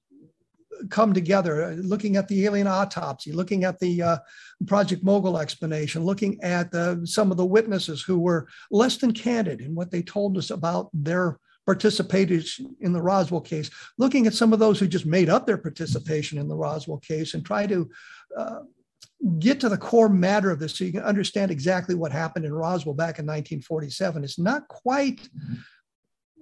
come 0.89 1.13
together, 1.13 1.63
uh, 1.63 1.71
looking 1.71 2.17
at 2.17 2.27
the 2.27 2.45
alien 2.45 2.67
autopsy, 2.67 3.31
looking 3.31 3.63
at 3.63 3.79
the 3.79 4.01
uh, 4.01 4.17
Project 4.65 5.03
Mogul 5.03 5.37
explanation, 5.37 6.03
looking 6.03 6.41
at 6.43 6.71
the, 6.71 7.01
some 7.03 7.31
of 7.31 7.37
the 7.37 7.45
witnesses 7.45 8.01
who 8.01 8.19
were 8.19 8.47
less 8.71 8.97
than 8.97 9.11
candid 9.11 9.61
in 9.61 9.75
what 9.75 9.91
they 9.91 10.01
told 10.01 10.37
us 10.37 10.51
about 10.51 10.89
their 10.93 11.39
participation 11.65 12.75
in 12.79 12.93
the 12.93 13.01
Roswell 13.01 13.41
case, 13.41 13.69
looking 13.97 14.25
at 14.27 14.33
some 14.33 14.53
of 14.53 14.59
those 14.59 14.79
who 14.79 14.87
just 14.87 15.05
made 15.05 15.29
up 15.29 15.45
their 15.45 15.57
participation 15.57 16.37
in 16.37 16.47
the 16.47 16.55
Roswell 16.55 16.99
case 16.99 17.33
and 17.33 17.45
try 17.45 17.67
to 17.67 17.89
uh, 18.37 18.59
get 19.39 19.59
to 19.59 19.69
the 19.69 19.77
core 19.77 20.09
matter 20.09 20.51
of 20.51 20.59
this 20.59 20.75
so 20.75 20.83
you 20.83 20.91
can 20.91 21.03
understand 21.03 21.51
exactly 21.51 21.95
what 21.95 22.11
happened 22.11 22.45
in 22.45 22.53
Roswell 22.53 22.93
back 22.93 23.19
in 23.19 23.25
1947. 23.25 24.23
It's 24.23 24.39
not 24.39 24.67
quite 24.67 25.27